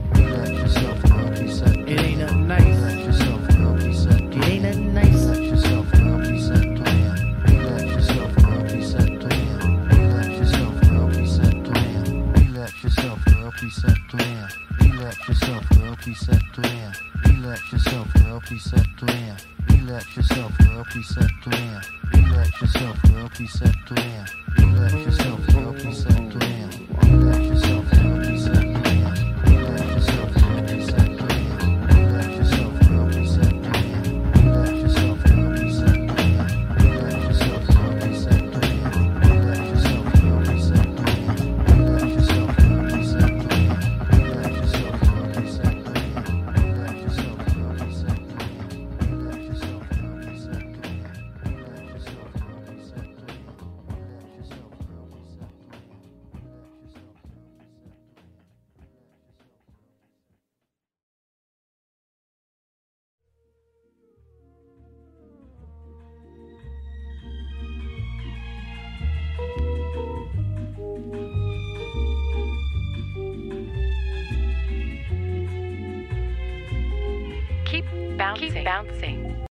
[0.15, 1.29] Let yourself girl.
[1.29, 1.77] be set.
[1.77, 2.81] It ain't nothing nice.
[2.81, 4.21] Let yourself now be set.
[4.21, 5.25] It ain't nothing nice.
[5.25, 6.17] Let yourself girl.
[6.19, 6.79] be set.
[6.79, 9.27] Let yourself now be set.
[9.31, 11.09] Let yourself girl.
[11.09, 11.57] be set.
[12.53, 14.01] Let yourself now be set.
[14.93, 15.95] Let yourself girl.
[16.01, 16.41] be set.
[17.43, 18.81] Let yourself now be set.
[19.81, 20.83] Let yourself girl.
[20.87, 21.31] be set.
[22.31, 23.75] Let yourself now be set.
[23.91, 26.35] Let yourself now be set.
[27.05, 27.50] Let